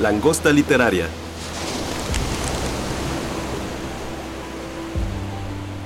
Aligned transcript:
Langosta 0.00 0.52
literaria. 0.52 1.06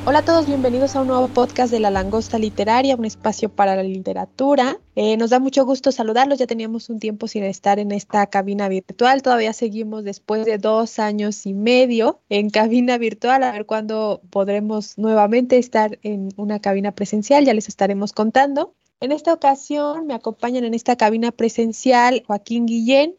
Hola 0.07 0.21
a 0.21 0.25
todos, 0.25 0.47
bienvenidos 0.47 0.97
a 0.97 1.03
un 1.03 1.09
nuevo 1.09 1.29
podcast 1.29 1.71
de 1.71 1.79
La 1.79 1.91
Langosta 1.91 2.39
Literaria, 2.39 2.97
un 2.97 3.05
espacio 3.05 3.51
para 3.51 3.77
la 3.77 3.83
literatura. 3.83 4.81
Eh, 4.97 5.19
nos 5.19 5.29
da 5.29 5.41
mucho 5.41 5.67
gusto 5.67 5.93
saludarlos, 5.93 6.39
ya 6.39 6.47
teníamos 6.47 6.89
un 6.89 7.01
tiempo 7.01 7.29
sin 7.29 7.45
estar 7.45 7.79
en 7.79 7.93
esta 7.93 8.27
cabina 8.29 8.71
virtual, 8.71 9.21
todavía 9.21 9.53
seguimos 9.53 10.05
después 10.05 10.47
de 10.47 10.57
dos 10.57 10.99
años 10.99 11.45
y 11.45 11.53
medio 11.53 12.23
en 12.31 12.49
cabina 12.49 12.97
virtual, 12.97 13.43
a 13.43 13.53
ver 13.53 13.67
cuándo 13.67 14.23
podremos 14.31 14.97
nuevamente 14.97 15.59
estar 15.59 15.99
en 16.03 16.31
una 16.39 16.61
cabina 16.61 16.93
presencial, 16.93 17.45
ya 17.45 17.53
les 17.53 17.69
estaremos 17.69 18.15
contando. 18.15 18.75
En 19.01 19.13
esta 19.13 19.33
ocasión 19.33 20.07
me 20.09 20.15
acompañan 20.15 20.65
en 20.65 20.75
esta 20.75 20.97
cabina 20.97 21.31
presencial 21.31 22.25
Joaquín 22.27 22.67
Guillén, 22.67 23.15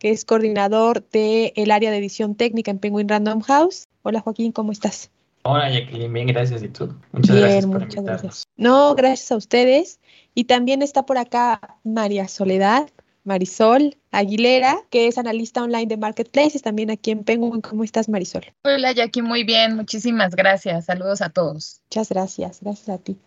que 0.00 0.10
es 0.10 0.24
coordinador 0.24 1.08
del 1.10 1.70
área 1.70 1.92
de 1.92 1.98
edición 1.98 2.34
técnica 2.34 2.72
en 2.72 2.80
Penguin 2.80 3.08
Random 3.08 3.40
House. 3.42 3.86
Hola 4.02 4.20
Joaquín, 4.20 4.50
¿cómo 4.50 4.72
estás? 4.72 5.10
Hola 5.42 5.70
Jacqueline, 5.70 6.12
bien, 6.12 6.26
gracias. 6.26 6.62
¿Y 6.62 6.68
tú? 6.68 6.92
Muchas 7.12 7.36
Bien, 7.36 7.46
gracias 7.46 7.66
por 7.66 7.74
muchas 7.74 7.94
invitarnos. 7.96 8.22
gracias. 8.22 8.44
No, 8.56 8.94
gracias 8.94 9.30
a 9.30 9.36
ustedes. 9.36 10.00
Y 10.34 10.44
también 10.44 10.82
está 10.82 11.06
por 11.06 11.18
acá 11.18 11.78
María 11.84 12.28
Soledad, 12.28 12.88
Marisol 13.24 13.96
Aguilera, 14.10 14.78
que 14.90 15.06
es 15.06 15.18
analista 15.18 15.62
online 15.62 15.86
de 15.86 15.96
Marketplaces, 15.96 16.62
también 16.62 16.90
aquí 16.90 17.10
en 17.10 17.24
Penguin. 17.24 17.60
¿Cómo 17.60 17.84
estás, 17.84 18.08
Marisol? 18.08 18.46
Hola 18.64 18.92
Jackie, 18.92 19.22
muy 19.22 19.44
bien, 19.44 19.76
muchísimas 19.76 20.34
gracias. 20.34 20.86
Saludos 20.86 21.20
a 21.20 21.28
todos. 21.30 21.82
Muchas 21.90 22.08
gracias, 22.08 22.60
gracias 22.62 22.88
a 22.88 22.98
ti. 22.98 23.18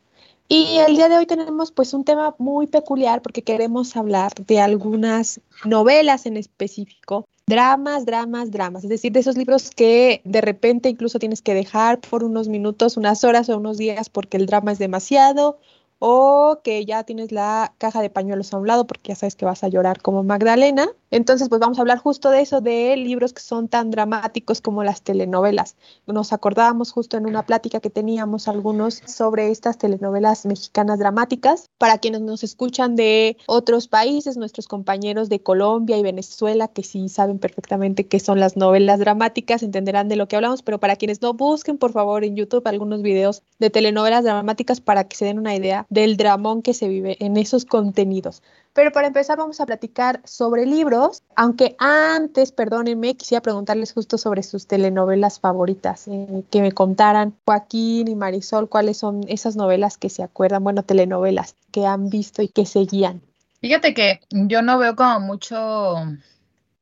Y 0.47 0.77
el 0.77 0.95
día 0.95 1.09
de 1.09 1.17
hoy 1.17 1.25
tenemos 1.25 1.71
pues 1.71 1.93
un 1.93 2.03
tema 2.03 2.35
muy 2.37 2.67
peculiar 2.67 3.21
porque 3.21 3.43
queremos 3.43 3.95
hablar 3.95 4.33
de 4.35 4.59
algunas 4.59 5.39
novelas 5.65 6.25
en 6.25 6.37
específico, 6.37 7.25
dramas, 7.47 8.05
dramas, 8.05 8.51
dramas, 8.51 8.83
es 8.83 8.89
decir, 8.89 9.11
de 9.11 9.21
esos 9.21 9.37
libros 9.37 9.71
que 9.71 10.21
de 10.25 10.41
repente 10.41 10.89
incluso 10.89 11.19
tienes 11.19 11.41
que 11.41 11.53
dejar 11.53 11.99
por 11.99 12.23
unos 12.23 12.49
minutos, 12.49 12.97
unas 12.97 13.23
horas 13.23 13.49
o 13.49 13.57
unos 13.57 13.77
días 13.77 14.09
porque 14.09 14.37
el 14.37 14.45
drama 14.45 14.71
es 14.71 14.79
demasiado 14.79 15.59
o 15.99 16.59
que 16.63 16.85
ya 16.85 17.03
tienes 17.03 17.31
la 17.31 17.73
caja 17.77 18.01
de 18.01 18.09
pañuelos 18.09 18.53
a 18.53 18.57
un 18.57 18.67
lado 18.67 18.85
porque 18.85 19.09
ya 19.09 19.15
sabes 19.15 19.35
que 19.35 19.45
vas 19.45 19.63
a 19.63 19.69
llorar 19.69 20.01
como 20.01 20.23
Magdalena. 20.23 20.89
Entonces, 21.13 21.47
pues 21.47 21.61
vamos 21.61 21.77
a 21.77 21.81
hablar 21.81 21.99
justo 21.99 22.31
de 22.31 22.41
eso, 22.41 22.59
de 22.59 22.97
libros 22.97 23.33
que 23.33 23.41
son 23.43 23.67
tan 23.67 23.91
dramáticos 23.91 24.61
como 24.61 24.83
las 24.83 25.03
telenovelas. 25.03 25.75
Nos 26.07 26.33
acordábamos 26.33 26.91
justo 26.91 27.17
en 27.17 27.27
una 27.27 27.45
plática 27.45 27.79
que 27.79 27.91
teníamos 27.91 28.47
algunos 28.47 28.95
sobre 29.05 29.51
estas 29.51 29.77
telenovelas 29.77 30.47
mexicanas 30.47 30.97
dramáticas. 30.97 31.69
Para 31.77 31.99
quienes 31.99 32.21
nos 32.21 32.43
escuchan 32.43 32.95
de 32.95 33.37
otros 33.45 33.87
países, 33.87 34.37
nuestros 34.37 34.67
compañeros 34.67 35.29
de 35.29 35.39
Colombia 35.39 35.99
y 35.99 36.01
Venezuela, 36.01 36.67
que 36.67 36.81
sí 36.81 37.07
saben 37.09 37.37
perfectamente 37.37 38.07
qué 38.07 38.19
son 38.19 38.39
las 38.39 38.57
novelas 38.57 38.97
dramáticas, 38.97 39.61
entenderán 39.61 40.09
de 40.09 40.15
lo 40.15 40.27
que 40.27 40.35
hablamos, 40.35 40.63
pero 40.63 40.79
para 40.79 40.95
quienes 40.95 41.21
no, 41.21 41.35
busquen 41.35 41.77
por 41.77 41.91
favor 41.91 42.23
en 42.23 42.35
YouTube 42.35 42.67
algunos 42.67 43.03
videos 43.03 43.43
de 43.59 43.69
telenovelas 43.69 44.23
dramáticas 44.23 44.81
para 44.81 45.07
que 45.07 45.15
se 45.15 45.25
den 45.25 45.37
una 45.37 45.55
idea 45.55 45.85
del 45.91 46.17
dramón 46.17 46.63
que 46.63 46.73
se 46.73 46.87
vive 46.87 47.17
en 47.19 47.37
esos 47.37 47.65
contenidos. 47.65 48.41
Pero 48.73 48.91
para 48.91 49.07
empezar 49.07 49.37
vamos 49.37 49.61
a 49.61 49.67
platicar 49.67 50.21
sobre 50.25 50.65
libros, 50.65 51.21
aunque 51.35 51.75
antes, 51.77 52.51
perdónenme, 52.51 53.15
quisiera 53.15 53.41
preguntarles 53.41 53.93
justo 53.93 54.17
sobre 54.17 54.41
sus 54.41 54.65
telenovelas 54.65 55.39
favoritas, 55.39 56.07
eh, 56.07 56.43
que 56.49 56.61
me 56.61 56.71
contaran 56.71 57.35
Joaquín 57.45 58.07
y 58.07 58.15
Marisol 58.15 58.69
cuáles 58.69 58.97
son 58.97 59.21
esas 59.27 59.55
novelas 59.55 59.97
que 59.97 60.09
se 60.09 60.23
acuerdan, 60.23 60.63
bueno, 60.63 60.81
telenovelas 60.81 61.55
que 61.71 61.85
han 61.85 62.09
visto 62.09 62.41
y 62.41 62.47
que 62.47 62.65
seguían. 62.65 63.21
Fíjate 63.61 63.93
que 63.93 64.19
yo 64.31 64.63
no 64.63 64.79
veo 64.79 64.95
como 64.95 65.19
mucho, 65.19 65.95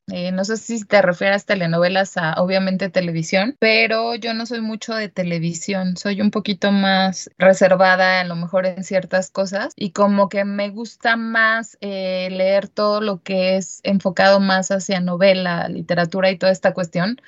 eh, 0.08 0.32
no 0.32 0.44
sé 0.44 0.56
si 0.56 0.84
te 0.84 1.00
refieres 1.00 1.46
telenovelas 1.46 2.16
a 2.16 2.34
obviamente 2.42 2.90
televisión, 2.90 3.56
pero 3.60 4.16
yo 4.16 4.34
no 4.34 4.46
soy 4.46 4.60
mucho 4.60 4.94
de 4.94 5.08
televisión, 5.08 5.96
soy 5.96 6.20
un 6.20 6.30
poquito 6.30 6.72
más 6.72 7.30
reservada 7.38 8.20
a 8.20 8.24
lo 8.24 8.34
mejor 8.34 8.66
en 8.66 8.82
ciertas 8.84 9.30
cosas 9.30 9.72
y 9.76 9.92
como 9.92 10.28
que 10.28 10.44
me 10.44 10.70
gusta 10.70 11.16
más 11.16 11.78
eh, 11.80 12.28
leer 12.32 12.68
todo 12.68 13.00
lo 13.00 13.22
que 13.22 13.56
es 13.56 13.80
enfocado 13.84 14.40
más 14.40 14.70
hacia 14.72 15.00
novela, 15.00 15.68
literatura 15.68 16.30
y 16.30 16.38
toda 16.38 16.52
esta 16.52 16.74
cuestión. 16.74 17.18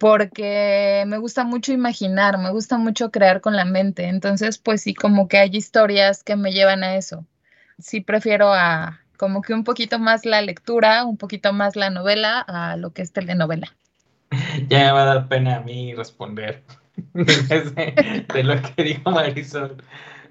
Porque 0.00 1.04
me 1.06 1.18
gusta 1.18 1.44
mucho 1.44 1.72
imaginar, 1.72 2.38
me 2.38 2.50
gusta 2.50 2.78
mucho 2.78 3.10
crear 3.10 3.40
con 3.40 3.56
la 3.56 3.64
mente. 3.64 4.04
Entonces, 4.08 4.58
pues 4.58 4.82
sí, 4.82 4.94
como 4.94 5.28
que 5.28 5.38
hay 5.38 5.50
historias 5.52 6.24
que 6.24 6.36
me 6.36 6.52
llevan 6.52 6.84
a 6.84 6.96
eso. 6.96 7.26
Sí 7.78 8.00
prefiero 8.00 8.52
a, 8.52 9.03
como 9.24 9.40
que 9.40 9.54
un 9.54 9.64
poquito 9.64 9.98
más 9.98 10.26
la 10.26 10.42
lectura, 10.42 11.06
un 11.06 11.16
poquito 11.16 11.54
más 11.54 11.76
la 11.76 11.88
novela 11.88 12.40
a 12.40 12.76
lo 12.76 12.92
que 12.92 13.00
es 13.00 13.10
telenovela. 13.10 13.74
Ya 14.68 14.80
me 14.80 14.92
va 14.92 15.02
a 15.02 15.06
dar 15.06 15.28
pena 15.28 15.56
a 15.56 15.60
mí 15.60 15.94
responder 15.94 16.62
de, 17.14 18.42
lo 18.44 18.60
que 18.60 18.82
dijo 18.82 19.10
Marisol, 19.10 19.82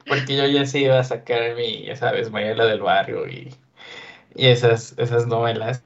porque 0.06 0.38
yo 0.38 0.46
ya 0.46 0.68
sí 0.68 0.84
iba 0.84 1.00
a 1.00 1.04
sacar 1.04 1.56
mi, 1.56 1.86
ya 1.86 1.96
sabes, 1.96 2.30
Mayela 2.30 2.66
del 2.66 2.82
Barrio 2.82 3.28
y, 3.28 3.56
y 4.36 4.46
esas, 4.46 4.94
esas 5.00 5.26
novelas. 5.26 5.84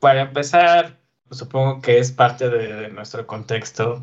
Para 0.00 0.22
empezar, 0.22 0.98
supongo 1.30 1.82
que 1.82 1.98
es 1.98 2.10
parte 2.12 2.48
de 2.48 2.88
nuestro 2.88 3.26
contexto 3.26 4.02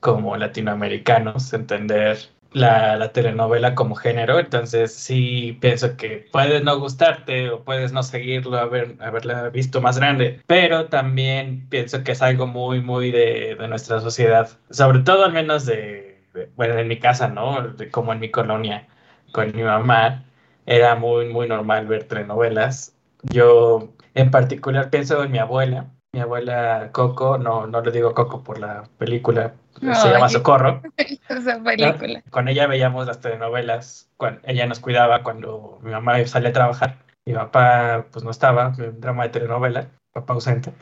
como 0.00 0.36
latinoamericanos, 0.36 1.50
entender 1.54 2.18
la, 2.56 2.96
la, 2.96 3.12
telenovela 3.12 3.74
como 3.74 3.94
género, 3.94 4.38
entonces 4.38 4.94
sí 4.94 5.58
pienso 5.60 5.96
que 5.96 6.26
puede 6.32 6.62
no 6.62 6.78
gustarte 6.80 7.50
o 7.50 7.62
puedes 7.64 7.92
no 7.92 8.02
seguirlo, 8.02 8.56
haber, 8.58 8.96
haberla 9.00 9.50
visto 9.50 9.82
más 9.82 9.98
grande, 9.98 10.40
pero 10.46 10.86
también 10.86 11.68
pienso 11.68 12.02
que 12.02 12.12
es 12.12 12.22
algo 12.22 12.46
muy, 12.46 12.80
muy 12.80 13.10
de, 13.10 13.56
de 13.58 13.68
nuestra 13.68 14.00
sociedad, 14.00 14.48
sobre 14.70 15.00
todo 15.00 15.26
al 15.26 15.32
menos 15.34 15.66
de, 15.66 16.22
de, 16.32 16.50
bueno, 16.56 16.78
en 16.78 16.88
mi 16.88 16.98
casa, 16.98 17.28
¿no? 17.28 17.60
De, 17.68 17.90
como 17.90 18.12
en 18.14 18.20
mi 18.20 18.30
colonia, 18.30 18.88
con 19.32 19.54
mi 19.54 19.62
mamá, 19.62 20.24
era 20.64 20.94
muy, 20.96 21.28
muy 21.28 21.48
normal 21.48 21.86
ver 21.86 22.04
telenovelas. 22.04 22.94
Yo 23.22 23.92
en 24.14 24.30
particular 24.30 24.90
pienso 24.90 25.22
en 25.24 25.32
mi 25.32 25.38
abuela, 25.38 25.90
mi 26.16 26.22
abuela 26.22 26.88
Coco, 26.92 27.36
no, 27.36 27.66
no 27.66 27.82
le 27.82 27.92
digo 27.92 28.14
Coco 28.14 28.42
por 28.42 28.58
la 28.58 28.84
película, 28.96 29.52
se 29.78 29.86
Ay, 29.86 30.12
llama 30.14 30.28
Socorro. 30.30 30.80
Esa 31.28 31.62
película. 31.62 32.22
Con 32.30 32.48
ella 32.48 32.66
veíamos 32.66 33.06
las 33.06 33.20
telenovelas, 33.20 34.08
cuando 34.16 34.40
ella 34.44 34.66
nos 34.66 34.80
cuidaba 34.80 35.22
cuando 35.22 35.78
mi 35.82 35.90
mamá 35.90 36.24
salía 36.26 36.48
a 36.48 36.54
trabajar, 36.54 36.96
mi 37.26 37.34
papá 37.34 38.06
pues 38.10 38.24
no 38.24 38.30
estaba, 38.30 38.68
un 38.78 38.98
drama 38.98 39.24
de 39.24 39.28
telenovela, 39.28 39.90
papá 40.12 40.32
ausente. 40.32 40.72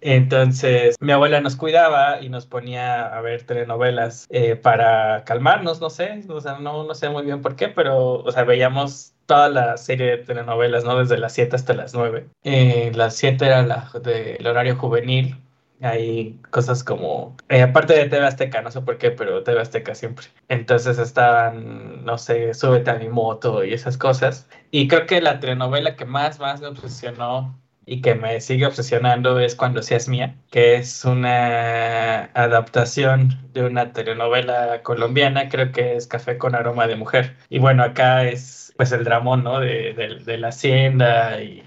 Entonces 0.00 0.96
mi 0.98 1.12
abuela 1.12 1.40
nos 1.40 1.54
cuidaba 1.54 2.20
y 2.20 2.28
nos 2.28 2.46
ponía 2.46 3.16
a 3.16 3.20
ver 3.20 3.44
telenovelas 3.44 4.26
eh, 4.30 4.56
para 4.56 5.22
calmarnos, 5.22 5.80
no 5.80 5.88
sé, 5.88 6.24
o 6.28 6.40
sea, 6.40 6.58
no, 6.58 6.82
no 6.82 6.94
sé 6.96 7.10
muy 7.10 7.24
bien 7.24 7.42
por 7.42 7.54
qué, 7.54 7.68
pero, 7.68 8.14
o 8.14 8.32
sea, 8.32 8.42
veíamos 8.42 9.14
toda 9.30 9.48
la 9.48 9.76
serie 9.76 10.06
de 10.06 10.18
telenovelas, 10.18 10.82
¿no? 10.82 10.98
Desde 10.98 11.16
las 11.16 11.34
7 11.34 11.54
hasta 11.54 11.72
las 11.72 11.94
9. 11.94 12.26
Eh, 12.42 12.90
las 12.96 13.14
7 13.14 13.46
era 13.46 13.62
la 13.62 13.88
del 14.02 14.44
horario 14.44 14.74
juvenil. 14.74 15.36
Hay 15.80 16.40
cosas 16.50 16.82
como, 16.82 17.36
eh, 17.48 17.62
aparte 17.62 17.94
de 17.94 18.06
TV 18.08 18.26
Azteca, 18.26 18.60
no 18.60 18.72
sé 18.72 18.80
por 18.80 18.98
qué, 18.98 19.12
pero 19.12 19.44
TV 19.44 19.60
Azteca 19.60 19.94
siempre. 19.94 20.26
Entonces 20.48 20.98
estaban, 20.98 22.04
no 22.04 22.18
sé, 22.18 22.54
Súbete 22.54 22.90
a 22.90 22.96
mi 22.96 23.08
moto 23.08 23.64
y 23.64 23.72
esas 23.72 23.96
cosas. 23.96 24.48
Y 24.72 24.88
creo 24.88 25.06
que 25.06 25.20
la 25.20 25.38
telenovela 25.38 25.94
que 25.94 26.06
más, 26.06 26.40
más 26.40 26.60
me 26.60 26.66
obsesionó 26.66 27.56
y 27.86 28.02
que 28.02 28.16
me 28.16 28.40
sigue 28.40 28.66
obsesionando 28.66 29.38
es 29.38 29.54
Cuando 29.54 29.82
seas 29.82 30.08
mía, 30.08 30.36
que 30.50 30.74
es 30.76 31.04
una 31.04 32.24
adaptación 32.34 33.38
de 33.52 33.64
una 33.64 33.92
telenovela 33.92 34.82
colombiana, 34.82 35.48
creo 35.48 35.70
que 35.72 35.96
es 35.96 36.08
Café 36.08 36.36
con 36.36 36.56
aroma 36.56 36.88
de 36.88 36.96
mujer. 36.96 37.36
Y 37.48 37.60
bueno, 37.60 37.84
acá 37.84 38.24
es 38.24 38.59
pues 38.80 38.92
el 38.92 39.04
dramón, 39.04 39.44
¿no? 39.44 39.60
De, 39.60 39.92
de, 40.24 40.38
la 40.38 40.48
hacienda 40.48 41.42
y, 41.42 41.62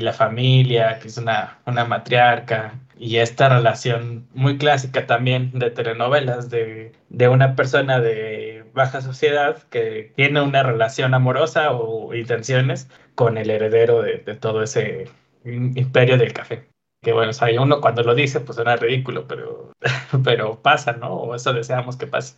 la 0.00 0.12
familia, 0.12 0.98
que 0.98 1.06
es 1.06 1.16
una, 1.16 1.60
una 1.64 1.84
matriarca, 1.84 2.80
y 2.98 3.18
esta 3.18 3.48
relación 3.48 4.26
muy 4.34 4.58
clásica 4.58 5.06
también 5.06 5.52
de 5.56 5.70
telenovelas, 5.70 6.50
de, 6.50 6.90
de 7.08 7.28
una 7.28 7.54
persona 7.54 8.00
de 8.00 8.64
baja 8.74 9.00
sociedad 9.00 9.62
que 9.70 10.12
tiene 10.16 10.40
una 10.42 10.64
relación 10.64 11.14
amorosa 11.14 11.70
o 11.70 12.12
intenciones 12.14 12.88
con 13.14 13.38
el 13.38 13.48
heredero 13.48 14.02
de, 14.02 14.18
todo 14.34 14.64
ese 14.64 15.04
imperio 15.44 16.18
del 16.18 16.32
café. 16.32 16.66
Que 17.00 17.12
bueno, 17.12 17.30
o 17.30 17.62
uno 17.62 17.80
cuando 17.80 18.02
lo 18.02 18.16
dice, 18.16 18.40
pues 18.40 18.56
suena 18.56 18.74
ridículo, 18.74 19.28
pero, 19.28 19.70
pero 20.24 20.60
pasa, 20.60 20.94
¿no? 20.94 21.14
O 21.14 21.36
eso 21.36 21.52
deseamos 21.52 21.96
que 21.96 22.08
pase. 22.08 22.34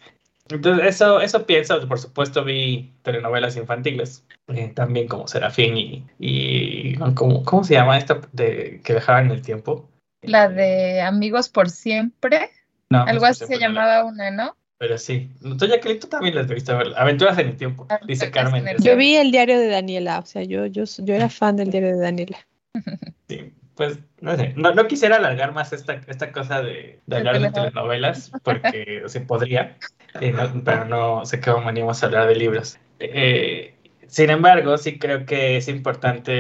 Entonces, 0.49 0.87
eso, 0.87 1.21
eso 1.21 1.45
pienso, 1.45 1.87
por 1.89 1.99
supuesto 1.99 2.45
vi 2.45 2.93
telenovelas 3.03 3.57
infantiles, 3.57 4.25
eh, 4.49 4.73
también 4.75 5.09
como 5.09 5.27
Serafín 5.27 5.77
y, 5.77 6.05
y 6.19 6.95
¿cómo, 7.15 7.43
¿cómo, 7.45 7.65
se 7.65 7.75
llama 7.75 7.99
esta 7.99 8.21
de 8.33 8.81
que 8.85 8.95
dejaban 8.95 9.31
el 9.31 9.43
tiempo? 9.43 9.89
La 10.23 10.49
de 10.49 11.01
Amigos 11.01 11.49
por 11.49 11.71
Siempre. 11.71 12.51
No, 12.91 13.03
Algo 13.03 13.27
así 13.27 13.45
se 13.47 13.59
llamaba 13.59 14.05
una, 14.05 14.31
¿no? 14.31 14.57
Pero 14.79 14.99
sí, 14.99 15.31
tú 15.41 15.67
Jacqueline, 15.67 15.99
tú 15.99 16.07
también 16.07 16.35
las 16.35 16.49
debiste 16.49 16.73
ver. 16.75 16.89
Aventuras 16.97 17.39
en 17.39 17.49
el 17.49 17.57
tiempo, 17.57 17.89
dice 18.07 18.31
Carmen. 18.31 18.65
Yo 18.79 18.97
vi 18.97 19.17
el 19.17 19.31
diario 19.31 19.59
de 19.59 19.69
Daniela, 19.69 20.19
o 20.19 20.27
sea, 20.27 20.43
yo, 20.43 20.67
yo, 20.67 20.85
yo 20.85 21.15
era 21.15 21.31
fan 21.31 21.57
del 21.57 21.71
diario 21.71 21.97
de 21.97 22.03
Daniela. 22.03 22.39
Sí, 23.29 23.53
pues 23.77 23.99
no 24.21 24.35
sé, 24.37 24.55
no, 24.57 24.73
no 24.73 24.87
quisiera 24.89 25.17
alargar 25.17 25.53
más 25.53 25.73
esta, 25.73 26.01
esta 26.07 26.33
cosa 26.33 26.63
de, 26.63 27.01
de 27.07 27.17
hablar 27.17 27.39
de 27.39 27.51
telenovelas, 27.51 28.33
porque 28.43 29.03
o 29.05 29.09
sea, 29.09 29.27
podría, 29.27 29.77
pero 30.65 30.85
no 30.87 31.25
sé 31.27 31.41
qué 31.41 31.53
venimos 31.53 32.03
a 32.03 32.07
hablar 32.07 32.27
de 32.27 32.37
libros. 32.37 32.79
Eh, 32.99 33.75
sin 34.09 34.31
embargo, 34.31 34.79
sí 34.79 34.99
creo 34.99 35.27
que 35.27 35.59
es 35.59 35.69
importante 35.69 36.33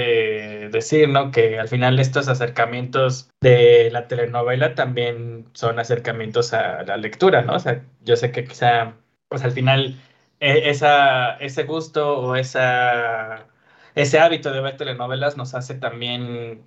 decir, 0.70 1.08
¿no? 1.08 1.30
Que 1.30 1.58
al 1.58 1.68
final 1.68 1.98
estos 1.98 2.28
acercamientos 2.28 3.28
de 3.40 3.90
la 3.90 4.08
telenovela 4.08 4.74
también 4.74 5.46
son 5.52 5.78
acercamientos 5.78 6.52
a 6.54 6.84
la 6.84 6.96
lectura, 6.96 7.42
¿no? 7.42 7.54
O 7.54 7.58
sea, 7.58 7.84
yo 8.02 8.16
sé 8.16 8.30
que 8.32 8.44
quizá, 8.44 8.94
pues 9.28 9.42
al 9.42 9.52
final, 9.52 10.00
e, 10.40 10.70
esa, 10.70 11.36
ese 11.36 11.64
gusto 11.64 12.18
o 12.18 12.36
esa, 12.36 13.46
ese 13.94 14.20
hábito 14.20 14.52
de 14.52 14.60
ver 14.60 14.76
telenovelas 14.76 15.36
nos 15.36 15.54
hace 15.54 15.74
también 15.74 16.62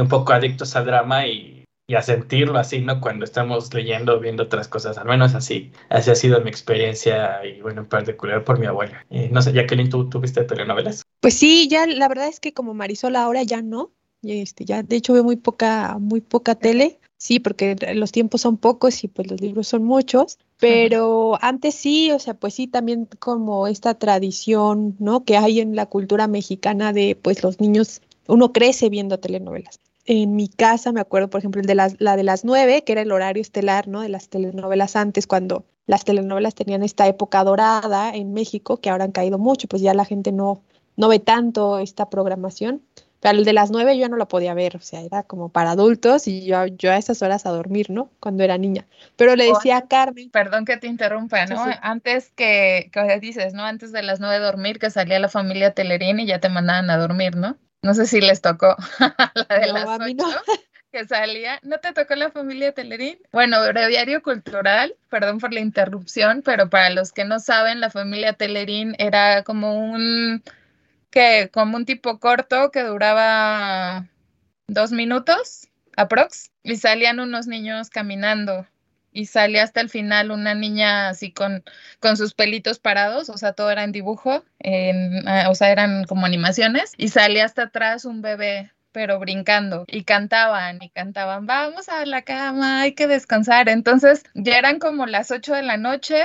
un 0.00 0.08
poco 0.08 0.32
adictos 0.32 0.76
al 0.76 0.86
drama 0.86 1.26
y 1.26 1.56
y 1.88 1.94
a 1.94 2.02
sentirlo 2.02 2.58
así, 2.58 2.80
¿no? 2.80 3.00
Cuando 3.00 3.24
estamos 3.24 3.72
leyendo 3.72 4.16
o 4.16 4.20
viendo 4.20 4.42
otras 4.42 4.66
cosas, 4.66 4.98
al 4.98 5.06
menos 5.06 5.34
así. 5.34 5.70
Así 5.88 6.10
ha 6.10 6.14
sido 6.16 6.40
mi 6.40 6.50
experiencia 6.50 7.44
y 7.44 7.60
bueno, 7.60 7.82
en 7.82 7.88
particular 7.88 8.44
por 8.44 8.58
mi 8.58 8.66
abuela. 8.66 9.06
Eh, 9.10 9.28
no 9.30 9.40
sé, 9.40 9.52
Jacqueline, 9.52 9.88
¿tú, 9.88 10.08
¿tú 10.08 10.20
viste 10.20 10.42
telenovelas? 10.44 11.04
Pues 11.20 11.34
sí, 11.34 11.68
ya 11.68 11.86
la 11.86 12.08
verdad 12.08 12.28
es 12.28 12.40
que 12.40 12.52
como 12.52 12.74
Marisol 12.74 13.16
ahora 13.16 13.42
ya 13.44 13.62
no. 13.62 13.92
Este, 14.22 14.64
ya 14.64 14.82
de 14.82 14.96
hecho 14.96 15.12
veo 15.12 15.22
muy 15.22 15.36
poca, 15.36 15.98
muy 16.00 16.20
poca 16.20 16.56
tele. 16.56 16.98
Sí, 17.18 17.40
porque 17.40 17.76
los 17.94 18.12
tiempos 18.12 18.42
son 18.42 18.58
pocos 18.58 19.02
y 19.02 19.08
pues 19.08 19.30
los 19.30 19.40
libros 19.40 19.68
son 19.68 19.84
muchos, 19.84 20.38
pero 20.58 21.38
antes 21.40 21.74
sí, 21.74 22.10
o 22.10 22.18
sea, 22.18 22.34
pues 22.34 22.52
sí, 22.52 22.66
también 22.66 23.08
como 23.18 23.66
esta 23.66 23.94
tradición, 23.94 24.96
¿no? 24.98 25.24
Que 25.24 25.38
hay 25.38 25.60
en 25.60 25.74
la 25.76 25.86
cultura 25.86 26.28
mexicana 26.28 26.92
de 26.92 27.16
pues 27.20 27.42
los 27.42 27.58
niños, 27.58 28.02
uno 28.28 28.52
crece 28.52 28.88
viendo 28.88 29.18
telenovelas 29.18 29.80
en 30.06 30.36
mi 30.36 30.48
casa 30.48 30.92
me 30.92 31.00
acuerdo, 31.00 31.28
por 31.28 31.40
ejemplo, 31.40 31.60
de 31.62 31.74
las, 31.74 31.96
la 32.00 32.16
de 32.16 32.22
las 32.22 32.44
nueve, 32.44 32.84
que 32.84 32.92
era 32.92 33.02
el 33.02 33.12
horario 33.12 33.40
estelar, 33.40 33.88
¿no? 33.88 34.00
De 34.00 34.08
las 34.08 34.28
telenovelas 34.28 34.96
antes, 34.96 35.26
cuando 35.26 35.64
las 35.86 36.04
telenovelas 36.04 36.54
tenían 36.54 36.82
esta 36.82 37.06
época 37.06 37.42
dorada 37.44 38.14
en 38.14 38.32
México, 38.32 38.78
que 38.78 38.90
ahora 38.90 39.04
han 39.04 39.12
caído 39.12 39.38
mucho, 39.38 39.68
pues 39.68 39.82
ya 39.82 39.94
la 39.94 40.04
gente 40.04 40.32
no, 40.32 40.62
no 40.96 41.08
ve 41.08 41.18
tanto 41.18 41.78
esta 41.78 42.08
programación. 42.08 42.82
Pero 43.18 43.38
el 43.38 43.44
de 43.44 43.54
las 43.54 43.70
nueve 43.70 43.96
yo 43.96 44.02
ya 44.02 44.08
no 44.08 44.16
lo 44.16 44.28
podía 44.28 44.52
ver, 44.52 44.76
o 44.76 44.80
sea, 44.80 45.00
era 45.00 45.22
como 45.22 45.48
para 45.48 45.70
adultos 45.70 46.28
y 46.28 46.44
yo, 46.44 46.66
yo 46.66 46.92
a 46.92 46.98
esas 46.98 47.22
horas 47.22 47.46
a 47.46 47.50
dormir, 47.50 47.90
¿no? 47.90 48.10
Cuando 48.20 48.44
era 48.44 48.58
niña. 48.58 48.86
Pero 49.16 49.34
le 49.34 49.46
decía 49.46 49.78
a 49.78 49.88
Carmen. 49.88 50.30
Perdón 50.30 50.66
que 50.66 50.76
te 50.76 50.86
interrumpa, 50.86 51.46
¿no? 51.46 51.64
Antes 51.80 52.30
que, 52.36 52.90
que 52.92 53.18
dices, 53.18 53.54
¿no? 53.54 53.64
Antes 53.64 53.90
de 53.90 54.02
las 54.02 54.20
nueve 54.20 54.38
dormir, 54.38 54.78
que 54.78 54.90
salía 54.90 55.18
la 55.18 55.30
familia 55.30 55.72
Telerín 55.72 56.20
y 56.20 56.26
ya 56.26 56.40
te 56.40 56.50
mandaban 56.50 56.90
a 56.90 56.98
dormir, 56.98 57.36
¿no? 57.36 57.56
No 57.86 57.94
sé 57.94 58.06
si 58.06 58.20
les 58.20 58.40
tocó 58.40 58.74
la 59.48 59.58
de 59.58 59.66
las 59.68 60.00
ocho 60.00 60.26
que 60.92 61.06
salía. 61.06 61.60
¿No 61.62 61.78
te 61.78 61.92
tocó 61.92 62.16
la 62.16 62.32
familia 62.32 62.72
Telerín? 62.72 63.18
Bueno, 63.30 63.64
breviario 63.64 64.22
cultural, 64.22 64.96
perdón 65.08 65.38
por 65.38 65.52
la 65.52 65.60
interrupción, 65.60 66.42
pero 66.44 66.68
para 66.68 66.90
los 66.90 67.12
que 67.12 67.24
no 67.24 67.38
saben, 67.38 67.78
la 67.78 67.90
familia 67.90 68.32
Telerín 68.32 68.96
era 68.98 69.44
como 69.44 69.78
un 69.78 70.42
que 71.10 71.48
como 71.52 71.76
un 71.76 71.86
tipo 71.86 72.18
corto 72.18 72.72
que 72.72 72.82
duraba 72.82 74.04
dos 74.66 74.90
minutos 74.90 75.68
aprox 75.96 76.50
y 76.64 76.74
salían 76.76 77.20
unos 77.20 77.46
niños 77.46 77.88
caminando 77.88 78.66
y 79.16 79.24
sale 79.26 79.60
hasta 79.60 79.80
el 79.80 79.88
final 79.88 80.30
una 80.30 80.54
niña 80.54 81.08
así 81.08 81.32
con, 81.32 81.64
con 82.00 82.18
sus 82.18 82.34
pelitos 82.34 82.78
parados, 82.78 83.30
o 83.30 83.38
sea, 83.38 83.54
todo 83.54 83.70
era 83.70 83.82
en 83.82 83.92
dibujo, 83.92 84.44
ah, 85.26 85.46
o 85.48 85.54
sea, 85.54 85.70
eran 85.70 86.04
como 86.04 86.26
animaciones, 86.26 86.92
y 86.98 87.08
sale 87.08 87.40
hasta 87.40 87.64
atrás 87.64 88.04
un 88.04 88.20
bebé 88.20 88.72
pero 88.92 89.18
brincando 89.18 89.84
y 89.88 90.04
cantaban 90.04 90.82
y 90.82 90.88
cantaban, 90.88 91.46
vamos 91.46 91.88
a 91.90 92.06
la 92.06 92.22
cama, 92.22 92.80
hay 92.80 92.92
que 92.92 93.06
descansar. 93.06 93.68
Entonces 93.68 94.22
ya 94.32 94.56
eran 94.56 94.78
como 94.78 95.04
las 95.04 95.30
8 95.30 95.52
de 95.54 95.62
la 95.62 95.76
noche 95.76 96.24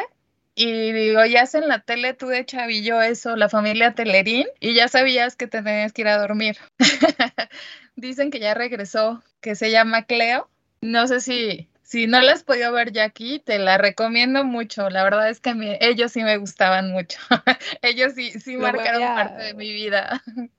y 0.55 0.91
digo, 0.91 1.25
ya 1.25 1.43
en 1.53 1.67
la 1.67 1.79
tele 1.79 2.13
tú 2.13 2.27
de 2.27 2.45
chavillo 2.45 3.01
eso, 3.01 3.35
la 3.35 3.49
familia 3.49 3.93
Telerín, 3.93 4.47
y 4.59 4.73
ya 4.73 4.87
sabías 4.87 5.35
que 5.35 5.47
te 5.47 5.61
tenías 5.61 5.91
que 5.91 6.01
ir 6.01 6.07
a 6.07 6.17
dormir. 6.17 6.57
Dicen 7.95 8.31
que 8.31 8.39
ya 8.39 8.53
regresó, 8.53 9.21
que 9.41 9.55
se 9.55 9.71
llama 9.71 10.03
Cleo. 10.03 10.49
No 10.81 11.07
sé 11.07 11.19
si, 11.21 11.69
si 11.91 12.07
no 12.07 12.21
la 12.21 12.31
has 12.31 12.43
podido 12.43 12.71
ver 12.71 12.93
ya 12.93 13.03
aquí, 13.03 13.39
te 13.39 13.59
la 13.59 13.77
recomiendo 13.77 14.45
mucho. 14.45 14.89
La 14.89 15.03
verdad 15.03 15.29
es 15.29 15.41
que 15.41 15.77
ellos 15.81 16.13
sí 16.13 16.23
me 16.23 16.37
gustaban 16.37 16.93
mucho. 16.93 17.19
ellos 17.81 18.13
sí, 18.15 18.31
sí 18.31 18.55
marcaron 18.55 19.01
parte 19.01 19.43
de 19.43 19.53
mi 19.55 19.73
vida. 19.73 20.23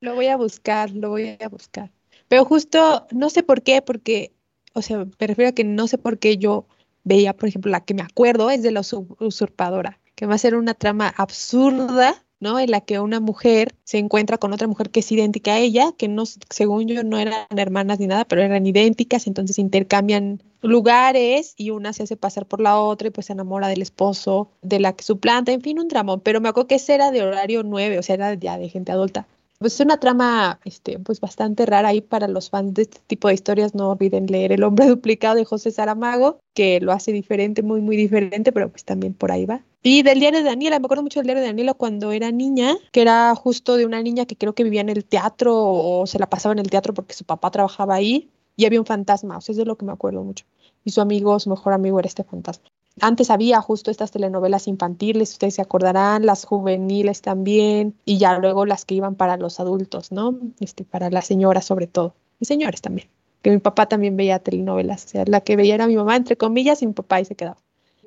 Lo 0.00 0.14
voy 0.14 0.26
a 0.26 0.36
buscar, 0.36 0.90
lo 0.90 1.10
voy 1.10 1.38
a 1.40 1.48
buscar. 1.48 1.90
Pero 2.28 2.44
justo, 2.44 3.06
no 3.12 3.30
sé 3.30 3.44
por 3.44 3.62
qué, 3.62 3.80
porque, 3.80 4.32
o 4.74 4.82
sea, 4.82 4.98
me 4.98 5.26
refiero 5.28 5.48
a 5.48 5.54
que 5.54 5.62
no 5.62 5.86
sé 5.86 5.96
por 5.96 6.18
qué 6.18 6.38
yo 6.38 6.66
veía, 7.04 7.34
por 7.34 7.48
ejemplo, 7.48 7.70
la 7.70 7.84
que 7.84 7.94
me 7.94 8.02
acuerdo 8.02 8.50
es 8.50 8.64
de 8.64 8.72
la 8.72 8.80
usurpadora, 8.80 10.00
que 10.16 10.26
va 10.26 10.34
a 10.34 10.38
ser 10.38 10.56
una 10.56 10.74
trama 10.74 11.14
absurda 11.16 12.21
¿no? 12.42 12.58
En 12.58 12.72
la 12.72 12.80
que 12.80 12.98
una 12.98 13.20
mujer 13.20 13.72
se 13.84 13.98
encuentra 13.98 14.36
con 14.36 14.52
otra 14.52 14.66
mujer 14.66 14.90
que 14.90 15.00
es 15.00 15.12
idéntica 15.12 15.52
a 15.52 15.58
ella, 15.58 15.92
que 15.96 16.08
no, 16.08 16.24
según 16.50 16.88
yo 16.88 17.04
no 17.04 17.18
eran 17.18 17.46
hermanas 17.56 18.00
ni 18.00 18.08
nada, 18.08 18.24
pero 18.24 18.42
eran 18.42 18.66
idénticas, 18.66 19.28
entonces 19.28 19.60
intercambian 19.60 20.42
lugares 20.60 21.54
y 21.56 21.70
una 21.70 21.92
se 21.92 22.02
hace 22.02 22.16
pasar 22.16 22.46
por 22.46 22.60
la 22.60 22.78
otra 22.80 23.08
y 23.08 23.10
pues 23.12 23.26
se 23.26 23.32
enamora 23.32 23.68
del 23.68 23.80
esposo 23.80 24.50
de 24.60 24.80
la 24.80 24.92
que 24.92 25.04
suplanta, 25.04 25.52
en 25.52 25.60
fin, 25.60 25.78
un 25.78 25.86
dramón, 25.86 26.20
pero 26.20 26.40
me 26.40 26.48
acuerdo 26.48 26.66
que 26.66 26.74
ese 26.74 26.94
era 26.94 27.12
de 27.12 27.22
horario 27.22 27.62
9, 27.62 27.98
o 27.98 28.02
sea, 28.02 28.16
era 28.16 28.34
ya 28.34 28.58
de 28.58 28.68
gente 28.68 28.90
adulta. 28.90 29.26
Pues 29.60 29.74
es 29.74 29.80
una 29.80 30.00
trama 30.00 30.58
este, 30.64 30.98
pues 30.98 31.20
bastante 31.20 31.64
rara 31.64 31.90
ahí 31.90 32.00
para 32.00 32.26
los 32.26 32.50
fans 32.50 32.74
de 32.74 32.82
este 32.82 32.98
tipo 33.06 33.28
de 33.28 33.34
historias. 33.34 33.76
No 33.76 33.90
olviden 33.90 34.26
leer 34.26 34.50
El 34.50 34.64
hombre 34.64 34.86
duplicado 34.88 35.36
de 35.36 35.44
José 35.44 35.70
Saramago, 35.70 36.40
que 36.54 36.80
lo 36.80 36.90
hace 36.90 37.12
diferente, 37.12 37.62
muy, 37.62 37.80
muy 37.80 37.96
diferente, 37.96 38.50
pero 38.50 38.68
pues 38.68 38.84
también 38.84 39.14
por 39.14 39.30
ahí 39.30 39.46
va. 39.46 39.62
Y 39.84 40.02
del 40.02 40.20
diario 40.20 40.38
de 40.38 40.44
Daniela, 40.44 40.78
me 40.78 40.84
acuerdo 40.84 41.02
mucho 41.02 41.18
del 41.18 41.26
diario 41.26 41.42
de 41.42 41.48
Daniela 41.48 41.74
cuando 41.74 42.12
era 42.12 42.30
niña, 42.30 42.76
que 42.92 43.02
era 43.02 43.34
justo 43.34 43.76
de 43.76 43.84
una 43.84 44.00
niña 44.00 44.26
que 44.26 44.36
creo 44.36 44.54
que 44.54 44.62
vivía 44.62 44.80
en 44.80 44.88
el 44.88 45.04
teatro 45.04 45.56
o 45.56 46.06
se 46.06 46.20
la 46.20 46.30
pasaba 46.30 46.52
en 46.52 46.60
el 46.60 46.70
teatro 46.70 46.94
porque 46.94 47.14
su 47.14 47.24
papá 47.24 47.50
trabajaba 47.50 47.96
ahí 47.96 48.30
y 48.56 48.64
había 48.66 48.78
un 48.78 48.86
fantasma, 48.86 49.38
o 49.38 49.40
sea, 49.40 49.54
es 49.54 49.56
de 49.56 49.64
lo 49.64 49.76
que 49.76 49.84
me 49.84 49.92
acuerdo 49.92 50.22
mucho. 50.22 50.44
Y 50.84 50.92
su 50.92 51.00
amigo, 51.00 51.38
su 51.40 51.50
mejor 51.50 51.72
amigo 51.72 51.98
era 51.98 52.06
este 52.06 52.22
fantasma. 52.22 52.66
Antes 53.00 53.30
había 53.30 53.60
justo 53.60 53.90
estas 53.90 54.12
telenovelas 54.12 54.68
infantiles, 54.68 55.32
ustedes 55.32 55.54
se 55.54 55.62
acordarán, 55.62 56.26
las 56.26 56.44
juveniles 56.44 57.22
también, 57.22 57.94
y 58.04 58.18
ya 58.18 58.38
luego 58.38 58.66
las 58.66 58.84
que 58.84 58.94
iban 58.94 59.16
para 59.16 59.36
los 59.36 59.58
adultos, 59.58 60.12
¿no? 60.12 60.38
Este, 60.60 60.84
para 60.84 61.10
las 61.10 61.26
señoras 61.26 61.64
sobre 61.64 61.86
todo, 61.86 62.14
y 62.38 62.44
señores 62.44 62.82
también, 62.82 63.08
que 63.40 63.50
mi 63.50 63.58
papá 63.58 63.86
también 63.86 64.16
veía 64.16 64.38
telenovelas, 64.38 65.06
o 65.06 65.08
sea, 65.08 65.24
la 65.26 65.40
que 65.40 65.56
veía 65.56 65.74
era 65.74 65.86
mi 65.86 65.96
mamá, 65.96 66.16
entre 66.16 66.36
comillas, 66.36 66.82
y 66.82 66.86
mi 66.86 66.92
papá 66.92 67.20
y 67.20 67.24
se 67.24 67.34
quedaba. 67.34 67.56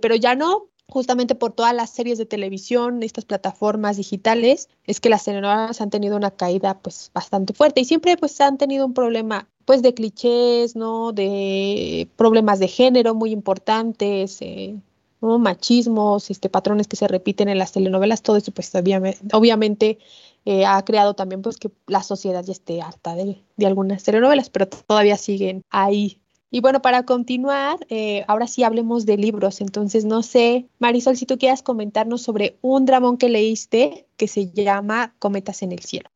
Pero 0.02 0.16
ya 0.16 0.36
no, 0.36 0.68
justamente 0.88 1.36
por 1.36 1.52
todas 1.54 1.74
las 1.74 1.90
series 1.90 2.18
de 2.18 2.26
televisión, 2.26 3.04
estas 3.04 3.26
plataformas 3.26 3.98
digitales, 3.98 4.70
es 4.86 5.00
que 5.00 5.10
las 5.10 5.24
telenovelas 5.24 5.82
han 5.82 5.90
tenido 5.90 6.16
una 6.16 6.32
caída 6.32 6.80
pues 6.80 7.12
bastante 7.14 7.54
fuerte. 7.54 7.82
Y 7.82 7.86
siempre 7.86 8.18
pues 8.18 8.40
han 8.42 8.58
tenido 8.58 8.86
un 8.86 8.94
problema 8.94 9.48
pues 9.66 9.82
de 9.82 9.94
clichés, 9.94 10.76
¿no? 10.76 11.12
De 11.12 12.08
problemas 12.16 12.60
de 12.60 12.68
género 12.68 13.16
muy 13.16 13.32
importantes, 13.32 14.38
eh, 14.42 14.76
machismos, 15.22 16.30
este, 16.30 16.50
patrones 16.50 16.88
que 16.88 16.96
se 16.96 17.08
repiten 17.08 17.50
en 17.50 17.58
las 17.58 17.72
telenovelas, 17.72 18.22
todo 18.22 18.38
eso 18.38 18.52
pues 18.52 18.72
obviamente, 19.34 19.98
eh, 20.46 20.66
ha 20.66 20.84
creado 20.86 21.16
también 21.16 21.42
pues 21.42 21.58
que 21.58 21.72
la 21.88 22.04
sociedad 22.04 22.44
ya 22.44 22.52
esté 22.52 22.82
harta 22.82 23.16
de, 23.16 23.42
de 23.58 23.66
algunas 23.66 24.04
telenovelas, 24.04 24.50
pero 24.52 24.68
todavía 24.68 25.18
siguen 25.18 25.64
ahí 25.72 26.20
y 26.56 26.62
bueno, 26.62 26.82
para 26.82 27.04
continuar, 27.04 27.80
eh, 27.90 28.24
ahora 28.30 28.48
sí 28.48 28.64
hablemos 28.64 29.06
de 29.06 29.18
libros. 29.18 29.60
Entonces, 29.60 30.06
no 30.06 30.24
sé, 30.24 30.70
Marisol, 30.80 31.18
si 31.18 31.26
tú 31.26 31.38
quieras 31.38 31.62
comentarnos 31.62 32.22
sobre 32.22 32.56
un 32.62 32.86
dramón 32.86 33.18
que 33.18 33.28
leíste 33.28 34.08
que 34.16 34.30
se 34.30 34.50
llama 34.54 35.14
Cometas 35.20 35.64
en 35.64 35.74
el 35.74 35.80
cielo. 35.80 36.10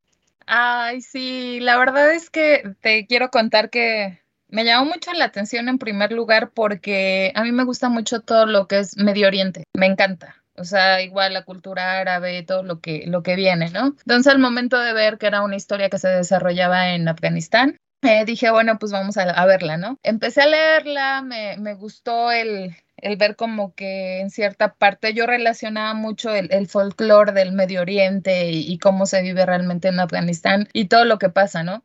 Ay, 0.45 1.01
sí, 1.01 1.59
la 1.59 1.77
verdad 1.77 2.13
es 2.13 2.29
que 2.29 2.63
te 2.79 3.05
quiero 3.05 3.31
contar 3.31 3.69
que 3.69 4.21
me 4.47 4.63
llamó 4.63 4.85
mucho 4.85 5.11
la 5.11 5.25
atención 5.25 5.67
en 5.67 5.77
primer 5.77 6.13
lugar 6.13 6.51
porque 6.51 7.33
a 7.35 7.43
mí 7.43 7.51
me 7.51 7.65
gusta 7.65 7.89
mucho 7.89 8.21
todo 8.21 8.45
lo 8.45 8.69
que 8.69 8.79
es 8.79 8.95
Medio 8.95 9.27
Oriente, 9.27 9.65
me 9.73 9.87
encanta. 9.87 10.41
o 10.55 10.63
sea, 10.63 11.01
igual 11.01 11.33
la 11.33 11.43
cultura 11.43 11.99
árabe, 11.99 12.43
todo 12.43 12.63
lo 12.63 12.79
que, 12.79 13.03
lo 13.07 13.23
que 13.23 13.35
viene, 13.35 13.71
¿no? 13.71 13.87
Entonces, 13.87 14.31
al 14.31 14.39
momento 14.39 14.79
de 14.79 14.93
ver 14.93 15.17
que 15.17 15.27
era 15.27 15.41
una 15.41 15.57
historia 15.57 15.89
que 15.89 15.97
se 15.97 16.07
desarrollaba 16.07 16.93
en 16.93 17.09
Afganistán, 17.09 17.77
eh, 18.01 18.25
dije, 18.25 18.49
bueno, 18.51 18.79
pues 18.79 18.91
vamos 18.91 19.17
a, 19.17 19.45
verla, 19.45 19.77
¿no? 19.77 19.99
Empecé 20.03 20.41
a 20.41 20.47
leerla, 20.47 21.21
me, 21.21 21.57
me 21.57 21.73
gustó 21.73 22.31
el, 22.31 22.75
el 23.01 23.17
ver 23.17 23.35
como 23.35 23.73
que 23.75 24.19
en 24.19 24.29
cierta 24.29 24.73
parte 24.73 25.13
yo 25.13 25.25
relacionaba 25.25 25.93
mucho 25.93 26.33
el, 26.33 26.51
el 26.51 26.67
folclore 26.67 27.31
del 27.31 27.51
Medio 27.51 27.81
Oriente 27.81 28.51
y, 28.51 28.77
cómo 28.79 29.05
se 29.05 29.21
vive 29.21 29.45
realmente 29.45 29.87
en 29.89 29.99
Afganistán 29.99 30.69
y 30.73 30.85
todo 30.85 31.05
lo 31.05 31.19
que 31.19 31.29
pasa, 31.29 31.63
¿no? 31.63 31.83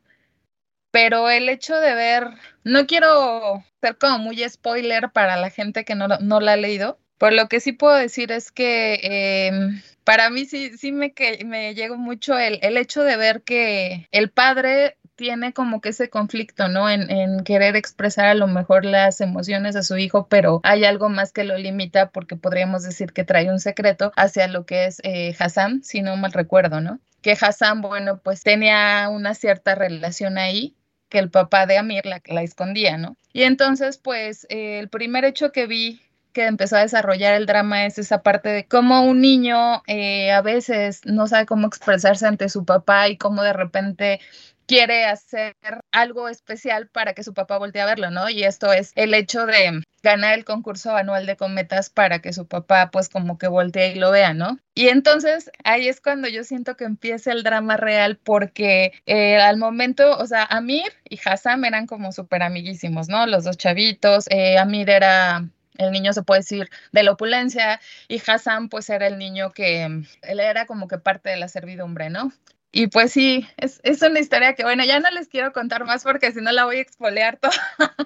Pero 0.91 1.29
el 1.29 1.49
hecho 1.49 1.75
de 1.75 1.93
ver, 1.93 2.27
no 2.63 2.87
quiero 2.87 3.63
ser 3.81 3.97
como 3.97 4.19
muy 4.19 4.47
spoiler 4.47 5.11
para 5.11 5.35
la 5.35 5.49
gente 5.49 5.83
que 5.83 5.95
no, 5.95 6.07
no 6.07 6.39
la 6.39 6.53
ha 6.53 6.57
leído, 6.57 6.99
por 7.17 7.33
lo 7.33 7.47
que 7.49 7.59
sí 7.59 7.73
puedo 7.73 7.95
decir 7.95 8.31
es 8.31 8.51
que 8.51 8.99
em, 9.47 9.81
para 10.03 10.29
mí 10.29 10.45
sí, 10.45 10.77
sí 10.77 10.91
me, 10.91 11.13
que, 11.13 11.43
me 11.45 11.75
llegó 11.75 11.97
mucho 11.97 12.37
el, 12.37 12.59
el 12.61 12.77
hecho 12.77 13.03
de 13.03 13.17
ver 13.17 13.41
que 13.43 14.07
el 14.11 14.29
padre 14.31 14.97
tiene 15.15 15.53
como 15.53 15.81
que 15.81 15.89
ese 15.89 16.09
conflicto, 16.09 16.67
¿no? 16.67 16.89
En, 16.89 17.09
en, 17.09 17.43
querer 17.43 17.75
expresar 17.75 18.25
a 18.25 18.35
lo 18.35 18.47
mejor 18.47 18.85
las 18.85 19.21
emociones 19.21 19.75
a 19.75 19.83
su 19.83 19.97
hijo, 19.97 20.27
pero 20.27 20.61
hay 20.63 20.85
algo 20.85 21.09
más 21.09 21.31
que 21.31 21.43
lo 21.43 21.57
limita 21.57 22.09
porque 22.09 22.35
podríamos 22.35 22.83
decir 22.83 23.13
que 23.13 23.23
trae 23.23 23.49
un 23.49 23.59
secreto 23.59 24.11
hacia 24.15 24.47
lo 24.47 24.65
que 24.65 24.85
es 24.85 24.99
eh, 25.03 25.35
Hassan, 25.39 25.83
si 25.83 26.01
no 26.01 26.15
mal 26.17 26.33
recuerdo, 26.33 26.81
¿no? 26.81 26.99
Que 27.21 27.37
Hassan, 27.39 27.81
bueno, 27.81 28.19
pues 28.23 28.43
tenía 28.43 29.09
una 29.09 29.33
cierta 29.33 29.75
relación 29.75 30.37
ahí 30.37 30.75
que 31.09 31.19
el 31.19 31.29
papá 31.29 31.65
de 31.65 31.77
Amir 31.77 32.05
la, 32.05 32.21
la 32.25 32.41
escondía, 32.43 32.97
¿no? 32.97 33.15
Y 33.31 33.43
entonces, 33.43 33.97
pues, 33.97 34.45
eh, 34.49 34.79
el 34.79 34.89
primer 34.89 35.25
hecho 35.25 35.51
que 35.51 35.67
vi 35.67 36.01
que 36.35 36.45
empezó 36.45 36.75
a 36.75 36.81
desarrollar 36.81 37.33
el 37.35 37.45
drama 37.45 37.85
es 37.85 37.97
esa 37.97 38.21
parte 38.21 38.49
de 38.49 38.67
cómo 38.67 39.03
un 39.05 39.21
niño 39.21 39.81
eh, 39.87 40.33
a 40.33 40.41
veces 40.41 40.99
no 41.05 41.27
sabe 41.27 41.45
cómo 41.45 41.65
expresarse 41.65 42.27
ante 42.27 42.49
su 42.49 42.65
papá 42.65 43.07
y 43.07 43.17
cómo 43.17 43.41
de 43.41 43.53
repente 43.53 44.19
quiere 44.67 45.05
hacer 45.05 45.55
algo 45.91 46.29
especial 46.29 46.87
para 46.89 47.13
que 47.13 47.23
su 47.23 47.33
papá 47.33 47.57
voltee 47.57 47.81
a 47.81 47.85
verlo, 47.85 48.11
¿no? 48.11 48.29
Y 48.29 48.43
esto 48.43 48.73
es 48.73 48.91
el 48.95 49.13
hecho 49.13 49.45
de 49.45 49.81
ganar 50.03 50.35
el 50.35 50.45
concurso 50.45 50.95
anual 50.95 51.25
de 51.25 51.35
cometas 51.35 51.89
para 51.89 52.19
que 52.19 52.33
su 52.33 52.47
papá 52.47 52.91
pues 52.91 53.09
como 53.09 53.37
que 53.37 53.47
voltee 53.47 53.93
y 53.93 53.99
lo 53.99 54.11
vea, 54.11 54.33
¿no? 54.33 54.59
Y 54.75 54.89
entonces 54.89 55.51
ahí 55.63 55.87
es 55.87 56.01
cuando 56.01 56.27
yo 56.27 56.43
siento 56.43 56.75
que 56.77 56.83
empieza 56.85 57.31
el 57.31 57.43
drama 57.43 57.77
real 57.77 58.17
porque 58.17 58.93
eh, 59.05 59.37
al 59.37 59.57
momento, 59.57 60.17
o 60.17 60.25
sea, 60.27 60.43
Amir 60.43 60.91
y 61.09 61.19
Hassam 61.25 61.65
eran 61.65 61.87
como 61.87 62.11
súper 62.11 62.43
amiguísimos, 62.43 63.09
¿no? 63.09 63.25
Los 63.25 63.43
dos 63.43 63.57
chavitos, 63.57 64.25
eh, 64.29 64.57
Amir 64.57 64.89
era 64.89 65.49
el 65.77 65.91
niño 65.91 66.13
se 66.13 66.23
puede 66.23 66.41
decir 66.41 66.69
de 66.91 67.03
la 67.03 67.11
opulencia 67.11 67.81
y 68.07 68.21
Hassan 68.25 68.69
pues 68.69 68.89
era 68.89 69.07
el 69.07 69.17
niño 69.17 69.51
que 69.51 69.83
él 69.83 70.39
era 70.39 70.65
como 70.65 70.87
que 70.87 70.97
parte 70.97 71.29
de 71.29 71.37
la 71.37 71.47
servidumbre, 71.47 72.09
¿no? 72.09 72.31
Y 72.77 72.87
pues 72.87 73.13
sí, 73.13 73.47
es, 73.55 73.79
es, 73.83 74.01
una 74.01 74.19
historia 74.19 74.53
que, 74.53 74.63
bueno, 74.63 74.83
ya 74.83 74.99
no 74.99 75.09
les 75.09 75.29
quiero 75.29 75.53
contar 75.53 75.85
más 75.85 76.03
porque 76.03 76.33
si 76.33 76.41
no 76.41 76.51
la 76.51 76.65
voy 76.65 76.75
a 76.75 76.81
expolear 76.81 77.37
toda 77.41 77.55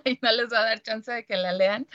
y 0.05 0.19
no 0.21 0.31
les 0.31 0.53
va 0.53 0.59
a 0.59 0.65
dar 0.65 0.83
chance 0.83 1.11
de 1.11 1.25
que 1.25 1.37
la 1.37 1.53
lean. 1.53 1.87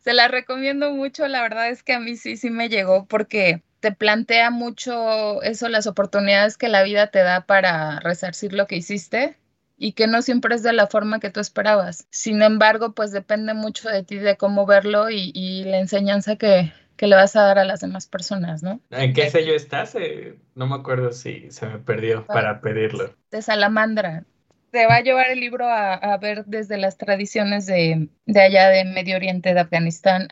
Se 0.00 0.12
la 0.14 0.26
recomiendo 0.26 0.90
mucho, 0.90 1.28
la 1.28 1.42
verdad 1.42 1.68
es 1.68 1.84
que 1.84 1.92
a 1.92 2.00
mí 2.00 2.16
sí, 2.16 2.36
sí 2.36 2.50
me 2.50 2.68
llegó 2.68 3.06
porque 3.06 3.62
te 3.78 3.92
plantea 3.92 4.50
mucho 4.50 5.42
eso, 5.42 5.68
las 5.68 5.86
oportunidades 5.86 6.56
que 6.56 6.66
la 6.66 6.82
vida 6.82 7.06
te 7.06 7.20
da 7.20 7.46
para 7.46 8.00
resarcir 8.00 8.52
lo 8.52 8.66
que 8.66 8.74
hiciste 8.74 9.38
y 9.76 9.92
que 9.92 10.08
no 10.08 10.20
siempre 10.20 10.56
es 10.56 10.64
de 10.64 10.72
la 10.72 10.88
forma 10.88 11.20
que 11.20 11.30
tú 11.30 11.38
esperabas. 11.38 12.08
Sin 12.10 12.42
embargo, 12.42 12.94
pues 12.94 13.12
depende 13.12 13.54
mucho 13.54 13.88
de 13.88 14.02
ti 14.02 14.16
de 14.16 14.36
cómo 14.36 14.66
verlo 14.66 15.08
y, 15.08 15.30
y 15.36 15.62
la 15.66 15.78
enseñanza 15.78 16.34
que, 16.34 16.72
que 16.98 17.06
le 17.06 17.14
vas 17.14 17.36
a 17.36 17.42
dar 17.42 17.60
a 17.60 17.64
las 17.64 17.80
demás 17.80 18.08
personas, 18.08 18.62
¿no? 18.62 18.80
¿En 18.90 19.14
qué 19.14 19.30
sello 19.30 19.54
estás? 19.54 19.94
Eh, 19.94 20.34
no 20.56 20.66
me 20.66 20.74
acuerdo 20.74 21.12
si 21.12 21.48
se 21.50 21.64
me 21.66 21.78
perdió 21.78 22.26
ah, 22.28 22.32
para 22.32 22.60
pedirlo. 22.60 23.14
De 23.30 23.40
Salamandra. 23.40 24.24
Te 24.72 24.84
va 24.86 24.96
a 24.96 25.00
llevar 25.00 25.30
el 25.30 25.38
libro 25.38 25.66
a, 25.66 26.16
ver 26.18 26.44
desde 26.44 26.76
las 26.76 26.98
tradiciones 26.98 27.66
de, 27.66 28.08
de 28.26 28.40
allá 28.40 28.68
de 28.68 28.84
Medio 28.84 29.16
Oriente, 29.16 29.54
de 29.54 29.60
Afganistán, 29.60 30.28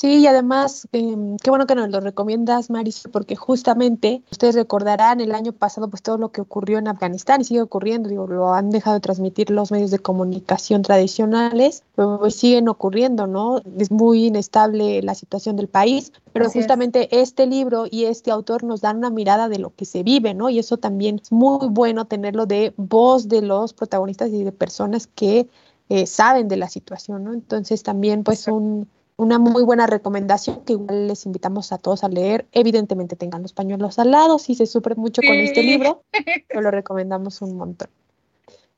Sí, 0.00 0.20
y 0.20 0.26
además, 0.26 0.88
em, 0.92 1.36
qué 1.36 1.50
bueno 1.50 1.66
que 1.66 1.74
nos 1.74 1.90
lo 1.90 2.00
recomiendas, 2.00 2.70
Maris, 2.70 3.02
porque 3.12 3.36
justamente 3.36 4.22
ustedes 4.32 4.54
recordarán 4.54 5.20
el 5.20 5.32
año 5.32 5.52
pasado, 5.52 5.90
pues 5.90 6.00
todo 6.00 6.16
lo 6.16 6.32
que 6.32 6.40
ocurrió 6.40 6.78
en 6.78 6.88
Afganistán 6.88 7.42
y 7.42 7.44
sigue 7.44 7.60
ocurriendo, 7.60 8.08
digo, 8.08 8.26
lo 8.26 8.54
han 8.54 8.70
dejado 8.70 8.94
de 8.94 9.00
transmitir 9.00 9.50
los 9.50 9.70
medios 9.70 9.90
de 9.90 9.98
comunicación 9.98 10.80
tradicionales, 10.80 11.82
pero 11.96 12.18
pues 12.18 12.34
siguen 12.34 12.68
ocurriendo, 12.70 13.26
¿no? 13.26 13.60
Es 13.76 13.90
muy 13.90 14.24
inestable 14.24 15.02
la 15.02 15.14
situación 15.14 15.56
del 15.56 15.68
país, 15.68 16.12
pero 16.32 16.48
justamente 16.48 17.20
este 17.20 17.46
libro 17.46 17.84
y 17.90 18.06
este 18.06 18.30
autor 18.30 18.64
nos 18.64 18.80
dan 18.80 18.96
una 18.96 19.10
mirada 19.10 19.50
de 19.50 19.58
lo 19.58 19.74
que 19.74 19.84
se 19.84 20.02
vive, 20.02 20.32
¿no? 20.32 20.48
Y 20.48 20.60
eso 20.60 20.78
también 20.78 21.20
es 21.22 21.30
muy 21.30 21.68
bueno 21.68 22.06
tenerlo 22.06 22.46
de 22.46 22.72
voz 22.78 23.28
de 23.28 23.42
los 23.42 23.74
protagonistas 23.74 24.30
y 24.30 24.44
de 24.44 24.52
personas 24.52 25.06
que 25.08 25.46
eh, 25.90 26.06
saben 26.06 26.48
de 26.48 26.56
la 26.56 26.70
situación, 26.70 27.22
¿no? 27.24 27.34
Entonces 27.34 27.82
también, 27.82 28.24
pues, 28.24 28.48
un 28.48 28.88
una 29.20 29.38
muy 29.38 29.62
buena 29.62 29.86
recomendación 29.86 30.64
que 30.64 30.72
igual 30.72 31.08
les 31.08 31.26
invitamos 31.26 31.72
a 31.72 31.78
todos 31.78 32.04
a 32.04 32.08
leer. 32.08 32.46
Evidentemente 32.52 33.16
tengan 33.16 33.42
los 33.42 33.52
pañuelos 33.52 33.98
al 33.98 34.10
lado 34.10 34.38
si 34.38 34.54
se 34.54 34.66
sufre 34.66 34.94
mucho 34.94 35.20
con 35.20 35.36
este 35.36 35.62
libro, 35.62 36.02
pero 36.48 36.62
lo 36.62 36.70
recomendamos 36.70 37.42
un 37.42 37.56
montón. 37.56 37.88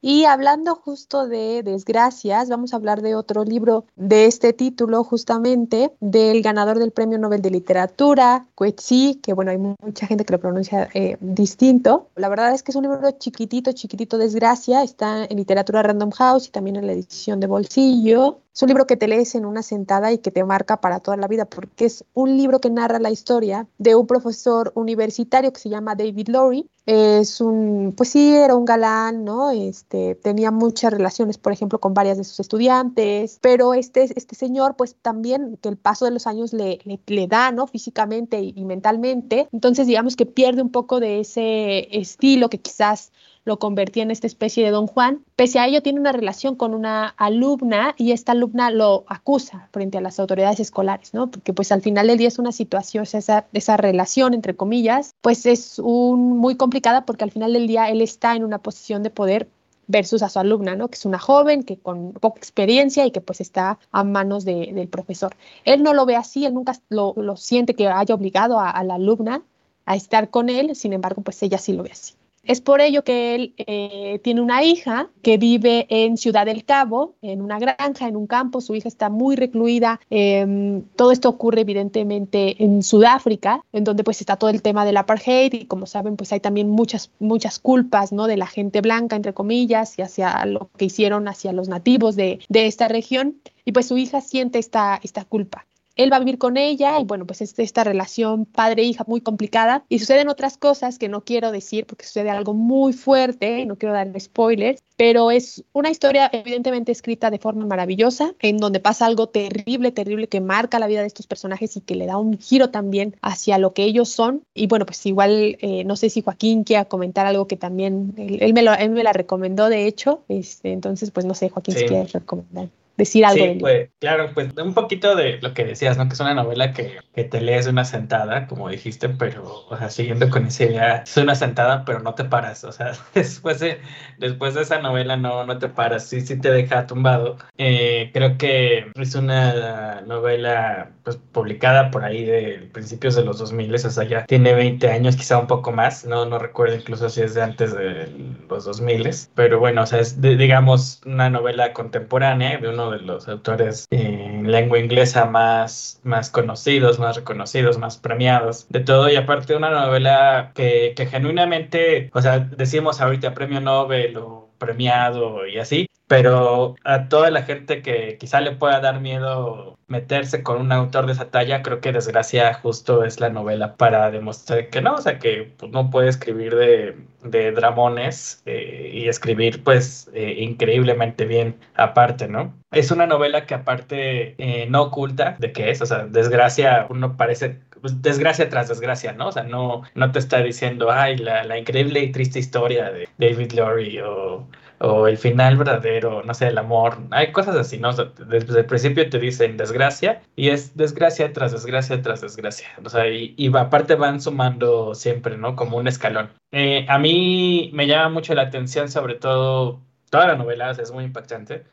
Y 0.04 0.24
hablando 0.24 0.74
justo 0.74 1.28
de 1.28 1.62
desgracias, 1.62 2.48
vamos 2.48 2.72
a 2.72 2.76
hablar 2.76 3.02
de 3.02 3.14
otro 3.14 3.44
libro 3.44 3.84
de 3.94 4.26
este 4.26 4.52
título, 4.52 5.04
justamente, 5.04 5.92
del 6.00 6.42
ganador 6.42 6.80
del 6.80 6.90
Premio 6.90 7.18
Nobel 7.18 7.40
de 7.40 7.52
Literatura, 7.52 8.48
Coetzee, 8.56 9.20
que 9.22 9.32
bueno, 9.32 9.52
hay 9.52 9.58
mucha 9.58 10.08
gente 10.08 10.24
que 10.24 10.32
lo 10.32 10.40
pronuncia 10.40 10.88
eh, 10.92 11.18
distinto. 11.20 12.08
La 12.16 12.28
verdad 12.28 12.52
es 12.52 12.64
que 12.64 12.72
es 12.72 12.76
un 12.76 12.82
libro 12.82 13.12
chiquitito, 13.12 13.70
chiquitito, 13.70 14.18
desgracia, 14.18 14.82
está 14.82 15.24
en 15.24 15.36
literatura 15.36 15.84
Random 15.84 16.10
House 16.10 16.48
y 16.48 16.50
también 16.50 16.74
en 16.74 16.88
la 16.88 16.94
edición 16.94 17.38
de 17.38 17.46
bolsillo. 17.46 18.40
Es 18.54 18.62
un 18.62 18.68
libro 18.68 18.86
que 18.86 18.98
te 18.98 19.08
lees 19.08 19.34
en 19.34 19.46
una 19.46 19.62
sentada 19.62 20.12
y 20.12 20.18
que 20.18 20.30
te 20.30 20.44
marca 20.44 20.82
para 20.82 21.00
toda 21.00 21.16
la 21.16 21.26
vida, 21.26 21.46
porque 21.46 21.86
es 21.86 22.04
un 22.12 22.36
libro 22.36 22.60
que 22.60 22.68
narra 22.68 22.98
la 22.98 23.10
historia 23.10 23.66
de 23.78 23.94
un 23.94 24.06
profesor 24.06 24.72
universitario 24.74 25.54
que 25.54 25.60
se 25.60 25.70
llama 25.70 25.94
David 25.94 26.28
Lowry. 26.28 26.68
Es 26.84 27.40
un, 27.40 27.94
pues 27.96 28.10
sí, 28.10 28.34
era 28.34 28.54
un 28.54 28.66
galán, 28.66 29.24
¿no? 29.24 29.50
Este, 29.52 30.16
tenía 30.16 30.50
muchas 30.50 30.92
relaciones, 30.92 31.38
por 31.38 31.52
ejemplo, 31.52 31.78
con 31.80 31.94
varias 31.94 32.18
de 32.18 32.24
sus 32.24 32.40
estudiantes, 32.40 33.38
pero 33.40 33.72
este, 33.72 34.02
este 34.16 34.34
señor, 34.34 34.76
pues 34.76 34.96
también 35.00 35.56
que 35.62 35.70
el 35.70 35.78
paso 35.78 36.04
de 36.04 36.10
los 36.10 36.26
años 36.26 36.52
le, 36.52 36.78
le, 37.06 37.26
da, 37.28 37.52
¿no? 37.52 37.66
Físicamente 37.66 38.40
y 38.42 38.64
mentalmente. 38.66 39.48
Entonces, 39.52 39.86
digamos 39.86 40.14
que 40.14 40.26
pierde 40.26 40.60
un 40.60 40.70
poco 40.70 41.00
de 41.00 41.20
ese 41.20 41.88
estilo 41.96 42.50
que 42.50 42.58
quizás 42.58 43.12
lo 43.44 43.58
convertía 43.58 44.02
en 44.02 44.10
esta 44.10 44.26
especie 44.26 44.64
de 44.64 44.70
Don 44.70 44.86
Juan. 44.86 45.24
Pese 45.36 45.58
a 45.58 45.66
ello, 45.66 45.82
tiene 45.82 46.00
una 46.00 46.12
relación 46.12 46.56
con 46.56 46.74
una 46.74 47.08
alumna 47.08 47.94
y 47.98 48.12
esta 48.12 48.32
alumna 48.32 48.70
lo 48.70 49.04
acusa 49.08 49.68
frente 49.72 49.98
a 49.98 50.00
las 50.00 50.20
autoridades 50.20 50.60
escolares, 50.60 51.14
¿no? 51.14 51.30
Porque 51.30 51.52
pues 51.52 51.72
al 51.72 51.82
final 51.82 52.06
del 52.06 52.18
día 52.18 52.28
es 52.28 52.38
una 52.38 52.52
situación, 52.52 53.04
esa, 53.04 53.46
esa 53.52 53.76
relación, 53.76 54.34
entre 54.34 54.54
comillas, 54.54 55.14
pues 55.20 55.46
es 55.46 55.78
un, 55.78 56.38
muy 56.38 56.56
complicada 56.56 57.04
porque 57.04 57.24
al 57.24 57.30
final 57.30 57.52
del 57.52 57.66
día 57.66 57.88
él 57.90 58.00
está 58.00 58.36
en 58.36 58.44
una 58.44 58.58
posición 58.58 59.02
de 59.02 59.10
poder 59.10 59.48
versus 59.88 60.22
a 60.22 60.28
su 60.28 60.38
alumna, 60.38 60.76
¿no? 60.76 60.88
Que 60.88 60.94
es 60.94 61.04
una 61.04 61.18
joven, 61.18 61.64
que 61.64 61.76
con 61.76 62.12
poca 62.12 62.38
experiencia 62.38 63.04
y 63.04 63.10
que 63.10 63.20
pues 63.20 63.40
está 63.40 63.78
a 63.90 64.04
manos 64.04 64.44
del 64.44 64.88
profesor. 64.88 65.34
Él 65.64 65.82
no 65.82 65.92
lo 65.92 66.06
ve 66.06 66.16
así, 66.16 66.46
él 66.46 66.54
nunca 66.54 66.78
lo, 66.88 67.14
siente 67.36 67.74
que 67.74 67.88
haya 67.88 68.14
obligado 68.14 68.60
a 68.60 68.82
la 68.84 68.94
alumna 68.94 69.42
a 69.84 69.96
estar 69.96 70.30
con 70.30 70.48
él, 70.48 70.74
sin 70.76 70.92
embargo, 70.92 71.22
pues 71.22 71.42
ella 71.42 71.58
sí 71.58 71.72
lo 71.72 71.82
ve 71.82 71.90
así. 71.92 72.14
Es 72.44 72.60
por 72.60 72.80
ello 72.80 73.04
que 73.04 73.36
él 73.36 73.54
eh, 73.56 74.18
tiene 74.24 74.40
una 74.40 74.64
hija 74.64 75.08
que 75.22 75.38
vive 75.38 75.86
en 75.88 76.16
Ciudad 76.16 76.44
del 76.44 76.64
Cabo, 76.64 77.14
en 77.22 77.40
una 77.40 77.60
granja, 77.60 78.08
en 78.08 78.16
un 78.16 78.26
campo. 78.26 78.60
Su 78.60 78.74
hija 78.74 78.88
está 78.88 79.10
muy 79.10 79.36
recluida. 79.36 80.00
Em, 80.10 80.82
todo 80.96 81.12
esto 81.12 81.28
ocurre 81.28 81.60
evidentemente 81.60 82.62
en 82.62 82.82
Sudáfrica, 82.82 83.64
en 83.72 83.84
donde 83.84 84.02
pues 84.02 84.20
está 84.20 84.36
todo 84.36 84.50
el 84.50 84.60
tema 84.60 84.84
del 84.84 84.96
apartheid 84.96 85.52
y 85.52 85.66
como 85.66 85.86
saben 85.86 86.16
pues 86.16 86.32
hay 86.32 86.40
también 86.40 86.68
muchas, 86.68 87.12
muchas 87.20 87.60
culpas 87.60 88.12
¿no? 88.12 88.26
de 88.26 88.36
la 88.36 88.46
gente 88.46 88.80
blanca, 88.80 89.14
entre 89.14 89.34
comillas, 89.34 89.96
y 89.98 90.02
hacia 90.02 90.44
lo 90.46 90.68
que 90.76 90.86
hicieron 90.86 91.28
hacia 91.28 91.52
los 91.52 91.68
nativos 91.68 92.16
de, 92.16 92.40
de 92.48 92.66
esta 92.66 92.88
región. 92.88 93.36
Y 93.64 93.70
pues 93.70 93.86
su 93.86 93.96
hija 93.98 94.20
siente 94.20 94.58
esta, 94.58 94.98
esta 95.04 95.24
culpa 95.24 95.66
él 95.96 96.12
va 96.12 96.16
a 96.16 96.20
vivir 96.20 96.38
con 96.38 96.56
ella 96.56 96.98
y 97.00 97.04
bueno, 97.04 97.26
pues 97.26 97.40
es 97.40 97.58
esta 97.58 97.84
relación 97.84 98.46
padre-hija 98.46 99.04
muy 99.06 99.20
complicada. 99.20 99.84
Y 99.88 99.98
suceden 99.98 100.28
otras 100.28 100.56
cosas 100.56 100.98
que 100.98 101.08
no 101.08 101.24
quiero 101.24 101.52
decir 101.52 101.86
porque 101.86 102.04
sucede 102.04 102.30
algo 102.30 102.54
muy 102.54 102.92
fuerte 102.92 103.60
y 103.60 103.66
no 103.66 103.76
quiero 103.76 103.94
dar 103.94 104.08
spoilers, 104.20 104.82
pero 104.96 105.30
es 105.30 105.64
una 105.72 105.90
historia 105.90 106.30
evidentemente 106.32 106.92
escrita 106.92 107.30
de 107.30 107.38
forma 107.38 107.66
maravillosa 107.66 108.34
en 108.40 108.58
donde 108.58 108.80
pasa 108.80 109.06
algo 109.06 109.28
terrible, 109.28 109.92
terrible 109.92 110.28
que 110.28 110.40
marca 110.40 110.78
la 110.78 110.86
vida 110.86 111.00
de 111.00 111.06
estos 111.06 111.26
personajes 111.26 111.76
y 111.76 111.80
que 111.80 111.94
le 111.94 112.06
da 112.06 112.18
un 112.18 112.38
giro 112.38 112.70
también 112.70 113.16
hacia 113.22 113.58
lo 113.58 113.72
que 113.72 113.84
ellos 113.84 114.08
son. 114.08 114.42
Y 114.54 114.66
bueno, 114.66 114.86
pues 114.86 115.04
igual 115.06 115.56
eh, 115.60 115.84
no 115.84 115.96
sé 115.96 116.10
si 116.10 116.22
Joaquín 116.22 116.64
quiera 116.64 116.84
comentar 116.84 117.26
algo 117.26 117.46
que 117.46 117.56
también 117.56 118.14
él, 118.16 118.52
me, 118.54 118.62
lo, 118.62 118.74
él 118.74 118.90
me 118.90 119.02
la 119.02 119.12
recomendó 119.12 119.68
de 119.68 119.86
hecho, 119.86 120.22
este, 120.28 120.72
entonces 120.72 121.10
pues 121.10 121.26
no 121.26 121.34
sé 121.34 121.48
Joaquín 121.48 121.74
si 121.74 121.84
quieres 121.86 122.12
recomendar. 122.12 122.68
Decir 122.96 123.24
algo. 123.24 123.44
Sí, 123.44 123.56
pues, 123.60 123.90
claro, 123.98 124.30
pues 124.34 124.48
un 124.56 124.74
poquito 124.74 125.14
de 125.16 125.38
lo 125.40 125.54
que 125.54 125.64
decías, 125.64 125.96
¿no? 125.96 126.06
Que 126.06 126.14
es 126.14 126.20
una 126.20 126.34
novela 126.34 126.72
que, 126.72 126.98
que 127.14 127.24
te 127.24 127.40
lees 127.40 127.64
de 127.64 127.70
una 127.70 127.84
sentada, 127.84 128.46
como 128.46 128.68
dijiste, 128.68 129.08
pero, 129.08 129.66
o 129.68 129.76
sea, 129.76 129.90
siguiendo 129.90 130.28
con 130.30 130.46
esa 130.46 130.64
idea, 130.64 130.96
es 131.02 131.16
una 131.16 131.34
sentada, 131.34 131.84
pero 131.84 132.00
no 132.00 132.14
te 132.14 132.24
paras, 132.24 132.64
o 132.64 132.72
sea, 132.72 132.92
después 133.14 133.60
de, 133.60 133.80
después 134.18 134.54
de 134.54 134.62
esa 134.62 134.78
novela 134.80 135.16
no, 135.16 135.44
no 135.44 135.58
te 135.58 135.68
paras, 135.68 136.06
sí, 136.06 136.20
sí 136.20 136.38
te 136.38 136.50
deja 136.50 136.86
tumbado. 136.86 137.36
Eh, 137.58 138.10
creo 138.12 138.38
que 138.38 138.90
es 138.94 139.14
una 139.14 140.02
novela, 140.02 140.92
pues, 141.04 141.16
publicada 141.32 141.90
por 141.90 142.04
ahí 142.04 142.24
de 142.24 142.68
principios 142.72 143.14
de 143.14 143.24
los 143.24 143.38
2000, 143.38 143.74
o 143.74 143.78
sea, 143.78 144.04
ya 144.04 144.26
tiene 144.26 144.54
20 144.54 144.88
años, 144.90 145.16
quizá 145.16 145.38
un 145.38 145.46
poco 145.46 145.72
más, 145.72 146.04
no, 146.04 146.26
no 146.26 146.38
recuerdo 146.38 146.76
incluso 146.76 147.08
si 147.08 147.22
es 147.22 147.34
de 147.34 147.42
antes 147.42 147.74
de 147.74 148.08
los 148.48 148.64
2000, 148.64 149.10
pero 149.34 149.58
bueno, 149.58 149.82
o 149.82 149.86
sea, 149.86 150.00
es, 150.00 150.20
digamos, 150.20 151.00
una 151.06 151.30
novela 151.30 151.72
contemporánea 151.72 152.58
de 152.58 152.68
de 152.90 152.98
los 153.00 153.28
autores 153.28 153.86
en 153.90 154.50
lengua 154.50 154.78
inglesa 154.78 155.24
más, 155.26 156.00
más 156.04 156.30
conocidos, 156.30 156.98
más 156.98 157.16
reconocidos, 157.16 157.78
más 157.78 157.98
premiados, 157.98 158.66
de 158.68 158.80
todo, 158.80 159.10
y 159.10 159.16
aparte 159.16 159.56
una 159.56 159.70
novela 159.70 160.52
que, 160.54 160.94
que 160.96 161.06
genuinamente, 161.06 162.10
o 162.12 162.22
sea, 162.22 162.40
decimos 162.40 163.00
ahorita 163.00 163.34
premio 163.34 163.60
Nobel 163.60 164.16
o 164.16 164.50
premiado 164.58 165.46
y 165.46 165.58
así, 165.58 165.86
pero 166.12 166.74
a 166.84 167.08
toda 167.08 167.30
la 167.30 167.42
gente 167.42 167.80
que 167.80 168.18
quizá 168.20 168.42
le 168.42 168.52
pueda 168.52 168.80
dar 168.80 169.00
miedo 169.00 169.78
meterse 169.86 170.42
con 170.42 170.60
un 170.60 170.70
autor 170.70 171.06
de 171.06 171.12
esa 171.12 171.30
talla, 171.30 171.62
creo 171.62 171.80
que 171.80 171.90
Desgracia 171.90 172.52
justo 172.52 173.02
es 173.04 173.18
la 173.18 173.30
novela 173.30 173.76
para 173.76 174.10
demostrar 174.10 174.68
que 174.68 174.82
no, 174.82 174.96
o 174.96 174.98
sea, 175.00 175.18
que 175.18 175.54
pues, 175.56 175.72
no 175.72 175.88
puede 175.88 176.10
escribir 176.10 176.54
de, 176.54 176.98
de 177.24 177.52
dramones 177.52 178.42
eh, 178.44 178.90
y 178.92 179.08
escribir 179.08 179.64
pues 179.64 180.10
eh, 180.12 180.34
increíblemente 180.40 181.24
bien 181.24 181.56
aparte, 181.76 182.28
¿no? 182.28 182.52
Es 182.72 182.90
una 182.90 183.06
novela 183.06 183.46
que 183.46 183.54
aparte 183.54 184.34
eh, 184.36 184.66
no 184.68 184.82
oculta 184.82 185.36
de 185.38 185.52
qué 185.52 185.70
es, 185.70 185.80
o 185.80 185.86
sea, 185.86 186.04
Desgracia, 186.04 186.86
uno 186.90 187.16
parece 187.16 187.58
pues, 187.80 188.02
desgracia 188.02 188.50
tras 188.50 188.68
desgracia, 188.68 189.14
¿no? 189.14 189.28
O 189.28 189.32
sea, 189.32 189.44
no, 189.44 189.82
no 189.94 190.12
te 190.12 190.18
está 190.18 190.42
diciendo, 190.42 190.90
ay, 190.90 191.16
la, 191.16 191.42
la 191.44 191.56
increíble 191.56 192.00
y 192.00 192.12
triste 192.12 192.38
historia 192.38 192.90
de 192.90 193.08
David 193.16 193.52
Lowry 193.52 193.98
o 194.00 194.46
o 194.82 195.06
el 195.06 195.16
final 195.16 195.56
verdadero, 195.56 196.22
no 196.24 196.34
sé, 196.34 196.48
el 196.48 196.58
amor, 196.58 196.98
hay 197.12 197.30
cosas 197.30 197.54
así, 197.56 197.78
¿no? 197.78 197.92
desde 197.92 198.60
el 198.60 198.66
principio 198.66 199.08
te 199.08 199.18
dicen 199.18 199.56
desgracia 199.56 200.22
y 200.34 200.48
es 200.48 200.76
desgracia 200.76 201.32
tras 201.32 201.52
desgracia 201.52 202.02
tras 202.02 202.20
desgracia, 202.20 202.68
o 202.84 202.88
sea, 202.88 203.08
y, 203.08 203.34
y 203.36 203.56
aparte 203.56 203.94
van 203.94 204.20
sumando 204.20 204.94
siempre, 204.94 205.38
¿no? 205.38 205.54
Como 205.54 205.76
un 205.76 205.86
escalón. 205.86 206.30
Eh, 206.50 206.84
a 206.88 206.98
mí 206.98 207.70
me 207.72 207.86
llama 207.86 208.08
mucho 208.10 208.34
la 208.34 208.42
atención, 208.42 208.88
sobre 208.88 209.14
todo, 209.14 209.80
toda 210.10 210.26
la 210.26 210.36
novela, 210.36 210.72
es 210.72 210.90
muy 210.90 211.04
impactante, 211.04 211.64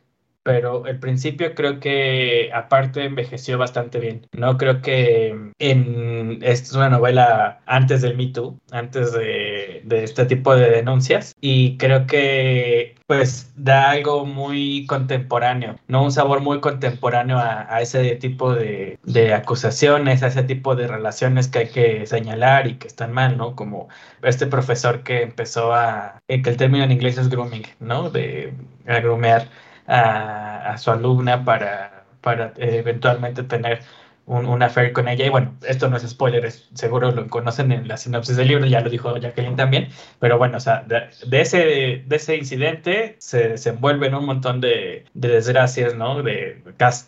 pero 0.44 0.86
el 0.86 1.00
principio 1.00 1.54
creo 1.56 1.80
que 1.80 2.52
aparte 2.54 3.04
envejeció 3.04 3.58
bastante 3.58 4.00
bien. 4.00 4.28
No 4.32 4.58
creo 4.58 4.82
que 4.82 5.52
en 5.60 6.09
es 6.42 6.72
una 6.74 6.90
novela 6.90 7.62
antes 7.66 8.02
del 8.02 8.16
Me 8.16 8.28
Too, 8.28 8.58
antes 8.72 9.14
de, 9.14 9.84
este 9.90 10.26
tipo 10.26 10.56
de 10.56 10.70
denuncias 10.70 11.36
y 11.42 11.78
creo 11.78 12.06
que 12.08 12.96
pues 13.08 13.52
da 13.56 13.90
algo 13.90 14.26
muy 14.26 14.86
contemporáneo, 14.88 15.78
no 15.88 16.04
un 16.04 16.12
sabor 16.12 16.42
muy 16.42 16.60
contemporáneo 16.60 17.38
a, 17.38 17.74
a 17.74 17.82
ese 17.82 18.16
tipo 18.18 18.54
de, 18.54 19.00
acusaciones, 19.34 20.22
a 20.24 20.28
ese 20.28 20.44
tipo 20.44 20.76
de 20.76 20.88
relaciones 20.88 21.48
que 21.48 21.60
hay 21.60 21.70
que 21.70 22.06
señalar 22.06 22.68
y 22.68 22.76
que 22.76 22.88
están 22.88 23.12
mal, 23.14 23.38
¿no? 23.38 23.56
Como 23.56 23.90
este 24.22 24.46
profesor 24.48 25.04
que 25.04 25.24
empezó 25.24 25.74
a, 25.74 26.22
que 26.28 26.36
el 26.36 26.58
término 26.58 26.84
en 26.84 26.92
inglés 26.92 27.18
es 27.18 27.30
grooming, 27.30 27.64
¿no? 27.80 28.10
De 28.10 28.54
a 28.88 29.00
grumear 29.00 29.48
a, 29.88 30.76
su 30.78 30.92
alumna 30.92 31.44
para, 31.44 32.06
para 32.22 32.54
eh, 32.58 32.78
eventualmente 32.78 33.44
tener 33.44 33.82
un, 34.30 34.46
un, 34.46 34.64
affair 34.64 34.94
con 34.94 35.08
ella. 35.08 35.26
Y 35.26 35.30
bueno, 35.30 35.56
esto 35.68 35.90
no 35.90 35.98
es 35.98 36.08
spoiler, 36.08 36.50
seguro 36.74 37.12
lo 37.12 37.28
conocen 37.28 37.72
en 37.72 37.88
la 37.88 37.98
sinopsis 37.98 38.38
del 38.38 38.48
libro, 38.48 38.66
ya 38.68 38.80
lo 38.82 38.90
dijo 38.90 39.18
Jacqueline 39.18 39.56
también. 39.56 39.90
Pero 40.20 40.38
bueno, 40.38 40.58
o 40.58 40.60
sea, 40.60 40.86
de, 40.88 41.42
ese, 41.42 42.04
de 42.06 42.16
ese 42.16 42.36
incidente 42.38 43.16
se, 43.20 43.58
se 43.58 43.70
envuelven 43.72 44.14
un 44.14 44.26
montón 44.26 44.62
de, 44.62 45.06
de, 45.14 45.28
desgracias, 45.30 45.96
¿no? 45.96 46.22
De 46.24 46.62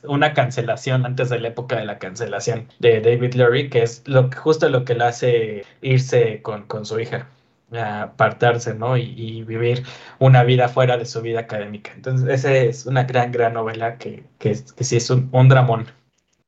una 0.03 0.33
cancelación 0.33 1.05
antes 1.05 1.29
de 1.29 1.39
la 1.39 1.49
época 1.49 1.77
de 1.77 1.85
la 1.85 1.99
cancelación 1.99 2.67
de 2.79 3.01
David 3.01 3.35
Lurie, 3.35 3.69
que 3.69 3.83
es 3.83 4.03
lo, 4.07 4.29
justo 4.35 4.67
lo 4.69 4.83
que 4.83 4.95
le 4.95 5.03
hace 5.05 5.65
irse 5.81 6.41
con, 6.41 6.63
con 6.63 6.85
su 6.85 6.99
hija 6.99 7.27
apartarse, 7.79 8.73
¿no? 8.73 8.97
Y, 8.97 9.13
y, 9.15 9.43
vivir 9.43 9.83
una 10.19 10.43
vida 10.43 10.67
fuera 10.67 10.97
de 10.97 11.05
su 11.05 11.21
vida 11.21 11.41
académica. 11.41 11.91
Entonces, 11.95 12.27
esa 12.29 12.53
es 12.53 12.85
una 12.85 13.03
gran, 13.03 13.31
gran 13.31 13.53
novela 13.53 13.97
que, 13.97 14.23
que, 14.39 14.57
que 14.75 14.83
sí 14.83 14.97
es 14.97 15.09
un, 15.09 15.29
un, 15.31 15.47
dramón. 15.49 15.87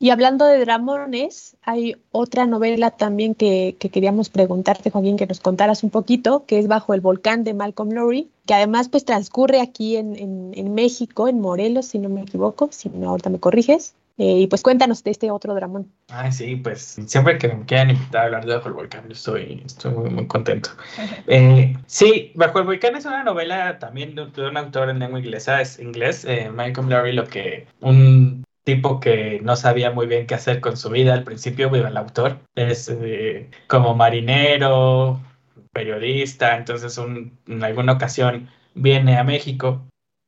Y 0.04 0.10
hablando 0.10 0.46
de 0.46 0.60
dramones, 0.60 1.56
hay 1.62 1.96
otra 2.12 2.46
novela 2.46 2.92
también 2.92 3.36
que, 3.36 3.78
que, 3.80 3.88
queríamos 3.88 4.28
preguntarte, 4.28 4.92
Joaquín, 4.92 5.16
que 5.16 5.26
nos 5.26 5.40
contaras 5.40 5.82
un 5.82 5.92
poquito, 5.92 6.44
que 6.46 6.60
es 6.60 6.68
Bajo 6.68 6.94
el 6.94 7.00
volcán 7.00 7.46
de 7.46 7.54
Malcolm 7.54 7.90
Lowry, 7.94 8.30
que 8.46 8.54
además 8.54 8.90
pues 8.90 9.06
transcurre 9.06 9.62
aquí 9.62 9.96
en, 9.96 10.18
en, 10.18 10.52
en 10.56 10.74
México, 10.74 11.30
en 11.30 11.40
Morelos, 11.40 11.86
si 11.86 12.00
no 12.00 12.10
me 12.10 12.24
equivoco, 12.24 12.68
si 12.70 12.90
no 12.90 13.12
ahorita 13.12 13.30
me 13.30 13.40
corriges. 13.40 13.96
Eh, 14.18 14.40
y 14.42 14.48
pues 14.48 14.62
cuéntanos 14.62 15.06
de 15.06 15.12
este 15.12 15.32
otro 15.32 15.56
dramón. 15.56 15.90
Ay, 16.10 16.34
sí, 16.34 16.58
pues 16.58 17.00
siempre 17.08 17.38
que 17.38 17.48
me 17.48 17.66
quieran 17.66 17.92
invitar 17.92 18.24
a 18.24 18.26
hablar 18.26 18.46
de 18.46 18.56
Bajo 18.56 18.68
el 18.68 18.74
Volcán, 18.74 19.10
estoy, 19.10 19.64
estoy 19.66 19.94
muy, 19.94 20.10
muy 20.10 20.28
contento. 20.28 20.70
Eh, 21.28 21.78
sí, 21.86 22.34
Bajo 22.36 22.60
el 22.60 22.66
Volcán 22.66 22.98
es 22.98 23.06
una 23.06 23.24
novela 23.24 23.80
también 23.80 24.16
de, 24.16 24.26
de 24.26 24.50
un 24.50 24.58
autor 24.58 24.90
en 24.90 25.00
lengua 25.00 25.20
inglesa, 25.20 25.62
es 25.62 25.80
inglés, 25.80 26.26
eh, 26.26 26.50
Malcolm 26.54 26.90
Lowry, 26.90 27.14
lo 27.14 27.26
que 27.26 27.68
un 27.80 28.43
tipo 28.64 29.00
que 29.00 29.40
no 29.44 29.56
sabía 29.56 29.92
muy 29.92 30.08
bien 30.08 30.28
qué 30.28 30.36
hacer 30.36 30.62
con 30.62 30.78
su 30.78 30.90
vida 30.90 31.14
al 31.14 31.24
principio, 31.24 31.74
el 31.74 31.98
autor, 31.98 32.40
es 32.56 32.90
eh, 32.90 33.50
como 33.68 33.96
marinero, 33.96 35.22
periodista, 35.72 36.56
entonces 36.58 36.98
en 36.98 37.64
alguna 37.64 37.94
ocasión 37.94 38.50
viene 38.76 39.18
a 39.18 39.24
México 39.24 39.86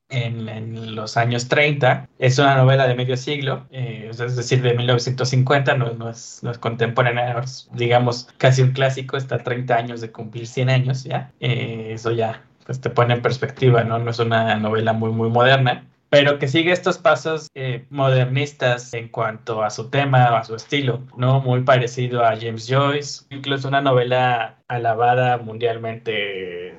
en, 0.10 0.50
en, 0.50 0.96
los 0.96 1.18
años 1.18 1.48
30. 1.48 2.10
Es 2.20 2.38
una 2.40 2.58
novela 2.58 2.88
de 2.88 2.96
medio 2.96 3.18
siglo, 3.18 3.68
eh, 3.72 4.10
es 4.12 4.36
decir, 4.36 4.62
de 4.62 4.74
1950, 4.74 5.76
no, 5.78 5.94
no, 5.94 6.10
es, 6.10 6.40
no 6.44 6.52
es 6.52 6.58
contemporánea, 6.58 7.42
digamos 7.74 8.30
casi 8.38 8.62
un 8.62 8.72
clásico, 8.72 9.18
está 9.18 9.40
30 9.40 9.76
años 9.76 10.02
de 10.02 10.12
cumplir 10.12 10.48
100 10.48 10.70
años 10.70 11.04
ya. 11.04 11.32
Eh, 11.40 11.92
eso 11.94 12.12
ya 12.12 12.44
pues, 12.66 12.82
te 12.82 12.90
pone 12.90 13.14
en 13.14 13.22
perspectiva, 13.22 13.84
¿no? 13.84 14.00
No 14.00 14.12
es 14.12 14.20
una 14.20 14.56
novela 14.58 14.94
muy, 14.94 15.12
muy 15.12 15.30
moderna 15.30 15.86
pero 16.10 16.40
que 16.40 16.48
sigue 16.48 16.72
estos 16.72 16.98
pasos 16.98 17.48
eh, 17.56 17.86
modernistas 17.90 18.94
en 18.94 19.10
cuanto 19.10 19.64
a 19.64 19.70
su 19.70 19.90
tema 19.90 20.32
o 20.32 20.36
a 20.36 20.44
su 20.44 20.56
estilo, 20.56 21.02
¿no? 21.18 21.42
Muy 21.42 21.64
parecido 21.64 22.24
a 22.24 22.36
James 22.40 22.68
Joyce, 22.70 23.26
incluso 23.30 23.68
una 23.68 23.82
novela 23.82 24.58
alabada 24.68 25.38
mundialmente 25.38 26.76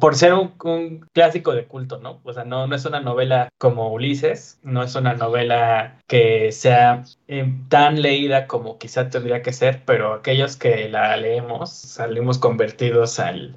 por 0.00 0.16
ser 0.16 0.34
un, 0.34 0.54
un, 0.64 1.06
clásico 1.12 1.54
de 1.54 1.66
culto, 1.66 1.98
¿no? 1.98 2.20
O 2.24 2.32
sea, 2.32 2.44
no, 2.44 2.66
no 2.66 2.74
es 2.74 2.84
una 2.84 3.00
novela 3.00 3.48
como 3.58 3.92
Ulises, 3.92 4.58
no 4.64 4.82
es 4.82 4.96
una 4.96 5.14
novela 5.14 5.98
que 6.08 6.50
sea 6.50 7.04
eh, 7.28 7.46
tan 7.68 8.02
leída 8.02 8.48
como 8.48 8.76
quizá 8.78 9.08
tendría 9.08 9.40
que 9.40 9.52
ser, 9.52 9.84
pero 9.84 10.14
aquellos 10.14 10.56
que 10.56 10.88
la 10.88 11.16
leemos 11.16 11.70
salimos 11.70 12.38
convertidos 12.38 13.20
al, 13.20 13.54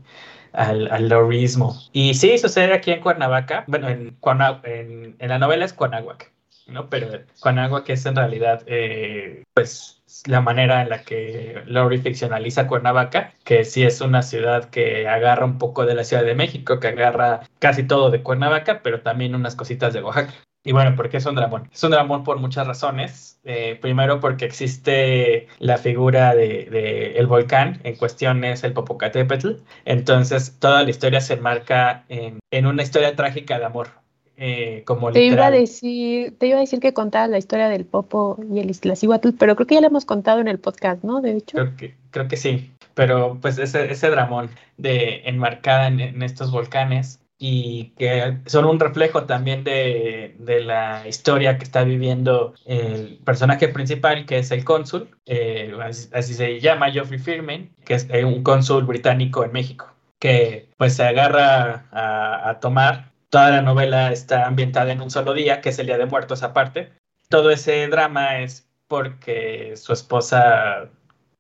al, 0.54 0.92
al 0.92 1.10
lorismo. 1.10 1.76
Y 1.92 2.14
sí, 2.14 2.38
sucede 2.38 2.74
aquí 2.74 2.92
en 2.92 3.02
Cuernavaca, 3.02 3.64
bueno, 3.68 3.90
en, 3.90 4.18
en, 4.64 5.16
en 5.20 5.30
la 5.30 5.40
novela 5.40 5.66
es 5.66 5.74
Cuernavaca, 5.74 6.28
¿no? 6.68 6.90
Pero 6.90 7.08
Cuernavaca 7.42 7.94
es 7.94 8.06
en 8.06 8.16
realidad, 8.16 8.64
eh, 8.66 9.44
pues, 9.54 10.02
la 10.26 10.42
manera 10.42 10.82
en 10.82 10.90
la 10.90 11.04
que 11.04 11.64
Lowry 11.66 12.00
ficcionaliza 12.00 12.68
Cuernavaca, 12.68 13.34
que 13.44 13.64
sí 13.64 13.84
es 13.84 14.02
una 14.02 14.22
ciudad 14.22 14.70
que 14.70 15.08
agarra 15.08 15.46
un 15.46 15.58
poco 15.58 15.86
de 15.86 15.96
la 15.96 16.04
Ciudad 16.04 16.24
de 16.24 16.36
México, 16.36 16.80
que 16.80 16.90
agarra 16.90 17.42
casi 17.60 17.84
todo 17.84 18.12
de 18.12 18.22
Cuernavaca, 18.22 18.82
pero 18.84 19.02
también 19.02 19.36
unas 19.36 19.56
cositas 19.56 19.94
de 19.94 20.04
Oaxaca. 20.04 20.34
Y 20.64 20.74
bueno, 20.74 20.96
¿por 20.96 21.10
qué 21.10 21.18
es 21.18 21.26
un 21.26 21.36
dramón? 21.36 21.70
Es 21.74 21.84
un 21.84 21.92
dramón 21.92 22.24
por 22.24 22.40
muchas 22.40 22.68
razones. 22.68 23.40
Eh, 23.44 23.78
primero 23.82 24.20
porque 24.20 24.46
existe 24.46 25.48
la 25.58 25.78
figura 25.78 26.36
de, 26.36 26.66
de, 26.66 27.18
el 27.18 27.26
volcán, 27.26 27.82
en 27.84 27.96
cuestión 27.96 28.44
es 28.44 28.64
el 28.64 28.74
Popocatépetl. 28.74 29.54
Entonces 29.86 30.58
toda 30.60 30.84
la 30.84 30.90
historia 30.92 31.22
se 31.22 31.34
enmarca 31.34 32.06
en, 32.10 32.40
en 32.52 32.66
una 32.68 32.84
historia 32.84 33.16
trágica 33.16 33.58
de 33.58 33.66
amor. 33.66 33.90
Eh, 34.38 34.84
como 34.86 35.12
te 35.12 35.24
iba 35.24 35.48
a 35.48 35.52
decir, 35.52 36.36
te 36.40 36.48
iba 36.48 36.58
a 36.58 36.62
decir 36.62 36.80
que 36.80 36.94
contabas 36.94 37.30
la 37.30 37.38
historia 37.38 37.70
del 37.70 37.86
Popo 37.86 38.40
y 38.52 38.60
el 38.60 38.72
Iztaccíhuatl, 38.72 39.30
pero 39.38 39.56
creo 39.56 39.68
que 39.68 39.76
ya 39.76 39.82
lo 39.82 39.88
hemos 39.88 40.06
contado 40.06 40.40
en 40.40 40.48
el 40.48 40.60
podcast, 40.60 41.04
¿no? 41.04 41.22
De 41.22 41.38
hecho. 41.38 41.58
Creo 41.58 41.76
que, 41.76 41.96
creo 42.10 42.28
que 42.28 42.38
sí. 42.38 42.72
Pero 42.94 43.38
pues 43.42 43.58
ese, 43.58 43.92
ese 43.92 44.10
dramón 44.10 44.50
de 44.78 45.22
enmarcada 45.26 45.88
en, 45.88 46.00
en 46.00 46.24
estos 46.24 46.52
volcanes 46.52 47.21
y 47.44 47.96
que 47.98 48.38
son 48.46 48.66
un 48.66 48.80
reflejo 48.80 49.24
también 49.24 49.64
de, 49.64 50.36
de, 50.38 50.62
la 50.62 51.08
historia 51.08 51.58
que 51.58 51.64
está 51.64 51.84
viviendo 51.84 52.54
el 52.66 53.18
personaje 53.26 53.68
principal, 53.68 54.28
que 54.28 54.38
es 54.38 54.52
el 54.52 54.64
cónsul, 54.64 55.10
eh, 55.26 55.74
así, 55.82 56.08
así, 56.14 56.36
se 56.36 56.60
llama 56.60 56.92
Geoffrey 56.92 57.18
Firmin, 57.18 57.74
que 57.84 57.96
es 57.96 58.08
un 58.24 58.44
cónsul 58.44 58.84
británico 58.86 59.44
en 59.44 59.54
México, 59.54 59.92
que 60.20 60.70
pues 60.78 60.96
se 60.98 61.04
agarra 61.04 61.88
a, 61.92 62.48
a 62.52 62.60
tomar 62.60 63.12
toda 63.32 63.50
la 63.50 63.62
novela 63.64 64.12
está 64.12 64.46
ambientada 64.46 64.92
en 64.92 65.02
un 65.02 65.10
solo 65.10 65.34
día, 65.34 65.62
que 65.62 65.70
es 65.70 65.80
el 65.80 65.88
Día 65.88 65.98
de 65.98 66.06
Muertos 66.06 66.44
aparte. 66.44 66.94
Todo 67.28 67.50
ese 67.50 67.88
drama 67.88 68.40
es 68.42 68.70
porque 68.88 69.74
su 69.78 69.94
esposa 69.94 70.90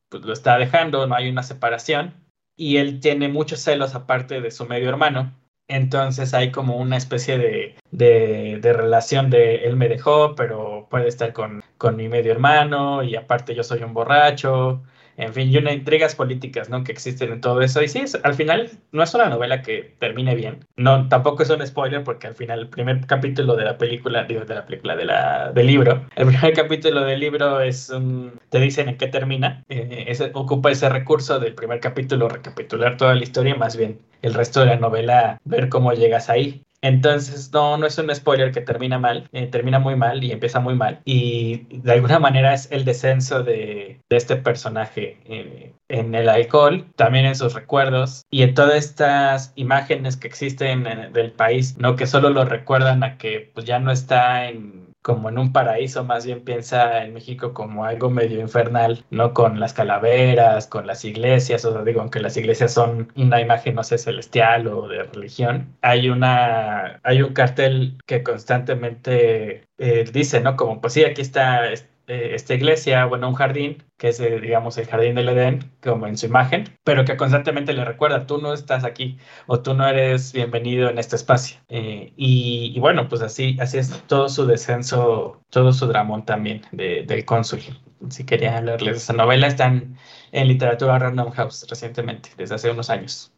pues, 0.09 0.23
lo 0.23 0.33
está 0.33 0.57
dejando, 0.57 1.05
no 1.05 1.13
hay 1.13 1.29
una 1.29 1.43
separación, 1.43 2.15
y 2.55 2.77
él 2.77 3.01
tiene 3.01 3.27
muchos 3.27 3.59
celos 3.59 3.93
aparte 3.93 4.41
de 4.41 4.49
su 4.49 4.65
medio 4.65 4.89
hermano. 4.89 5.31
Entonces 5.71 6.33
hay 6.33 6.51
como 6.51 6.75
una 6.77 6.97
especie 6.97 7.37
de, 7.37 7.75
de, 7.91 8.73
relación 8.73 9.29
de 9.29 9.63
él 9.65 9.77
me 9.77 9.87
dejó, 9.87 10.35
pero 10.35 10.87
puede 10.89 11.07
estar 11.07 11.31
con, 11.31 11.63
con 11.77 11.95
mi 11.95 12.09
medio 12.09 12.33
hermano, 12.33 13.03
y 13.03 13.15
aparte 13.15 13.55
yo 13.55 13.63
soy 13.63 13.81
un 13.83 13.93
borracho, 13.93 14.81
en 15.21 15.33
fin, 15.33 15.49
y 15.49 15.57
unas 15.57 15.73
intrigas 15.73 16.15
políticas, 16.15 16.69
¿no? 16.69 16.83
Que 16.83 16.91
existen 16.91 17.31
en 17.31 17.41
todo 17.41 17.61
eso. 17.61 17.81
Y 17.81 17.87
sí, 17.87 18.03
al 18.23 18.33
final 18.33 18.71
no 18.91 19.03
es 19.03 19.13
una 19.13 19.29
novela 19.29 19.61
que 19.61 19.95
termine 19.99 20.33
bien. 20.35 20.65
No, 20.77 21.07
tampoco 21.09 21.43
es 21.43 21.49
un 21.51 21.65
spoiler 21.65 22.03
porque 22.03 22.27
al 22.27 22.35
final 22.35 22.61
el 22.61 22.69
primer 22.69 23.05
capítulo 23.05 23.55
de 23.55 23.65
la 23.65 23.77
película, 23.77 24.23
digo, 24.23 24.45
de 24.45 24.55
la 24.55 24.65
película, 24.65 24.95
de 24.95 25.05
la, 25.05 25.51
del 25.53 25.67
libro, 25.67 26.05
el 26.15 26.27
primer 26.27 26.53
capítulo 26.53 27.01
del 27.01 27.19
libro 27.19 27.61
es 27.61 27.89
un, 27.91 28.39
te 28.49 28.59
dicen 28.59 28.89
en 28.89 28.97
qué 28.97 29.07
termina. 29.07 29.63
Eh, 29.69 30.11
ocupa 30.33 30.71
ese 30.71 30.89
recurso 30.89 31.39
del 31.39 31.53
primer 31.53 31.79
capítulo, 31.79 32.27
recapitular 32.27 32.97
toda 32.97 33.13
la 33.13 33.23
historia, 33.23 33.55
más 33.55 33.77
bien 33.77 33.99
el 34.21 34.33
resto 34.33 34.61
de 34.61 34.67
la 34.67 34.75
novela, 34.77 35.39
ver 35.45 35.69
cómo 35.69 35.93
llegas 35.93 36.29
ahí. 36.29 36.63
Entonces, 36.81 37.51
no, 37.53 37.77
no 37.77 37.85
es 37.85 37.97
un 37.97 38.13
spoiler 38.13 38.51
que 38.51 38.61
termina 38.61 38.97
mal, 38.97 39.29
eh, 39.33 39.47
termina 39.47 39.79
muy 39.79 39.95
mal 39.95 40.23
y 40.23 40.31
empieza 40.31 40.59
muy 40.59 40.75
mal. 40.75 41.01
Y 41.05 41.67
de 41.77 41.91
alguna 41.91 42.19
manera 42.19 42.53
es 42.53 42.71
el 42.71 42.85
descenso 42.85 43.43
de, 43.43 44.01
este 44.09 44.35
personaje 44.35 45.17
eh, 45.25 45.73
en 45.87 46.15
el 46.15 46.27
alcohol, 46.27 46.85
también 46.95 47.25
en 47.25 47.35
sus 47.35 47.53
recuerdos 47.53 48.23
y 48.29 48.43
en 48.43 48.53
todas 48.53 48.75
estas 48.75 49.53
imágenes 49.55 50.17
que 50.17 50.27
existen 50.27 50.87
en, 50.87 51.13
del 51.13 51.31
país, 51.31 51.77
¿no? 51.77 51.95
Que 51.95 52.07
solo 52.07 52.29
lo 52.29 52.45
recuerdan 52.45 53.03
a 53.03 53.17
que 53.17 53.51
pues, 53.53 53.65
ya 53.65 53.79
no 53.79 53.91
está 53.91 54.49
en 54.49 54.90
como 55.01 55.29
en 55.29 55.37
un 55.37 55.51
paraíso, 55.51 56.03
más 56.03 56.25
bien 56.25 56.43
piensa 56.43 57.03
en 57.03 57.13
México 57.13 57.53
como 57.53 57.85
algo 57.85 58.09
medio 58.09 58.39
infernal, 58.39 59.03
¿no? 59.09 59.33
Con 59.33 59.59
las 59.59 59.73
calaveras, 59.73 60.67
con 60.67 60.87
las 60.87 61.03
iglesias, 61.05 61.65
o 61.65 61.83
digo, 61.83 62.01
aunque 62.01 62.19
las 62.19 62.37
iglesias 62.37 62.73
son 62.73 63.11
una 63.15 63.41
imagen, 63.41 63.75
no 63.75 63.83
sé, 63.83 63.97
celestial 63.97 64.67
o 64.67 64.87
de 64.87 65.03
religión, 65.03 65.75
hay 65.81 66.09
una, 66.09 66.99
hay 67.03 67.21
un 67.21 67.33
cartel 67.33 67.97
que 68.05 68.23
constantemente 68.23 69.65
eh, 69.77 70.05
dice, 70.13 70.41
¿no? 70.41 70.55
Como, 70.55 70.81
pues 70.81 70.93
sí, 70.93 71.03
aquí 71.03 71.21
está 71.21 71.71
eh, 72.11 72.35
esta 72.35 72.53
iglesia, 72.53 73.05
bueno, 73.05 73.29
un 73.29 73.35
jardín, 73.35 73.83
que 73.97 74.09
es, 74.09 74.19
eh, 74.19 74.41
digamos, 74.41 74.77
el 74.77 74.85
jardín 74.85 75.15
del 75.15 75.29
Edén, 75.29 75.71
como 75.81 76.07
en 76.07 76.17
su 76.17 76.25
imagen, 76.25 76.65
pero 76.83 77.05
que 77.05 77.15
constantemente 77.15 77.71
le 77.71 77.85
recuerda, 77.85 78.27
tú 78.27 78.37
no 78.39 78.53
estás 78.53 78.83
aquí 78.83 79.17
o 79.47 79.61
tú 79.61 79.73
no 79.73 79.87
eres 79.87 80.33
bienvenido 80.33 80.89
en 80.89 80.97
este 80.97 81.15
espacio. 81.15 81.57
Eh, 81.69 82.11
y, 82.17 82.77
bueno, 82.81 83.07
pues 83.07 83.21
así, 83.21 83.57
así 83.61 83.77
es 83.77 84.03
todo 84.07 84.27
su 84.27 84.45
descenso, 84.45 85.41
todo 85.49 85.71
su 85.71 85.87
dramón 85.87 86.25
también 86.25 86.63
de, 86.73 87.03
del 87.03 87.23
cónsul. 87.23 87.61
Si 88.09 88.25
quería 88.25 88.57
hablarles 88.57 88.91
de 88.91 88.97
esa 88.97 89.13
novela, 89.13 89.47
están 89.47 89.95
en 90.33 90.47
literatura 90.49 90.99
Random 90.99 91.31
House 91.31 91.65
recientemente, 91.69 92.31
desde 92.35 92.55
hace 92.55 92.71
unos 92.71 92.89
años. 92.89 93.31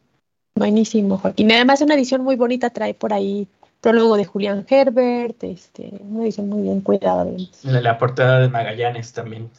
Buenísimo, 0.56 1.18
Joaquín. 1.18 1.52
Además, 1.52 1.80
una 1.80 1.94
edición 1.94 2.24
muy 2.24 2.34
bonita 2.34 2.70
trae 2.70 2.94
por 2.94 3.12
ahí 3.12 3.46
prólogo 3.84 4.16
de 4.16 4.24
Julián 4.24 4.64
Herbert, 4.66 5.44
este, 5.44 5.92
una 6.00 6.24
edición 6.24 6.48
muy 6.48 6.62
bien 6.62 6.80
cuidada. 6.80 7.26
La, 7.64 7.80
la 7.82 7.98
portada 7.98 8.40
de 8.40 8.48
Magallanes 8.48 9.12
también. 9.12 9.50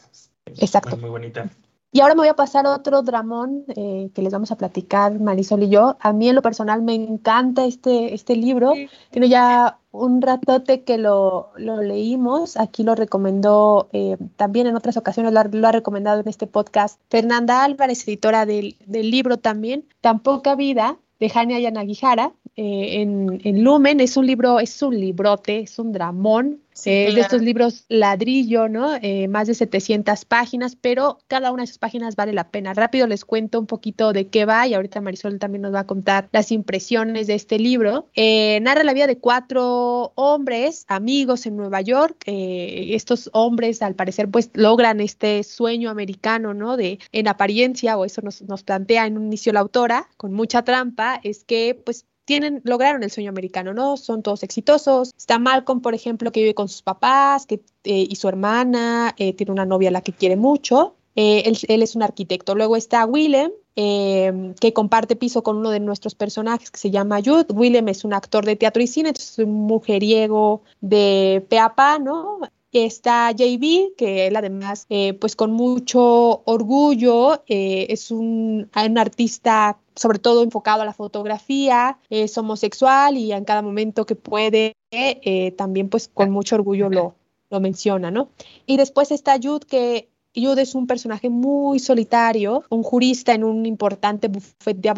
Exacto. 0.48 0.98
Muy, 0.98 1.12
bonita. 1.12 1.48
Y 1.92 2.02
ahora 2.02 2.16
me 2.16 2.22
voy 2.22 2.30
a 2.30 2.36
pasar 2.36 2.66
a 2.66 2.74
otro 2.74 3.04
dramón 3.04 3.66
eh, 3.76 4.10
que 4.16 4.24
les 4.24 4.34
vamos 4.34 4.52
a 4.52 4.58
platicar, 4.58 5.20
Marisol 5.20 5.62
y 5.62 5.70
yo. 5.70 5.96
A 6.00 6.12
mí 6.12 6.28
en 6.28 6.34
lo 6.34 6.42
personal 6.42 6.82
me 6.82 6.96
encanta 6.96 7.66
este, 7.66 8.16
este 8.16 8.36
libro. 8.36 8.74
Tiene 9.12 9.30
ya 9.30 9.78
un 9.92 10.24
ratote 10.24 10.82
que 10.82 10.98
lo, 10.98 11.52
lo 11.58 11.84
leímos. 11.84 12.58
Aquí 12.58 12.84
lo 12.84 12.96
recomendó 12.96 13.90
eh, 13.94 14.18
también 14.38 14.66
en 14.66 14.76
otras 14.76 14.98
ocasiones, 14.98 15.34
lo 15.34 15.40
ha, 15.40 15.44
lo 15.44 15.68
ha, 15.68 15.72
recomendado 15.72 16.20
en 16.20 16.28
este 16.28 16.48
podcast 16.48 17.00
Fernanda 17.12 17.64
Álvarez, 17.64 18.08
editora 18.08 18.48
del, 18.48 18.76
del 18.88 19.12
libro 19.12 19.38
también. 19.38 19.86
Tan 20.02 20.20
poca 20.20 20.56
vida 20.56 20.98
de 21.20 21.30
Jania 21.30 21.60
Yanagihara. 21.60 22.34
Eh, 22.58 23.02
en, 23.02 23.42
en, 23.44 23.64
Lumen. 23.64 24.00
Es 24.00 24.16
un 24.16 24.26
libro, 24.26 24.60
es 24.60 24.82
un 24.82 24.98
librote, 24.98 25.60
es 25.60 25.78
un 25.78 25.92
dramón. 25.92 26.62
Eh, 26.86 27.14
de 27.14 27.22
estos 27.22 27.42
libros 27.42 27.86
ladrillo, 27.88 28.68
¿no? 28.68 28.96
Eh, 29.02 29.30
más 29.30 29.48
de 29.48 29.54
700 29.54 30.26
páginas, 30.26 30.76
pero 30.76 31.20
cada 31.28 31.54
una 31.54 31.62
de 31.62 31.66
esas 31.66 31.78
páginas 31.78 32.18
vale 32.18 32.34
la 32.34 32.50
pena. 32.50 32.74
Rápido 32.74 33.08
les 33.08 33.24
cuento 33.24 33.60
un 33.62 33.66
poquito 33.66 34.12
de 34.12 34.28
qué 34.28 34.44
va 34.44 34.68
y 34.68 34.74
ahorita 34.74 35.00
Marisol 35.00 35.40
también 35.40 35.62
nos 35.62 35.74
va 35.74 35.82
a 35.82 35.88
contar 35.88 36.28
las 36.34 36.52
impresiones 36.52 37.28
de 37.28 37.36
este 37.36 37.60
libro. 37.60 38.10
narra 38.16 38.84
la 38.84 38.94
vida 38.94 39.08
de 39.08 39.20
cuatro 39.20 40.12
hombres, 40.16 40.84
amigos 40.90 41.46
en 41.46 41.56
Nueva 41.56 41.80
York. 41.80 42.24
estos 42.26 43.30
hombres, 43.32 43.82
al 43.82 43.96
parecer, 43.96 44.30
pues 44.30 44.52
logran 44.54 45.00
este 45.00 45.44
sueño 45.44 45.90
americano, 45.90 46.54
¿no? 46.54 46.76
De 46.76 47.00
en 47.14 47.30
apariencia, 47.30 47.98
o 47.98 48.04
eso 48.04 48.22
nos, 48.22 48.42
nos 48.42 48.64
plantea 48.64 49.06
en 49.08 49.18
un 49.18 49.28
inicio 49.28 49.54
la 49.54 49.62
autora, 49.62 50.10
con 50.18 50.34
mucha 50.34 50.64
trampa, 50.64 51.22
es 51.24 51.46
que 51.46 51.82
pues 51.86 52.06
tienen, 52.26 52.62
lograron 52.64 53.04
el 53.04 53.12
sueño 53.12 53.30
americano, 53.30 53.74
¿no? 53.74 53.98
Son 53.98 54.24
todos 54.24 54.44
exitosos. 54.44 55.14
Está 55.18 55.40
Malcolm, 55.40 55.82
por 55.82 55.94
ejemplo, 55.94 56.32
que 56.32 56.42
vive 56.42 56.56
con 56.56 56.68
sus 56.68 56.82
papás 56.82 57.46
que, 57.46 57.62
eh, 57.84 58.08
y 58.10 58.16
su 58.16 58.28
hermana, 58.28 59.14
eh, 59.18 59.34
tiene 59.34 59.52
una 59.52 59.66
novia 59.66 59.90
a 59.90 59.92
la 59.92 60.02
que 60.02 60.12
quiere 60.12 60.36
mucho. 60.36 60.96
Eh, 61.16 61.44
él, 61.68 61.82
es 61.82 61.96
un 61.96 62.04
arquitecto. 62.04 62.56
Luego 62.56 62.76
está 62.76 63.06
Willem, 63.06 63.52
que 63.76 64.74
comparte 64.74 65.16
piso 65.16 65.44
con 65.44 65.58
uno 65.58 65.70
de 65.70 65.80
nuestros 65.80 66.16
personajes 66.16 66.72
que 66.72 66.80
se 66.80 66.92
llama 66.92 67.22
Jude. 67.24 67.54
Willem 67.54 67.88
es 67.90 68.04
un 68.04 68.14
actor 68.14 68.46
de 68.46 68.56
teatro 68.56 68.82
y 68.82 68.88
cine, 68.88 69.14
es 69.16 69.38
un 69.38 69.52
mujeriego 69.52 70.64
de 70.82 71.46
peapa, 71.50 72.00
¿no? 72.00 72.40
Está 72.72 73.32
JB, 73.32 73.96
que 73.96 74.28
él 74.28 74.36
además, 74.36 74.88
pues 75.20 75.36
con 75.38 75.52
mucho 75.52 76.42
orgullo, 76.46 77.44
es 77.48 78.12
un, 78.12 78.70
un 78.76 78.98
artista 78.98 79.78
sobre 79.96 80.20
todo 80.20 80.44
enfocado 80.44 80.82
a 80.82 80.86
la 80.86 80.94
fotografía, 80.94 81.98
es 82.10 82.38
homosexual 82.38 83.18
y 83.18 83.32
en 83.32 83.46
cada 83.46 83.62
momento 83.62 84.06
que 84.06 84.16
puede, 84.16 84.74
eh, 84.92 85.52
también 85.58 85.90
pues 85.90 86.08
con 86.08 86.32
mucho 86.32 86.56
orgullo 86.56 86.90
lo, 86.90 87.16
lo 87.50 87.60
menciona, 87.60 88.12
¿no? 88.12 88.30
Y 88.66 88.78
después 88.78 89.12
está 89.12 89.38
Jude, 89.42 89.66
que 89.68 90.10
Jude 90.36 90.62
es 90.62 90.76
un 90.76 90.88
personaje 90.88 91.30
muy 91.30 91.80
solitario, 91.80 92.64
un 92.70 92.84
jurista 92.84 93.34
en 93.34 93.44
un 93.44 93.66
importante 93.66 94.28
bufete 94.28 94.74
de, 94.74 94.94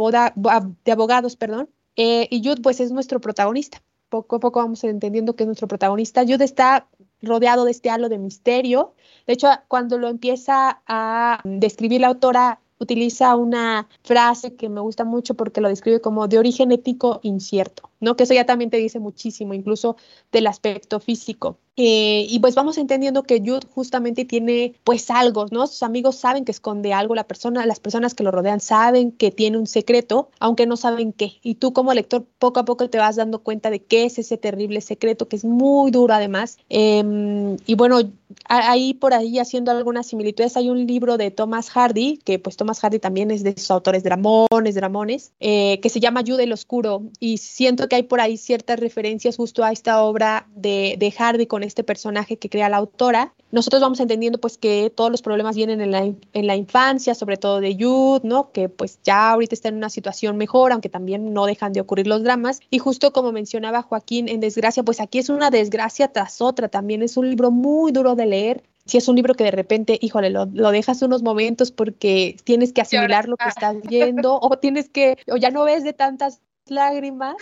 de 0.86 0.91
abogados, 0.91 1.36
perdón, 1.36 1.69
eh, 1.95 2.27
y 2.29 2.43
Jude 2.43 2.62
pues 2.62 2.79
es 2.79 2.91
nuestro 2.91 3.19
protagonista. 3.19 3.81
Poco 4.10 4.38
a 4.38 4.39
poco 4.39 4.60
vamos 4.60 4.83
entendiendo 4.83 5.36
que 5.36 5.43
es 5.43 5.47
nuestro 5.47 5.67
protagonista. 5.67 6.23
Jude 6.23 6.45
está 6.45 6.88
rodeado 7.21 7.65
de 7.65 7.71
este 7.71 7.89
halo 7.89 8.07
de 8.07 8.17
misterio. 8.17 8.93
De 9.25 9.33
hecho, 9.33 9.49
cuando 9.67 9.97
lo 9.97 10.07
empieza 10.07 10.81
a 10.88 11.41
describir 11.43 12.01
la 12.01 12.07
autora, 12.07 12.62
utiliza 12.80 13.36
una 13.36 13.88
frase 14.04 14.56
que 14.56 14.70
me 14.70 14.82
gusta 14.82 15.04
mucho 15.04 15.36
porque 15.36 15.62
lo 15.62 15.70
describe 15.70 16.02
como 16.02 16.28
de 16.28 16.40
origen 16.40 16.72
ético 16.72 17.20
incierto, 17.24 17.90
¿no? 17.99 18.15
Que 18.15 18.23
eso 18.23 18.33
ya 18.33 18.45
también 18.45 18.69
te 18.69 18.77
dice 18.77 18.99
muchísimo, 18.99 19.53
incluso 19.53 19.97
del 20.31 20.47
aspecto 20.47 20.99
físico. 20.99 21.57
Eh, 21.79 22.25
y 22.27 22.39
pues 22.39 22.55
vamos 22.55 22.79
entendiendo 22.79 23.21
que 23.21 23.39
Jude 23.39 23.67
justamente 23.71 24.25
tiene 24.25 24.73
pues 24.83 25.12
algo, 25.12 25.45
¿no? 25.51 25.67
Sus 25.67 25.83
amigos 25.83 26.15
saben 26.15 26.43
que 26.43 26.51
esconde 26.51 26.91
algo, 26.91 27.13
la 27.13 27.25
persona, 27.25 27.67
las 27.67 27.79
personas 27.79 28.15
que 28.15 28.23
lo 28.23 28.31
rodean 28.31 28.60
saben 28.60 29.12
que 29.12 29.29
tiene 29.29 29.60
un 29.60 29.67
secreto, 29.67 30.29
aunque 30.39 30.65
no 30.65 30.75
saben 30.75 31.13
qué. 31.13 31.33
Y 31.43 31.55
tú 31.55 31.73
como 31.73 31.93
lector 31.93 32.25
poco 32.39 32.60
a 32.60 32.65
poco 32.65 32.89
te 32.89 32.97
vas 32.97 33.15
dando 33.15 33.43
cuenta 33.43 33.69
de 33.69 33.79
qué 33.79 34.05
es 34.05 34.17
ese 34.17 34.38
terrible 34.38 34.81
secreto, 34.81 35.27
que 35.27 35.36
es 35.36 35.45
muy 35.45 35.91
duro 35.91 36.15
además. 36.15 36.57
Em, 36.69 37.57
y 37.67 37.75
bueno, 37.75 37.99
ahí 38.45 38.95
por 38.95 39.13
ahí 39.13 39.38
haciendo 39.38 39.69
algunas 39.71 40.07
similitudes, 40.07 40.57
hay 40.57 40.71
un 40.71 40.88
libro 40.88 41.17
de 41.17 41.29
Thomas 41.29 41.69
Hardy, 41.69 42.17
que 42.25 42.39
pues 42.39 42.57
Thomas 42.57 42.79
Hardy 42.79 42.97
también 42.97 43.29
es 43.29 43.43
de 43.43 43.53
sus 43.55 43.69
autores 43.69 44.03
dramones, 44.03 44.73
dramones, 44.73 45.31
eh, 45.39 45.79
que 45.81 45.89
se 45.89 45.99
llama 45.99 46.23
Jude 46.25 46.45
el 46.45 46.53
Oscuro. 46.53 47.03
Y 47.19 47.38
siento 47.38 47.87
que 47.88 47.95
hay 47.95 48.04
por 48.04 48.21
ahí 48.21 48.38
ciertas 48.38 48.80
referencias 48.80 49.38
justo 49.38 49.63
a 49.63 49.71
esta 49.71 50.02
obra 50.04 50.47
de, 50.56 50.95
de 50.97 51.12
Hardy 51.12 51.47
con 51.47 51.63
este 51.63 51.84
personaje 51.84 52.38
que 52.38 52.50
crea 52.50 52.69
la 52.69 52.78
autora, 52.78 53.34
nosotros 53.52 53.82
vamos 53.82 54.00
entendiendo 54.00 54.39
pues 54.39 54.58
que 54.58 54.91
todos 54.93 55.10
los 55.10 55.21
problemas 55.21 55.56
vienen 55.56 55.80
en 55.80 55.91
la, 55.91 56.00
en 56.00 56.47
la 56.47 56.56
infancia, 56.56 57.15
sobre 57.15 57.38
todo 57.38 57.62
de 57.62 57.78
Jude, 57.80 58.28
¿no? 58.28 58.52
Que 58.52 58.67
pues 58.67 59.00
ya 59.04 59.32
ahorita 59.32 59.56
está 59.56 59.69
en 59.69 59.76
una 59.76 59.89
situación 59.89 60.38
mejor, 60.38 60.71
aunque 60.71 60.89
también 60.89 61.34
no 61.34 61.45
dejan 61.45 61.71
de 61.71 61.82
ocurrir 61.82 62.08
los 62.08 62.23
dramas. 62.23 62.60
Y 62.69 62.80
justo 62.80 63.13
como 63.13 63.32
mencionaba 63.32 63.82
Joaquín 63.82 64.28
en 64.28 64.41
Desgracia, 64.41 64.84
pues 64.84 65.00
aquí 65.00 65.19
es 65.19 65.30
una 65.30 65.50
desgracia 65.50 66.10
tras 66.10 66.41
otra, 66.41 66.67
también 66.67 67.02
es 67.02 67.15
un 67.15 67.30
libro 67.30 67.52
muy 67.52 67.91
duro 67.91 68.15
de 68.15 68.26
leer, 68.26 68.63
si 68.86 68.97
es 68.97 69.08
un 69.08 69.17
libro 69.17 69.34
que 69.36 69.43
de 69.43 69.52
repente, 69.52 70.00
híjole, 70.02 70.30
lo, 70.30 70.45
lo, 70.45 70.71
dejas 70.71 71.02
unos 71.02 71.21
momentos 71.21 71.71
porque 71.71 72.38
tienes 72.45 72.71
que 72.71 72.82
asimilar 72.82 73.28
lo 73.28 73.36
que 73.36 73.50
estás 73.50 73.76
viendo 73.82 74.39
o 74.41 74.58
tienes 74.60 74.89
que, 74.89 75.17
o 75.30 75.36
ya 75.36 75.52
no 75.52 75.65
ves 75.65 75.84
de 75.84 75.91
tantas 75.91 76.39
lágrimas, 76.67 77.36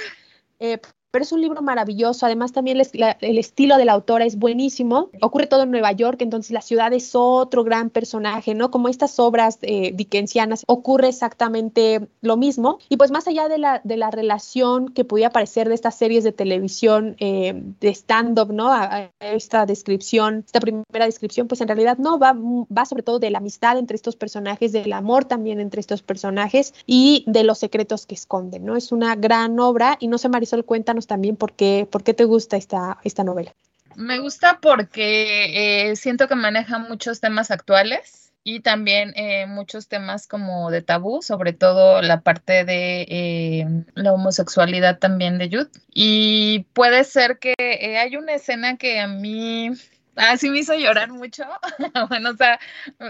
eh, 0.60 0.80
pero 1.16 1.24
es 1.24 1.32
un 1.32 1.40
libro 1.40 1.62
maravilloso. 1.62 2.26
Además, 2.26 2.52
también 2.52 2.78
el 2.78 3.38
estilo 3.38 3.78
de 3.78 3.86
la 3.86 3.94
autora 3.94 4.26
es 4.26 4.38
buenísimo. 4.38 5.12
Ocurre 5.22 5.48
todo 5.48 5.64
en 5.64 5.72
Nueva 5.72 5.94
York, 5.94 6.22
entonces 6.22 6.52
la 6.52 6.60
ciudad 6.60 6.92
es 6.92 7.12
otro 7.14 7.64
gran 7.64 7.90
personaje, 7.90 8.54
¿no? 8.54 8.70
Como 8.70 8.90
estas 8.90 9.18
obras 9.18 9.58
eh, 9.62 9.94
dickensianas, 9.96 10.66
ocurre 10.68 11.08
exactamente 11.08 12.10
lo 12.20 12.36
mismo. 12.36 12.80
Y 12.90 12.98
pues 12.98 13.12
más 13.12 13.30
allá 13.30 13.48
de 13.48 13.60
la, 13.60 13.80
de 13.86 13.96
la 13.96 14.12
relación 14.12 14.90
que 14.90 15.06
podía 15.06 15.28
aparecer 15.28 15.70
de 15.70 15.76
estas 15.76 15.96
series 15.96 16.26
de 16.26 16.34
televisión 16.34 17.16
eh, 17.22 17.64
de 17.80 17.90
stand-up, 17.92 18.52
¿no? 18.52 18.70
Esta 19.22 19.66
descripción, 19.66 20.44
esta 20.46 20.60
primera 20.60 21.06
descripción, 21.06 21.48
pues 21.48 21.62
en 21.62 21.70
realidad 21.70 21.98
no, 21.98 22.20
va, 22.20 22.36
va 22.36 22.84
sobre 22.84 23.04
todo 23.04 23.20
de 23.20 23.30
la 23.30 23.38
amistad 23.38 23.78
entre 23.78 23.96
estos 23.96 24.18
personajes, 24.18 24.74
del 24.74 24.92
amor 24.92 25.24
también 25.24 25.62
entre 25.62 25.80
estos 25.80 26.02
personajes 26.02 26.74
y 26.86 27.24
de 27.26 27.46
los 27.46 27.60
secretos 27.60 28.06
que 28.06 28.16
esconden, 28.16 28.66
¿no? 28.66 28.76
Es 28.76 28.92
una 28.92 29.16
gran 29.16 29.58
obra 29.62 29.96
y 30.02 30.10
no 30.10 30.18
sé, 30.18 30.28
Marisol, 30.28 30.66
cuéntanos 30.66 31.05
también 31.08 31.36
por 31.36 31.54
qué, 31.54 31.88
por 31.90 32.04
te 32.04 32.24
gusta 32.24 32.58
esta, 32.58 32.98
esta 33.04 33.24
novela. 33.24 33.54
Me 33.96 34.20
gusta 34.20 34.60
porque 34.62 35.90
eh, 35.90 35.96
siento 35.96 36.28
que 36.28 36.36
maneja 36.36 36.80
muchos 36.80 37.22
temas 37.22 37.50
actuales 37.50 38.34
y 38.44 38.60
también 38.60 39.14
eh, 39.16 39.48
muchos 39.48 39.88
temas 39.88 40.28
como 40.28 40.70
de 40.70 40.82
tabú, 40.82 41.22
sobre 41.22 41.54
todo 41.54 42.02
la 42.02 42.22
parte 42.22 42.66
de 42.66 43.08
eh, 43.10 43.66
la 43.96 44.14
homosexualidad 44.14 45.00
también 45.00 45.38
de 45.38 45.50
Jude. 45.50 45.70
Y 45.94 46.66
puede 46.74 47.04
ser 47.06 47.40
que 47.40 47.56
hay 47.98 48.18
una 48.18 48.34
escena 48.34 48.78
que 48.78 49.00
a 49.00 49.08
mí 49.08 49.72
Ah, 50.18 50.38
sí 50.38 50.50
me 50.50 50.60
hizo 50.60 50.74
llorar 50.76 51.12
mucho. 51.12 51.44
bueno, 52.10 52.30
o 52.32 52.36
sea, 52.38 52.60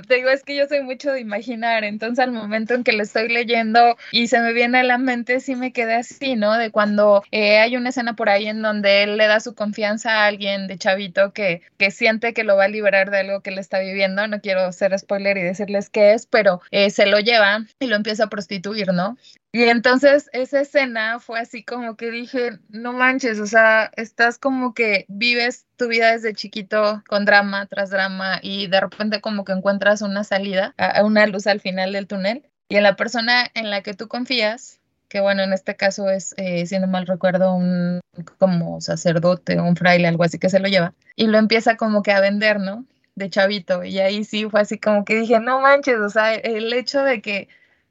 te 0.07 0.15
digo, 0.15 0.29
es 0.29 0.43
que 0.43 0.55
yo 0.55 0.67
soy 0.67 0.81
mucho 0.81 1.11
de 1.11 1.19
imaginar, 1.19 1.83
entonces 1.83 2.19
al 2.23 2.31
momento 2.31 2.73
en 2.73 2.83
que 2.83 2.93
lo 2.93 3.03
estoy 3.03 3.27
leyendo 3.27 3.95
y 4.11 4.27
se 4.27 4.39
me 4.39 4.53
viene 4.53 4.79
a 4.79 4.83
la 4.83 4.97
mente, 4.97 5.39
sí 5.39 5.55
me 5.55 5.71
quedé 5.71 5.95
así, 5.95 6.35
¿no? 6.35 6.57
De 6.57 6.71
cuando 6.71 7.23
eh, 7.31 7.59
hay 7.59 7.75
una 7.77 7.89
escena 7.89 8.15
por 8.15 8.29
ahí 8.29 8.47
en 8.47 8.61
donde 8.61 9.03
él 9.03 9.17
le 9.17 9.27
da 9.27 9.39
su 9.39 9.53
confianza 9.53 10.23
a 10.23 10.25
alguien 10.27 10.67
de 10.67 10.77
chavito 10.77 11.31
que, 11.31 11.61
que 11.77 11.91
siente 11.91 12.33
que 12.33 12.43
lo 12.43 12.57
va 12.57 12.65
a 12.65 12.69
liberar 12.69 13.11
de 13.11 13.19
algo 13.19 13.41
que 13.41 13.51
le 13.51 13.61
está 13.61 13.79
viviendo, 13.79 14.27
no 14.27 14.41
quiero 14.41 14.71
ser 14.71 14.97
spoiler 14.97 15.37
y 15.37 15.43
decirles 15.43 15.89
qué 15.89 16.13
es, 16.13 16.25
pero 16.25 16.61
eh, 16.71 16.89
se 16.89 17.05
lo 17.05 17.19
lleva 17.19 17.65
y 17.79 17.87
lo 17.87 17.95
empieza 17.95 18.25
a 18.25 18.29
prostituir, 18.29 18.93
¿no? 18.93 19.17
Y 19.55 19.69
entonces 19.69 20.29
esa 20.33 20.59
escena 20.59 21.21
fue 21.21 21.39
así 21.39 21.63
como 21.63 21.95
que 21.95 22.11
dije, 22.11 22.59
no 22.67 22.91
manches, 22.91 23.39
o 23.39 23.47
sea, 23.47 23.89
estás 23.95 24.37
como 24.37 24.73
que 24.73 25.05
vives 25.07 25.65
tu 25.77 25.87
vida 25.87 26.11
desde 26.11 26.33
chiquito 26.33 27.01
con 27.07 27.23
drama 27.23 27.65
tras 27.65 27.89
drama 27.89 28.39
y 28.41 28.67
de 28.67 28.81
repente 28.81 29.21
como 29.21 29.45
que 29.45 29.53
encuentras 29.53 30.01
una 30.01 30.25
salida, 30.25 30.75
una 31.01 31.25
luz 31.27 31.47
al 31.47 31.61
final 31.61 31.93
del 31.93 32.05
túnel 32.05 32.43
y 32.67 32.75
en 32.75 32.83
la 32.83 32.97
persona 32.97 33.49
en 33.53 33.69
la 33.69 33.81
que 33.81 33.93
tú 33.93 34.09
confías, 34.09 34.81
que 35.07 35.21
bueno, 35.21 35.41
en 35.43 35.53
este 35.53 35.77
caso 35.77 36.09
es, 36.09 36.35
eh, 36.35 36.65
si 36.65 36.77
no 36.77 36.87
mal 36.87 37.07
recuerdo, 37.07 37.55
un 37.55 38.01
como 38.37 38.81
sacerdote, 38.81 39.61
un 39.61 39.77
fraile, 39.77 40.09
algo 40.09 40.25
así 40.25 40.37
que 40.37 40.49
se 40.49 40.59
lo 40.59 40.67
lleva 40.67 40.93
y 41.15 41.27
lo 41.27 41.37
empieza 41.37 41.77
como 41.77 42.03
que 42.03 42.11
a 42.11 42.19
vender, 42.19 42.59
¿no? 42.59 42.83
De 43.15 43.29
chavito 43.29 43.85
y 43.85 43.99
ahí 43.99 44.25
sí 44.25 44.49
fue 44.49 44.59
así 44.59 44.77
como 44.77 45.05
que 45.05 45.15
dije, 45.15 45.39
no 45.39 45.61
manches, 45.61 45.99
o 45.99 46.09
sea, 46.09 46.33
el 46.33 46.73
hecho 46.73 47.01
de 47.03 47.21
que 47.21 47.47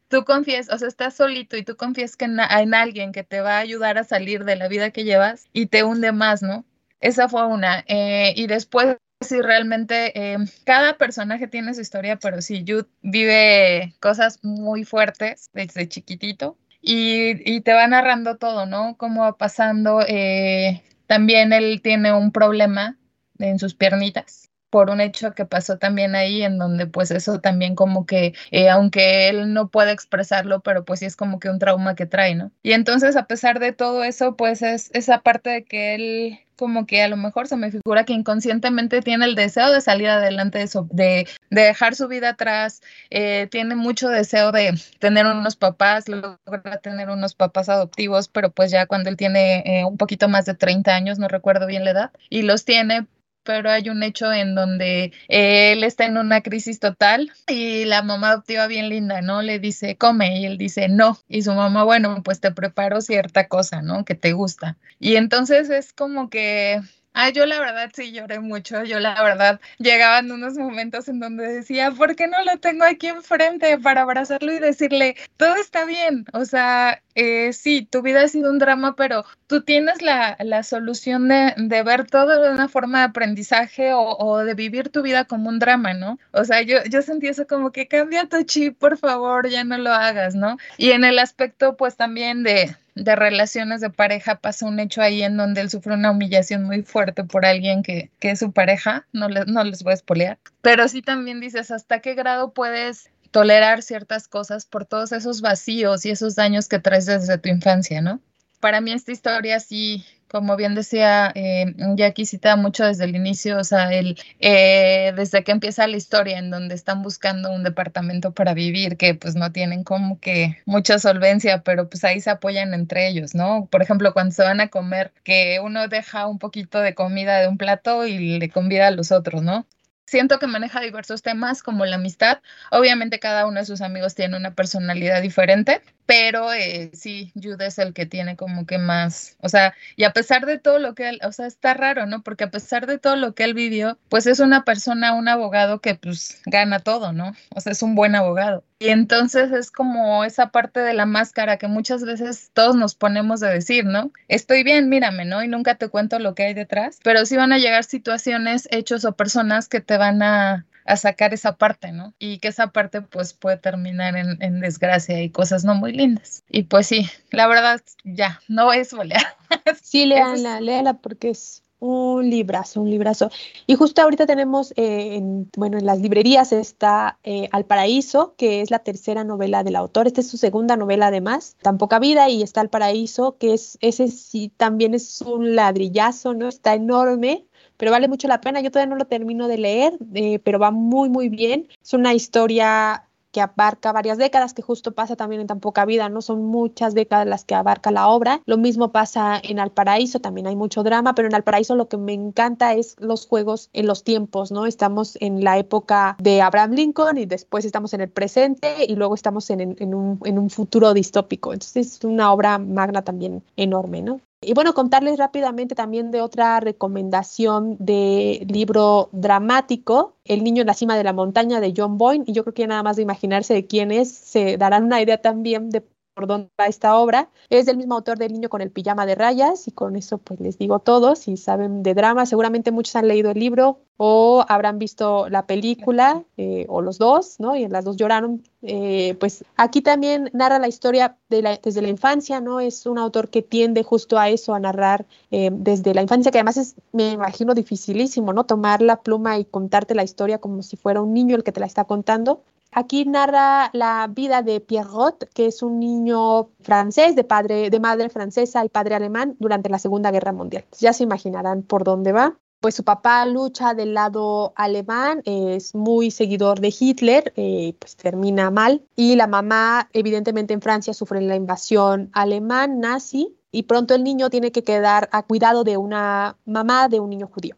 tú 0.09 0.25
confías, 0.25 0.69
o 0.71 0.79
sea, 0.79 0.89
estás 0.89 1.15
solito 1.15 1.57
y 1.57 1.65
tú 1.65 1.77
confías 1.77 2.17
que 2.17 2.27
en, 2.27 2.41
alguien 2.41 3.13
que 3.13 3.25
te 3.25 3.41
va 3.41 3.57
a 3.57 3.61
ayudar 3.61 3.99
a 3.99 4.05
salir 4.05 4.45
de 4.45 4.57
la 4.57 4.69
vida 4.69 4.91
que 4.91 5.05
llevas 5.05 5.49
y 5.53 5.67
te 5.67 5.85
hunde 5.85 6.13
más, 6.13 6.43
¿no? 6.43 6.65
Esa 7.01 7.29
fue 7.29 7.47
una. 7.47 7.85
Eh, 7.89 8.33
y 8.37 8.47
después, 8.47 8.97
sí, 9.21 9.41
realmente 9.41 10.13
eh, 10.15 10.39
cada 10.65 10.97
personaje 10.97 11.49
tiene 11.49 11.75
su 11.75 11.81
historia, 11.81 12.17
pero 12.17 12.41
sí, 12.43 12.65
Jude 12.67 12.87
vive 13.03 13.95
cosas 14.01 14.41
muy 14.43 14.85
fuertes 14.85 15.51
desde 15.53 15.89
chiquitito 15.89 16.57
y, 16.81 17.61
te 17.63 17.73
va 17.73 17.87
narrando 17.87 18.37
todo, 18.37 18.67
¿no? 18.67 18.97
Cómo 18.97 19.23
va 19.23 19.37
pasando. 19.37 20.01
Eh, 20.07 20.83
también 21.07 21.53
él 21.53 21.81
tiene 21.83 22.13
un 22.13 22.33
problema 22.33 22.99
en 23.39 23.59
sus 23.59 23.75
piernitas 23.75 24.51
por 24.75 24.91
un 24.91 25.01
hecho 25.01 25.35
que 25.35 25.45
pasó 25.45 25.79
también 25.79 26.17
ahí, 26.17 26.43
en 26.43 26.59
donde 26.59 26.89
pues 26.89 27.13
eso 27.13 27.39
también 27.39 27.77
como 27.77 28.07
que, 28.07 28.35
eh, 28.51 28.69
aunque 28.71 29.29
él 29.29 29.53
no 29.55 29.69
puede 29.69 29.93
expresarlo, 29.93 30.63
pero 30.63 30.85
pues 30.85 30.99
sí 30.99 31.07
es 31.07 31.15
como 31.15 31.39
que 31.39 31.49
un 31.49 31.61
trauma 31.61 31.95
que 31.95 32.07
trae, 32.07 32.35
¿no? 32.35 32.51
Y 32.65 32.73
entonces 32.73 33.15
a 33.15 33.29
pesar 33.29 33.61
de 33.61 33.71
todo 33.71 34.03
eso, 34.03 34.35
pues 34.35 34.63
es 34.63 34.91
esa 34.93 35.21
parte 35.21 35.51
de 35.51 35.65
que 35.65 35.95
él 35.95 36.41
como 36.57 36.87
que 36.87 37.03
a 37.03 37.09
lo 37.09 37.17
mejor 37.17 37.49
se 37.49 37.57
me 37.57 37.71
figura 37.71 38.05
que 38.05 38.13
inconscientemente 38.13 39.01
tiene 39.01 39.25
el 39.25 39.35
deseo 39.35 39.73
de 39.73 39.81
salir 39.81 40.09
adelante, 40.09 40.59
de, 40.59 40.69
de, 40.91 41.29
de 41.51 41.63
dejar 41.63 41.95
su 41.95 42.09
vida 42.09 42.31
atrás, 42.31 42.83
eh, 43.11 43.49
tiene 43.51 43.75
mucho 43.75 44.09
deseo 44.09 44.53
de 44.53 44.75
tener 44.99 45.27
unos 45.27 45.57
papás, 45.57 46.09
logra 46.09 46.79
tener 46.83 47.11
unos 47.11 47.35
papás 47.35 47.69
adoptivos, 47.69 48.29
pero 48.29 48.51
pues 48.51 48.71
ya 48.71 48.87
cuando 48.87 49.09
él 49.11 49.17
tiene 49.17 49.63
eh, 49.67 49.85
un 49.85 49.97
poquito 49.97 50.29
más 50.29 50.47
de 50.47 50.55
30 50.55 50.95
años, 50.95 51.19
no 51.19 51.29
recuerdo 51.29 51.67
bien 51.67 51.85
la 51.85 51.91
edad, 51.91 52.11
y 52.29 52.43
los 52.43 52.65
tiene, 52.65 53.07
pero 53.45 53.71
hay 53.71 53.89
un 53.89 54.03
hecho 54.03 54.33
en 54.33 54.55
donde 54.55 55.13
él 55.29 55.85
está 55.85 56.07
en 56.07 56.17
una 56.17 56.41
crisis 56.41 56.81
total 56.81 57.33
y 57.47 57.85
la 57.85 58.03
mamá 58.03 58.31
adoptiva 58.31 58.67
bien 58.67 58.89
linda, 58.89 59.21
¿no? 59.21 59.43
Le 59.43 59.59
dice, 59.59 59.97
come, 59.97 60.41
y 60.41 60.47
él 60.47 60.59
dice, 60.59 60.89
no. 60.89 61.19
Y 61.29 61.43
su 61.43 61.53
mamá, 61.53 61.85
bueno, 61.85 62.23
pues 62.25 62.41
te 62.41 62.51
preparo 62.51 63.01
cierta 63.01 63.47
cosa, 63.49 63.83
¿no? 63.83 64.05
Que 64.05 64.15
te 64.15 64.33
gusta. 64.33 64.77
Y 64.99 65.17
entonces 65.17 65.71
es 65.71 65.93
como 65.93 66.31
que 66.31 66.81
Ah, 67.17 67.31
yo 67.31 67.47
la 67.47 67.61
verdad 67.61 67.91
sí 67.95 68.11
lloré 68.13 68.41
mucho. 68.41 68.83
Yo 68.83 68.99
la 68.99 69.23
verdad 69.23 69.61
llegaban 69.79 70.33
unos 70.33 70.55
momentos 70.59 71.09
en 71.09 71.21
donde 71.21 71.47
decía, 71.47 71.93
¿por 71.93 72.17
qué 72.17 72.27
no 72.27 72.43
lo 72.45 72.59
tengo 72.59 72.85
aquí 72.85 73.07
enfrente 73.07 73.79
para 73.79 74.03
abrazarlo 74.03 74.53
y 74.53 74.59
decirle, 74.59 75.17
todo 75.37 75.55
está 75.55 75.85
bien? 75.85 76.25
O 76.33 76.45
sea, 76.45 77.01
eh, 77.15 77.53
sí, 77.53 77.87
tu 77.89 78.03
vida 78.03 78.23
ha 78.23 78.29
sido 78.29 78.51
un 78.51 78.59
drama, 78.59 78.97
pero 78.97 79.25
tú 79.47 79.63
tienes 79.63 80.03
la, 80.03 80.37
la 80.41 80.65
solución 80.65 81.29
de, 81.29 81.55
de, 81.57 81.83
ver 81.85 82.07
todo 82.09 82.43
de 82.43 82.51
una 82.51 82.69
forma 82.69 82.99
de 82.99 83.05
aprendizaje 83.05 83.93
o, 83.95 84.17
o, 84.19 84.39
de 84.39 84.55
vivir 84.55 84.89
tu 84.89 85.03
vida 85.03 85.25
como 85.25 85.49
un 85.51 85.61
drama, 85.61 85.95
¿no? 85.95 86.19
O 86.33 86.45
sea, 86.45 86.63
yo, 86.63 86.79
yo 86.91 87.01
sentí 87.03 87.29
eso 87.29 87.47
como 87.47 87.71
que 87.71 87.87
cambia 87.87 88.29
tu 88.29 88.43
chip, 88.43 88.77
por 88.79 88.99
favor, 88.99 89.49
ya 89.49 89.63
no 89.63 89.79
lo 89.79 89.93
hagas, 89.93 90.35
¿no? 90.35 90.57
Y 90.79 90.91
en 90.91 91.05
el 91.05 91.21
aspecto, 91.21 91.77
pues 91.77 91.97
también 91.97 92.43
de, 92.43 92.75
de 92.95 93.17
relaciones 93.17 93.81
de 93.81 93.91
pareja 93.91 94.37
pasó 94.37 94.67
un 94.67 94.81
hecho 94.81 95.03
ahí 95.03 95.23
en 95.23 95.37
donde 95.37 95.61
él 95.61 95.71
sufre 95.71 95.95
una 95.95 96.11
humillación 96.11 96.65
muy 96.65 96.83
fuerte 96.83 97.25
por 97.25 97.45
alguien 97.45 97.83
que, 97.83 98.11
que 98.21 98.31
es 98.31 98.39
su 98.39 98.53
pareja, 98.53 99.07
no, 99.13 99.29
no 99.29 99.65
les 99.65 99.83
voy 99.83 99.93
a 99.93 99.95
espolear, 99.95 100.39
pero 100.63 100.87
sí 100.89 101.03
también 101.03 101.41
dices 101.41 101.71
hasta 101.71 102.01
qué 102.01 102.15
grado 102.15 102.53
puedes 102.53 103.11
tolerar 103.31 103.83
ciertas 103.83 104.29
cosas 104.29 104.65
por 104.65 104.87
todos 104.87 105.11
esos 105.11 105.41
vacíos 105.41 106.07
y 106.07 106.11
esos 106.11 106.37
daños 106.37 106.69
que 106.69 106.79
traes 106.79 107.07
desde 107.07 107.37
tu 107.37 107.49
infancia, 107.49 108.01
¿no? 108.01 108.21
Para 108.61 108.81
mí 108.81 108.93
esta 108.93 109.11
historia 109.11 109.59
sí 109.59 110.05
como 110.35 110.57
bien 110.57 110.75
decía 110.75 111.31
eh, 111.37 111.77
Jackie, 111.95 112.27
cita 112.27 112.57
mucho 112.57 112.85
desde 112.85 113.05
el 113.05 113.15
inicio, 113.15 113.57
o 113.57 113.63
sea, 113.63 113.93
el, 113.93 114.19
eh, 114.41 115.13
desde 115.15 115.45
que 115.45 115.53
empieza 115.53 115.87
la 115.87 115.97
historia 115.97 116.41
en 116.41 116.51
donde 116.51 116.75
están 116.75 117.03
buscando 117.03 117.53
un 117.53 117.63
departamento 117.63 118.33
para 118.35 118.53
vivir, 118.53 118.97
que 118.97 119.15
pues 119.15 119.37
no 119.37 119.53
tienen 119.53 119.85
como 119.85 120.19
que 120.19 120.61
mucha 120.67 120.99
solvencia, 120.99 121.63
pero 121.63 121.89
pues 121.89 122.03
ahí 122.03 122.21
se 122.21 122.31
apoyan 122.31 122.75
entre 122.75 123.07
ellos, 123.07 123.37
¿no? 123.37 123.69
Por 123.71 123.81
ejemplo, 123.81 124.13
cuando 124.13 124.35
se 124.35 124.43
van 124.43 124.61
a 124.61 124.71
comer, 124.71 125.13
que 125.23 125.61
uno 125.63 125.87
deja 125.87 126.27
un 126.27 126.41
poquito 126.41 126.81
de 126.81 126.97
comida 126.97 127.39
de 127.39 127.47
un 127.47 127.57
plato 127.57 128.05
y 128.05 128.41
le 128.41 128.51
convida 128.51 128.89
a 128.89 128.91
los 128.91 129.13
otros, 129.13 129.41
¿no? 129.45 129.69
Siento 130.05 130.41
que 130.41 130.49
maneja 130.49 130.81
diversos 130.81 131.23
temas 131.23 131.63
como 131.63 131.87
la 131.87 131.95
amistad. 131.95 132.41
Obviamente 132.73 133.21
cada 133.21 133.47
uno 133.47 133.61
de 133.61 133.67
sus 133.67 133.83
amigos 133.83 134.17
tiene 134.17 134.37
una 134.37 134.53
personalidad 134.55 135.23
diferente, 135.23 135.81
pero 136.07 136.53
eh, 136.53 136.91
sí, 136.93 137.33
Jude 137.35 137.67
es 137.67 137.79
el 137.79 137.95
que 137.95 138.07
tiene 138.07 138.37
como 138.37 138.67
que 138.67 138.79
más, 138.79 139.37
o 139.41 139.49
sea, 139.49 139.75
y 139.97 140.05
a 140.05 140.13
pesar 140.13 140.45
de 140.45 140.59
todo 140.59 140.79
lo 140.79 140.95
que 140.95 141.09
él, 141.09 141.21
o 141.25 141.33
sea, 141.33 141.47
está 141.47 141.75
raro, 141.75 142.07
¿no? 142.07 142.23
Porque 142.23 142.45
a 142.45 142.51
pesar 142.51 142.87
de 142.87 142.99
todo 142.99 143.17
lo 143.17 143.35
que 143.35 143.45
él 143.45 143.55
vivió, 143.55 143.99
pues 144.09 144.27
es 144.27 144.41
una 144.41 144.65
persona, 144.65 145.15
un 145.15 145.29
abogado 145.29 145.81
que 145.81 145.95
pues 145.95 146.43
gana 146.47 146.81
todo, 146.81 147.13
¿no? 147.13 147.33
O 147.55 147.61
sea, 147.61 147.73
es 147.73 147.83
un 147.83 147.95
buen 147.95 148.15
abogado. 148.15 148.65
Y 148.79 148.89
entonces 148.89 149.51
es 149.53 149.71
como 149.71 150.25
esa 150.25 150.51
parte 150.51 150.81
de 150.81 150.93
la 150.93 151.07
máscara 151.07 151.57
que 151.57 151.69
muchas 151.69 152.05
veces 152.05 152.51
todos 152.53 152.77
nos 152.77 152.95
ponemos 152.95 153.41
de 153.41 153.49
decir, 153.49 153.87
¿no? 153.87 154.11
Estoy 154.29 154.63
bien, 154.63 154.89
mírame, 154.91 155.25
¿no? 155.25 155.43
Y 155.43 155.49
nunca 155.49 155.77
te 155.77 155.89
cuento 155.89 156.19
lo 156.19 156.35
que 156.35 156.45
hay 156.45 156.55
detrás, 156.55 156.99
pero 157.03 157.25
sí 157.25 157.37
van 157.37 157.53
a 157.53 157.59
llegar 157.59 157.85
situaciones, 157.85 158.69
hechos 158.71 159.05
o 159.05 159.13
personas 159.13 159.69
que 159.69 159.81
te 159.81 159.97
van 159.97 160.23
a 160.23 160.67
a 160.85 160.97
sacar 160.97 161.33
esa 161.33 161.57
parte, 161.57 161.93
¿no? 161.93 162.15
Y 162.19 162.39
que 162.39 162.49
esa 162.49 162.69
parte 162.69 163.01
pues 163.01 163.33
puede 163.33 163.57
terminar 163.57 164.17
en, 164.17 164.61
desgracia 164.61 165.23
y 165.23 165.31
cosas 165.31 165.65
no 165.65 165.75
muy 165.75 165.93
lindas. 165.93 166.45
Y 166.49 166.65
pues 166.65 166.87
sí, 166.87 167.09
la 167.31 167.47
verdad 167.47 167.81
ya, 168.05 168.41
no 168.49 168.73
es 168.73 168.93
olear. 168.93 169.23
Sí, 169.83 170.05
léala, 170.05 170.61
léala 170.61 170.95
porque 170.95 171.31
es 171.31 171.63
un 171.79 172.31
librazo, 172.31 172.81
un 172.81 172.91
librazo. 172.91 173.31
Y 173.67 173.75
justo 173.75 174.03
ahorita 174.03 174.27
tenemos, 174.27 174.73
eh, 174.77 175.17
en, 175.17 175.51
bueno, 175.57 175.79
en 175.79 175.87
las 175.87 176.01
librerías 176.01 176.53
está 176.53 177.19
eh, 177.25 177.49
Al 177.53 177.67
Paraíso, 177.67 178.35
que 178.37 178.63
es 178.63 178.71
la 178.71 178.79
tercera 178.79 179.23
novela 179.23 179.63
del 179.63 179.77
autor. 179.77 180.07
Esta 180.07 180.23
es 180.23 180.29
su 180.29 180.39
segunda 180.39 180.77
novela 180.77 181.09
además, 181.09 181.57
Tan 181.63 181.79
poca 181.79 181.99
vida, 181.99 182.29
y 182.31 182.43
está 182.43 182.63
Al 182.63 182.71
Paraíso, 182.71 183.37
que 183.39 183.55
es, 183.55 183.77
ese 183.81 184.09
sí 184.09 184.51
también 184.57 184.95
es 184.95 185.21
un 185.21 185.55
ladrillazo, 185.55 186.35
¿no? 186.35 186.49
Está 186.49 186.75
enorme 186.75 187.47
pero 187.77 187.91
vale 187.91 188.09
mucho 188.09 188.29
la 188.29 188.41
pena. 188.41 188.61
Yo 188.61 188.71
todavía 188.71 188.91
no 188.91 188.97
lo 188.97 189.07
termino 189.07 189.49
de 189.49 189.59
leer, 189.59 189.99
eh, 190.15 190.39
pero 190.41 190.59
va 190.59 190.71
muy, 190.71 191.09
muy 191.09 191.29
bien. 191.29 191.69
Es 191.83 191.95
una 191.95 192.15
historia 192.15 193.05
que 193.35 193.41
abarca 193.41 193.91
varias 193.93 194.17
décadas, 194.17 194.55
que 194.55 194.63
justo 194.63 194.93
pasa 194.93 195.17
también 195.17 195.41
en 195.41 195.49
tan 195.49 195.59
poca 195.59 195.85
vida, 195.85 196.09
¿no? 196.09 196.23
Son 196.23 196.45
muchas 196.45 196.95
décadas 196.95 197.27
las 197.27 197.45
que 197.45 197.57
abarca 197.57 197.91
la 197.91 198.07
obra. 198.07 198.41
Lo 198.47 198.57
mismo 198.57 198.93
pasa 198.93 199.41
en 199.43 199.59
Alparaíso, 199.59 200.21
también 200.21 200.47
hay 200.47 200.55
mucho 200.55 200.85
drama, 200.85 201.17
pero 201.17 201.27
en 201.27 201.35
Alparaíso 201.35 201.75
lo 201.75 201.89
que 201.89 201.97
me 201.97 202.13
encanta 202.13 202.75
es 202.75 202.95
los 203.01 203.27
juegos 203.27 203.71
en 203.73 203.89
los 203.89 204.05
tiempos, 204.05 204.53
¿no? 204.53 204.67
Estamos 204.67 205.19
en 205.21 205.43
la 205.43 205.59
época 205.59 206.17
de 206.21 206.43
Abraham 206.43 206.75
Lincoln 206.75 207.19
y 207.19 207.27
después 207.27 207.65
estamos 207.65 207.93
en 207.93 208.03
el 208.03 208.09
presente 208.09 208.85
y 208.87 208.95
luego 208.95 209.17
estamos 209.17 209.51
en, 209.51 209.75
en, 209.81 209.95
un, 209.95 210.21
en 210.25 210.39
un 210.39 210.49
futuro 210.49 210.95
distópico. 210.95 211.53
Entonces 211.53 211.97
es 211.97 212.05
una 212.05 212.33
obra 212.33 212.59
magna 212.59 213.03
también 213.03 213.43
enorme, 213.57 214.01
¿no? 214.01 214.21
Y 214.47 214.53
bueno, 214.55 214.75
contarles 214.75 215.19
rápidamente 215.19 215.75
también 215.75 216.11
de 216.11 216.21
otra 216.21 216.61
recomendación 216.61 217.77
de 217.79 218.47
libro 218.49 219.09
dramático, 219.13 220.17
El 220.25 220.45
niño 220.45 220.61
en 220.63 220.67
la 220.67 220.75
cima 220.75 220.97
de 220.97 221.05
la 221.05 221.13
montaña 221.13 221.61
de 221.61 221.73
John 221.77 221.99
Boyne, 221.99 222.25
y 222.27 222.33
yo 222.33 222.43
creo 222.45 222.55
que 222.55 222.67
nada 222.67 222.83
más 222.83 222.97
de 222.97 223.03
imaginarse 223.03 223.55
de 223.55 223.67
quién 223.67 223.91
es, 223.91 224.11
se 224.13 224.57
darán 224.57 224.85
una 224.85 225.01
idea 225.01 225.21
también 225.21 225.71
de 225.71 225.81
por 226.15 226.27
dónde 226.27 226.51
va 226.59 226.67
esta 226.67 226.97
obra. 226.97 227.29
Es 227.51 227.67
del 227.67 227.77
mismo 227.77 227.95
autor 227.95 228.19
del 228.19 228.33
niño 228.33 228.49
con 228.49 228.63
el 228.63 228.71
pijama 228.71 229.07
de 229.07 229.15
rayas 229.15 229.69
y 229.69 229.73
con 229.73 229.97
eso 229.97 230.19
pues 230.19 230.41
les 230.41 230.59
digo 230.59 230.79
todo, 230.79 231.17
si 231.17 231.37
saben 231.37 231.83
de 231.83 231.95
drama, 231.95 232.27
seguramente 232.27 232.71
muchos 232.73 232.97
han 232.97 233.09
leído 233.09 233.31
el 233.31 233.39
libro 233.39 233.81
o 233.97 234.45
habrán 234.49 234.79
visto 234.79 235.29
la 235.29 235.47
película 235.47 236.25
eh, 236.37 236.67
o 236.69 236.81
los 236.81 236.99
dos, 236.99 237.39
¿no? 237.39 237.55
Y 237.55 237.65
en 237.65 237.73
las 237.73 237.85
dos 237.85 237.97
lloraron. 237.97 238.43
Eh, 238.63 239.15
pues 239.21 239.45
aquí 239.57 239.83
también 239.83 240.31
narra 240.33 240.59
la 240.59 240.69
historia 240.69 241.17
de 241.29 241.61
desde 241.63 241.83
la 241.83 241.89
infancia, 241.89 242.41
¿no? 242.41 242.61
Es 242.61 242.87
un 242.87 242.99
autor 242.99 243.29
que 243.29 243.43
tiende 243.43 243.83
justo 243.83 244.19
a 244.19 244.31
eso, 244.31 244.55
a 244.55 244.59
narrar 244.59 245.07
eh, 245.31 245.51
desde 245.53 245.95
la 245.95 246.03
infancia, 246.03 246.33
que 246.33 246.39
además 246.39 246.57
es, 246.57 246.75
me 246.93 247.13
imagino, 247.13 247.55
dificilísimo, 247.55 248.33
¿no? 248.33 248.45
Tomar 248.45 248.83
la 248.83 249.01
pluma 249.03 249.39
y 249.39 249.45
contarte 249.45 249.95
la 249.95 250.03
historia 250.03 250.39
como 250.39 250.63
si 250.63 250.77
fuera 250.77 251.01
un 251.01 251.13
niño 251.13 251.37
el 251.37 251.45
que 251.45 251.53
te 251.53 251.61
la 251.61 251.67
está 251.67 251.85
contando. 251.85 252.43
Aquí 252.77 253.05
narra 253.05 253.71
la 253.73 254.09
vida 254.09 254.43
de 254.43 254.59
Pierrot, 254.59 255.29
que 255.33 255.47
es 255.47 255.63
un 255.63 255.79
niño 255.79 256.51
francés, 256.61 257.15
de, 257.15 257.79
madre 257.81 258.09
francesa 258.09 258.65
y 258.65 258.69
padre 258.69 258.97
alemán 258.97 259.37
durante 259.39 259.71
la 259.71 259.79
Segunda 259.79 260.11
Guerra 260.11 260.33
Mundial. 260.33 260.65
Ya 260.81 260.93
se 260.93 261.05
imaginarán 261.05 261.63
por 261.63 261.85
dónde 261.85 262.11
va. 262.11 262.37
Pues 262.59 262.75
su 262.75 262.83
papá 262.83 263.25
lucha 263.27 263.75
del 263.75 263.95
lado 263.95 264.55
alemán, 264.57 265.23
es 265.25 265.75
muy 265.77 266.11
seguidor 266.11 266.59
de 266.59 266.75
Hitler, 266.77 267.33
eh, 267.37 267.77
pues 267.79 267.95
termina 267.95 268.51
mal. 268.51 268.83
Y 268.97 269.15
la 269.15 269.29
mamá, 269.29 269.89
evidentemente 269.93 270.53
en 270.53 270.61
Francia, 270.61 270.95
sufre 270.95 271.21
la 271.21 271.37
invasión 271.37 272.11
alemán 272.13 272.81
nazi 272.81 273.37
y 273.53 273.65
pronto 273.65 273.95
el 273.95 274.03
niño 274.03 274.31
tiene 274.31 274.51
que 274.51 274.65
quedar 274.65 275.09
a 275.13 275.23
cuidado 275.23 275.63
de 275.63 275.77
una 275.77 276.39
mamá 276.45 276.89
de 276.89 276.99
un 276.99 277.11
niño 277.11 277.29
judío 277.33 277.55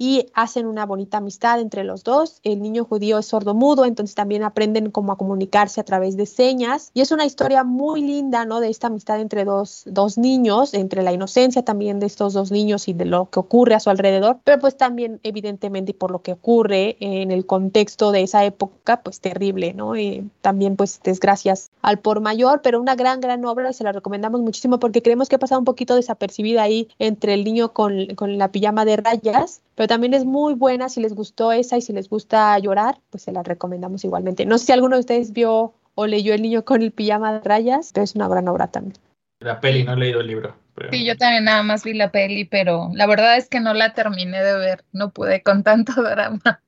y 0.00 0.28
hacen 0.32 0.64
una 0.64 0.86
bonita 0.86 1.18
amistad 1.18 1.60
entre 1.60 1.84
los 1.84 2.04
dos. 2.04 2.40
El 2.42 2.62
niño 2.62 2.86
judío 2.86 3.18
es 3.18 3.26
sordomudo, 3.26 3.84
entonces 3.84 4.14
también 4.14 4.42
aprenden 4.42 4.90
cómo 4.90 5.12
a 5.12 5.18
comunicarse 5.18 5.78
a 5.78 5.84
través 5.84 6.16
de 6.16 6.24
señas. 6.24 6.90
Y 6.94 7.02
es 7.02 7.12
una 7.12 7.26
historia 7.26 7.64
muy 7.64 8.00
linda, 8.00 8.46
¿no? 8.46 8.60
De 8.60 8.70
esta 8.70 8.86
amistad 8.86 9.20
entre 9.20 9.44
dos, 9.44 9.82
dos 9.84 10.16
niños, 10.16 10.72
entre 10.72 11.02
la 11.02 11.12
inocencia 11.12 11.62
también 11.66 12.00
de 12.00 12.06
estos 12.06 12.32
dos 12.32 12.50
niños 12.50 12.88
y 12.88 12.94
de 12.94 13.04
lo 13.04 13.28
que 13.28 13.40
ocurre 13.40 13.74
a 13.74 13.80
su 13.80 13.90
alrededor, 13.90 14.38
pero 14.42 14.58
pues 14.58 14.78
también 14.78 15.20
evidentemente 15.22 15.92
por 15.92 16.10
lo 16.10 16.22
que 16.22 16.32
ocurre 16.32 16.96
en 17.00 17.30
el 17.30 17.44
contexto 17.44 18.10
de 18.10 18.22
esa 18.22 18.42
época, 18.46 19.02
pues 19.02 19.20
terrible, 19.20 19.74
¿no? 19.74 19.96
Y 19.96 20.30
también 20.40 20.76
pues 20.76 21.00
desgracias 21.04 21.70
al 21.82 21.98
por 21.98 22.20
mayor, 22.20 22.62
pero 22.62 22.80
una 22.80 22.94
gran, 22.94 23.20
gran 23.20 23.44
obra 23.44 23.74
se 23.74 23.84
la 23.84 23.92
recomendamos 23.92 24.40
muchísimo 24.40 24.78
porque 24.78 25.02
creemos 25.02 25.28
que 25.28 25.36
ha 25.36 25.38
pasado 25.38 25.58
un 25.58 25.66
poquito 25.66 25.94
desapercibida 25.94 26.62
ahí 26.62 26.88
entre 26.98 27.34
el 27.34 27.44
niño 27.44 27.74
con, 27.74 28.14
con 28.14 28.38
la 28.38 28.50
pijama 28.50 28.86
de 28.86 28.96
rayas, 28.96 29.60
pero 29.80 29.88
también 29.88 30.12
es 30.12 30.26
muy 30.26 30.52
buena. 30.52 30.90
Si 30.90 31.00
les 31.00 31.14
gustó 31.14 31.52
esa 31.52 31.78
y 31.78 31.80
si 31.80 31.94
les 31.94 32.10
gusta 32.10 32.58
llorar, 32.58 32.98
pues 33.08 33.22
se 33.22 33.32
la 33.32 33.42
recomendamos 33.42 34.04
igualmente. 34.04 34.44
No 34.44 34.58
sé 34.58 34.66
si 34.66 34.72
alguno 34.72 34.96
de 34.96 35.00
ustedes 35.00 35.32
vio 35.32 35.72
o 35.94 36.06
leyó 36.06 36.34
El 36.34 36.42
niño 36.42 36.66
con 36.66 36.82
el 36.82 36.92
pijama 36.92 37.32
de 37.32 37.40
rayas, 37.40 37.90
pero 37.94 38.04
es 38.04 38.14
una 38.14 38.28
gran 38.28 38.46
obra 38.48 38.66
también. 38.66 38.98
La 39.38 39.58
peli, 39.58 39.84
no 39.84 39.94
he 39.94 39.96
leído 39.96 40.20
el 40.20 40.26
libro. 40.26 40.54
Sí, 40.90 41.06
yo 41.06 41.16
también 41.16 41.44
nada 41.44 41.62
más 41.62 41.82
vi 41.82 41.94
la 41.94 42.12
peli, 42.12 42.44
pero 42.44 42.90
la 42.92 43.06
verdad 43.06 43.38
es 43.38 43.48
que 43.48 43.60
no 43.60 43.72
la 43.72 43.94
terminé 43.94 44.42
de 44.42 44.54
ver, 44.58 44.84
no 44.92 45.12
pude 45.12 45.42
con 45.42 45.62
tanto 45.62 45.94
drama. 46.02 46.62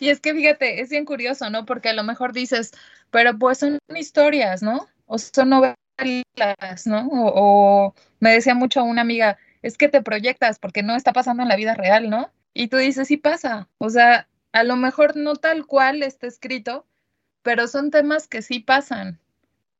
y 0.00 0.08
es 0.08 0.20
que 0.20 0.32
fíjate, 0.32 0.80
es 0.80 0.88
bien 0.88 1.04
curioso, 1.04 1.50
¿no? 1.50 1.66
Porque 1.66 1.90
a 1.90 1.94
lo 1.94 2.04
mejor 2.04 2.32
dices, 2.32 2.72
pero 3.10 3.38
pues 3.38 3.58
son 3.58 3.78
historias, 3.94 4.62
¿no? 4.62 4.86
O 5.04 5.18
son 5.18 5.50
novelas, 5.50 6.86
¿no? 6.86 7.06
O, 7.08 7.32
o 7.34 7.94
me 8.20 8.32
decía 8.32 8.54
mucho 8.54 8.82
una 8.82 9.02
amiga, 9.02 9.36
es 9.64 9.78
que 9.78 9.88
te 9.88 10.02
proyectas 10.02 10.58
porque 10.58 10.82
no 10.82 10.94
está 10.94 11.14
pasando 11.14 11.42
en 11.42 11.48
la 11.48 11.56
vida 11.56 11.74
real, 11.74 12.10
¿no? 12.10 12.30
Y 12.52 12.68
tú 12.68 12.76
dices, 12.76 13.08
sí 13.08 13.16
pasa. 13.16 13.66
O 13.78 13.88
sea, 13.88 14.28
a 14.52 14.62
lo 14.62 14.76
mejor 14.76 15.16
no 15.16 15.36
tal 15.36 15.66
cual 15.66 16.02
está 16.02 16.26
escrito, 16.26 16.86
pero 17.42 17.66
son 17.66 17.90
temas 17.90 18.28
que 18.28 18.42
sí 18.42 18.60
pasan. 18.60 19.18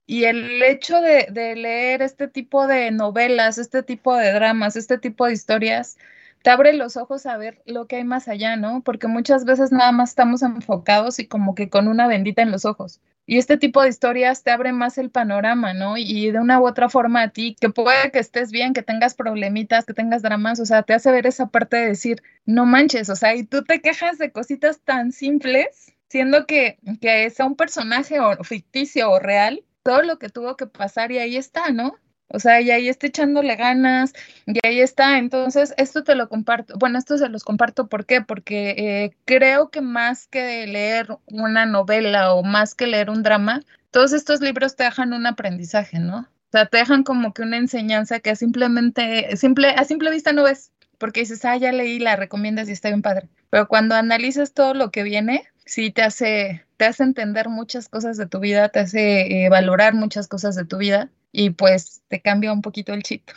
Y 0.07 0.25
el 0.25 0.63
hecho 0.63 1.03
de, 1.03 1.29
leer 1.55 2.01
este 2.01 2.29
tipo 2.29 2.67
de 2.67 2.93
novelas, 2.93 3.59
este 3.59 3.83
tipo 3.83 4.17
de 4.17 4.33
dramas, 4.33 4.75
este 4.77 4.97
tipo 4.97 5.27
de 5.27 5.35
historias, 5.35 5.99
te 6.45 6.51
abre 6.51 6.75
los 6.75 6.99
ojos 6.99 7.25
a 7.25 7.39
ver 7.39 7.63
lo 7.65 7.87
que 7.87 7.97
hay 7.97 8.05
más 8.05 8.29
allá, 8.29 8.57
¿no? 8.57 8.83
Porque 8.83 9.07
muchas 9.07 9.47
veces 9.47 9.73
nada 9.73 9.93
más 9.93 10.11
estamos 10.11 10.43
enfocados 10.43 11.19
y 11.19 11.27
como 11.27 11.55
que 11.55 11.71
con 11.71 11.89
una 11.89 12.07
bendita 12.07 12.43
en 12.43 12.51
los 12.51 12.67
ojos. 12.67 13.01
Y 13.25 13.39
este 13.39 13.57
tipo 13.57 13.81
de 13.81 13.89
historias 13.89 14.43
te 14.43 14.51
abre 14.51 14.75
más 14.75 14.99
el 14.99 15.09
panorama, 15.09 15.73
¿no? 15.73 15.97
Y 15.97 16.31
de 16.31 16.39
una 16.39 16.61
u 16.61 16.69
otra 16.69 16.91
forma 16.91 17.23
a 17.23 17.29
ti, 17.31 17.57
que 17.59 17.71
puede 17.71 18.11
que 18.11 18.19
estés 18.19 18.51
bien, 18.53 18.75
que 18.75 18.83
tengas 18.83 19.15
problemitas, 19.15 19.87
que 19.87 19.95
tengas 19.95 20.21
dramas, 20.21 20.61
o 20.61 20.67
sea, 20.67 20.83
te 20.83 20.93
hace 20.93 21.11
ver 21.11 21.27
esa 21.27 21.47
parte 21.47 21.79
de 21.79 21.87
decir, 21.87 22.23
no 22.45 22.67
manches, 22.67 23.09
o 23.09 23.17
sea, 23.17 23.35
y 23.35 23.45
tú 23.45 23.65
te 23.65 23.81
quejas 23.81 24.19
de 24.19 24.31
cositas 24.31 24.81
tan 24.81 25.13
simples, 25.13 25.95
siendo 26.11 26.45
que, 26.45 26.79
que 27.01 27.31
sea 27.31 27.47
un 27.47 27.57
personaje 27.57 28.19
ficticio 28.43 29.11
o 29.11 29.19
real, 29.19 29.65
todo 29.83 30.03
lo 30.03 30.19
que 30.19 30.29
tuvo 30.29 30.59
que 30.59 30.67
pasar 30.67 31.11
y 31.11 31.17
ahí 31.17 31.39
está, 31.39 31.71
¿no? 31.71 31.95
O 32.29 32.41
sea, 32.41 32.61
y 32.61 32.71
ahí 32.71 32.89
está 32.89 33.07
echándole 33.07 33.55
ganas, 33.57 34.13
y 34.47 34.59
ahí 34.67 34.81
está. 34.81 35.19
Entonces, 35.19 35.75
esto 35.77 36.05
te 36.05 36.15
lo 36.15 36.29
comparto. 36.29 36.75
Bueno, 36.79 36.99
esto 36.99 37.19
se 37.19 37.29
los 37.29 37.45
comparto. 37.45 37.89
¿Por 37.89 38.07
qué? 38.07 38.23
Porque 38.23 38.71
eh, 38.71 39.17
creo 39.25 39.71
que 39.71 39.81
más 39.81 40.27
que 40.27 40.67
leer 40.67 41.09
una 41.27 41.67
novela 41.67 42.35
o 42.35 42.43
más 42.43 42.75
que 42.75 42.87
leer 42.87 43.11
un 43.11 43.23
drama, 43.23 43.61
todos 43.91 44.13
estos 44.13 44.41
libros 44.41 44.77
te 44.77 44.85
dejan 44.85 45.13
un 45.13 45.27
aprendizaje, 45.27 45.99
¿no? 45.99 46.21
O 46.21 46.51
sea, 46.51 46.67
te 46.67 46.79
dejan 46.79 47.03
como 47.05 47.33
que 47.35 47.43
una 47.43 47.57
enseñanza 47.57 48.21
que 48.21 48.37
simplemente, 48.37 49.37
simple, 49.37 49.69
a 49.71 49.85
simple 49.85 50.11
vista 50.11 50.33
no 50.33 50.45
ves, 50.45 50.73
porque 50.99 51.21
dices, 51.21 51.45
ah, 51.45 51.57
ya 51.57 51.73
leí, 51.73 51.99
la 51.99 52.17
recomiendas 52.17 52.69
y 52.69 52.73
está 52.73 52.89
bien 52.89 53.03
padre. 53.03 53.29
Pero 53.51 53.69
cuando 53.69 53.95
analizas 53.95 54.53
todo 54.53 54.75
lo 54.75 54.91
que 54.91 55.03
viene, 55.03 55.45
sí 55.67 55.91
te 55.91 56.03
hace, 56.03 56.65
te 56.77 56.87
hace 56.87 57.03
entender 57.03 57.49
muchas 57.49 57.89
cosas 57.89 58.17
de 58.17 58.27
tu 58.27 58.41
vida, 58.41 58.69
te 58.69 58.81
hace 58.81 59.45
eh, 59.45 59.49
valorar 59.49 59.95
muchas 59.95 60.29
cosas 60.29 60.57
de 60.57 60.65
tu 60.65 60.79
vida 60.79 61.11
y 61.35 61.51
pues 61.51 62.03
te 62.09 62.23
cambia 62.23 62.53
un 62.53 62.63
poquito 62.63 62.95
el 62.95 63.03
chip. 63.03 63.29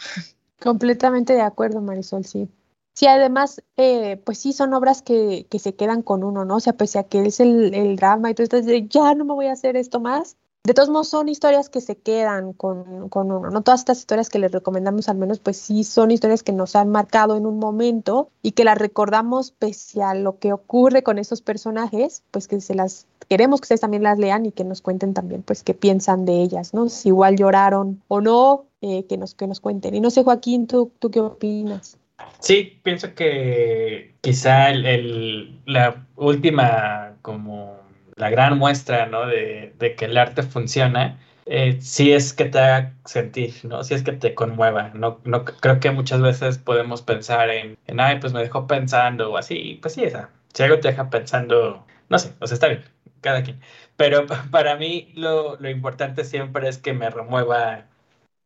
Completamente 0.62 1.34
de 1.34 1.42
acuerdo, 1.42 1.82
Marisol, 1.82 2.24
sí. 2.26 2.48
Sí, 2.94 3.08
además, 3.08 3.64
eh, 3.76 4.18
pues 4.24 4.38
sí, 4.38 4.54
son 4.54 4.74
obras 4.74 5.02
que, 5.02 5.48
que, 5.50 5.60
se 5.60 5.76
quedan 5.76 6.02
con 6.02 6.24
uno, 6.24 6.46
¿no? 6.46 6.56
O 6.56 6.60
sea, 6.60 6.74
pese 6.74 7.00
a 7.00 7.04
que 7.04 7.26
es 7.26 7.40
el, 7.40 7.74
el 7.74 7.96
drama 7.96 8.30
y 8.32 8.34
tú 8.34 8.44
estás 8.44 8.66
de, 8.66 8.88
ya 8.88 9.14
no 9.14 9.26
me 9.26 9.34
voy 9.34 9.48
a 9.48 9.52
hacer 9.52 9.76
esto 9.76 10.00
más, 10.00 10.38
de 10.68 10.74
todos 10.74 10.90
modos 10.90 11.08
son 11.08 11.30
historias 11.30 11.70
que 11.70 11.80
se 11.80 11.96
quedan 11.96 12.52
con, 12.52 13.08
con, 13.08 13.32
uno, 13.32 13.50
¿no? 13.50 13.62
Todas 13.62 13.80
estas 13.80 14.00
historias 14.00 14.30
que 14.30 14.38
les 14.38 14.52
recomendamos 14.52 15.08
al 15.08 15.16
menos, 15.16 15.40
pues 15.40 15.56
sí 15.56 15.86
son 15.86 16.12
historias 16.12 16.44
que 16.44 16.52
nos 16.52 16.76
han 16.76 16.90
marcado 16.90 17.38
en 17.38 17.46
un 17.46 17.58
momento 17.58 18.32
y 18.44 18.52
que 18.52 18.66
las 18.66 18.78
recordamos 18.78 19.52
pese 19.52 20.04
a 20.04 20.14
lo 20.14 20.40
que 20.40 20.52
ocurre 20.52 21.04
con 21.04 21.20
esos 21.20 21.42
personajes, 21.42 22.22
pues 22.32 22.50
que 22.50 22.60
se 22.60 22.76
las 22.76 23.08
queremos 23.30 23.62
que 23.62 23.66
ustedes 23.66 23.80
también 23.80 24.04
las 24.04 24.20
lean 24.20 24.46
y 24.46 24.52
que 24.52 24.66
nos 24.66 24.82
cuenten 24.82 25.14
también, 25.14 25.42
pues, 25.42 25.64
qué 25.64 25.74
piensan 25.74 26.26
de 26.26 26.42
ellas, 26.42 26.74
¿no? 26.74 26.90
Si 26.90 27.08
igual 27.08 27.38
lloraron 27.38 28.04
o 28.10 28.20
no, 28.20 28.66
eh, 28.82 29.06
que, 29.06 29.16
nos, 29.16 29.36
que 29.36 29.48
nos 29.48 29.62
cuenten. 29.62 29.96
Y 29.96 30.02
no 30.02 30.10
sé, 30.10 30.26
Joaquín, 30.26 30.68
¿tú, 30.68 30.92
tú 31.00 31.10
qué 31.12 31.22
opinas? 31.22 31.98
Sí, 32.40 32.78
pienso 32.84 33.16
que 33.16 34.16
quizá 34.20 34.72
el, 34.72 35.62
la 35.66 36.06
última, 36.18 37.16
como 37.22 37.77
la 38.18 38.30
gran 38.30 38.58
muestra, 38.58 39.06
¿no? 39.08 39.28
De, 39.28 39.74
que 39.98 40.06
el 40.06 40.18
arte 40.18 40.44
funciona, 40.44 41.20
eh, 41.46 41.78
sí 41.82 42.12
es 42.14 42.34
que 42.34 42.46
te 42.46 42.60
haga 42.60 42.94
sentir, 43.06 43.54
¿no? 43.64 43.84
Si 43.84 43.94
es 43.94 44.04
que 44.04 44.12
te 44.14 44.36
conmueva, 44.36 44.90
¿no? 44.94 45.22
no 45.24 45.46
creo 45.46 45.80
que 45.80 45.92
muchas 45.92 46.22
veces 46.22 46.58
podemos 46.58 47.02
pensar 47.02 47.50
en, 47.50 47.78
en, 47.88 48.00
ay, 48.00 48.20
pues 48.20 48.34
me 48.34 48.42
dejó 48.42 48.68
pensando 48.68 49.32
o 49.32 49.38
así, 49.38 49.80
pues 49.82 49.94
sí, 49.94 50.04
esa. 50.04 50.32
Si 50.54 50.64
algo 50.64 50.80
te 50.80 50.90
deja 50.90 51.10
pensando, 51.10 51.86
no 52.10 52.20
sé, 52.20 52.34
o 52.40 52.48
sea, 52.48 52.56
está 52.56 52.68
bien, 52.68 52.84
cada 53.22 53.44
quien. 53.44 53.62
Pero 53.98 54.26
para 54.52 54.76
mí 54.78 55.12
lo, 55.16 55.58
lo 55.58 55.70
importante 55.70 56.24
siempre 56.24 56.68
es 56.70 56.78
que 56.80 56.94
me 56.94 57.10
remueva 57.10 57.86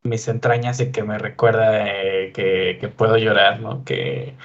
mis 0.04 0.28
entrañas 0.28 0.80
y 0.80 0.92
que 0.92 1.04
me 1.04 1.18
recuerda 1.18 1.88
eh, 1.88 2.32
que, 2.34 2.78
que, 2.80 2.88
puedo 2.90 3.18
llorar, 3.18 3.60
¿no? 3.60 3.84
Que, 3.86 4.36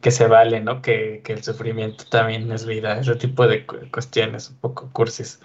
que 0.00 0.10
se 0.10 0.26
vale, 0.26 0.60
¿no? 0.60 0.82
Que, 0.82 1.22
que, 1.24 1.32
el 1.32 1.42
sufrimiento 1.42 2.04
también 2.10 2.50
es 2.52 2.66
vida, 2.66 2.98
ese 3.00 3.16
tipo 3.16 3.46
de 3.46 3.66
cuestiones, 3.66 4.50
un 4.50 4.56
poco 4.58 4.90
cursis. 4.92 5.40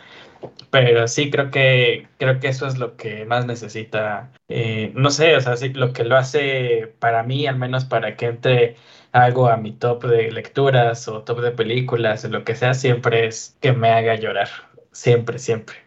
Pero 0.71 1.07
sí, 1.07 1.29
creo 1.29 1.51
que, 1.51 2.07
creo 2.17 2.39
que 2.39 2.47
eso 2.47 2.67
es 2.67 2.77
lo 2.77 2.97
que 2.97 3.25
más 3.25 3.45
necesita, 3.45 4.31
eh, 4.49 4.91
no 4.95 5.09
sé, 5.11 5.35
o 5.35 5.41
sea, 5.41 5.57
sí, 5.57 5.69
lo 5.69 5.93
que 5.93 6.03
lo 6.03 6.17
hace 6.17 6.93
para 6.99 7.23
mí, 7.23 7.47
al 7.47 7.57
menos 7.57 7.85
para 7.85 8.15
que 8.15 8.27
entre 8.27 8.75
algo 9.11 9.47
a 9.49 9.57
mi 9.57 9.73
top 9.73 10.05
de 10.05 10.31
lecturas 10.31 11.07
o 11.07 11.23
top 11.23 11.41
de 11.41 11.51
películas 11.51 12.25
o 12.25 12.29
lo 12.29 12.43
que 12.43 12.55
sea, 12.55 12.73
siempre 12.73 13.27
es 13.27 13.57
que 13.61 13.73
me 13.73 13.89
haga 13.91 14.15
llorar. 14.15 14.49
siempre, 14.91 15.39
siempre. 15.39 15.77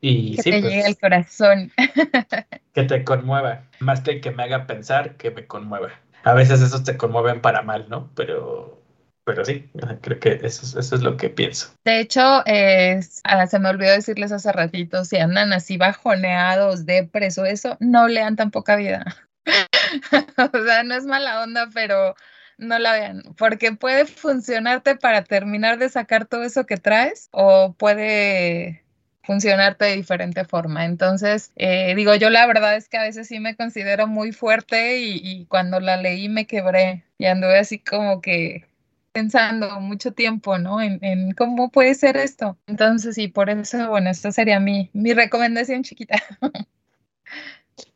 Y 0.00 0.36
que 0.36 0.42
sí, 0.42 0.50
te 0.50 0.60
pues, 0.60 0.72
llegue 0.72 0.86
al 0.86 0.98
corazón. 0.98 1.72
que 2.74 2.82
te 2.84 3.04
conmueva, 3.04 3.64
más 3.80 4.00
que 4.02 4.20
que 4.20 4.30
me 4.30 4.42
haga 4.42 4.66
pensar, 4.66 5.16
que 5.16 5.30
me 5.30 5.46
conmueva. 5.46 5.90
A 6.24 6.34
veces 6.34 6.60
esos 6.62 6.84
te 6.84 6.96
conmueven 6.96 7.40
para 7.40 7.62
mal, 7.62 7.86
¿no? 7.88 8.10
Pero, 8.14 8.80
pero 9.24 9.44
sí, 9.44 9.70
creo 10.00 10.18
que 10.20 10.40
eso, 10.42 10.64
es- 10.66 10.74
eso 10.74 10.94
es 10.96 11.02
lo 11.02 11.16
que 11.16 11.30
pienso. 11.30 11.68
De 11.84 12.00
hecho, 12.00 12.20
ah, 12.22 13.46
se 13.46 13.58
me 13.58 13.68
olvidó 13.68 13.92
decirles 13.92 14.32
hace 14.32 14.52
ratito, 14.52 15.04
si 15.04 15.16
andan 15.18 15.52
así 15.52 15.76
bajoneados, 15.76 16.86
depres 16.86 17.38
o 17.38 17.44
eso, 17.44 17.76
no 17.80 18.08
lean 18.08 18.36
tan 18.36 18.50
poca 18.50 18.76
vida. 18.76 19.04
O 20.54 20.64
sea, 20.64 20.82
no 20.82 20.94
es 20.94 21.04
mala 21.04 21.42
onda, 21.42 21.68
pero 21.72 22.14
no 22.58 22.78
la 22.78 22.92
vean, 22.92 23.22
porque 23.36 23.72
puede 23.72 24.06
funcionarte 24.06 24.96
para 24.96 25.24
terminar 25.24 25.78
de 25.78 25.88
sacar 25.88 26.26
todo 26.26 26.44
eso 26.44 26.66
que 26.66 26.76
traes 26.76 27.28
o 27.32 27.74
puede 27.78 28.83
funcionarte 29.24 29.86
de 29.86 29.96
diferente 29.96 30.44
forma. 30.44 30.84
Entonces, 30.84 31.52
eh, 31.56 31.94
digo, 31.94 32.14
yo 32.14 32.30
la 32.30 32.46
verdad 32.46 32.76
es 32.76 32.88
que 32.88 32.98
a 32.98 33.02
veces 33.02 33.28
sí 33.28 33.40
me 33.40 33.56
considero 33.56 34.06
muy 34.06 34.32
fuerte 34.32 34.98
y, 35.00 35.46
cuando 35.46 35.80
la 35.80 35.96
leí 35.96 36.28
me 36.28 36.46
quebré 36.46 37.04
y 37.18 37.26
anduve 37.26 37.58
así 37.58 37.78
como 37.78 38.20
que 38.20 38.66
pensando 39.12 39.80
mucho 39.80 40.12
tiempo, 40.12 40.58
¿no? 40.58 40.80
En, 40.80 40.98
en 41.04 41.32
cómo 41.32 41.70
puede 41.70 41.94
ser 41.94 42.16
esto. 42.16 42.58
Entonces, 42.66 43.14
sí, 43.14 43.28
por 43.28 43.50
eso, 43.50 43.88
bueno, 43.88 44.10
esta 44.10 44.32
sería 44.32 44.60
mi, 44.60 44.90
mi 44.92 45.14
recomendación 45.14 45.82
chiquita. 45.82 46.16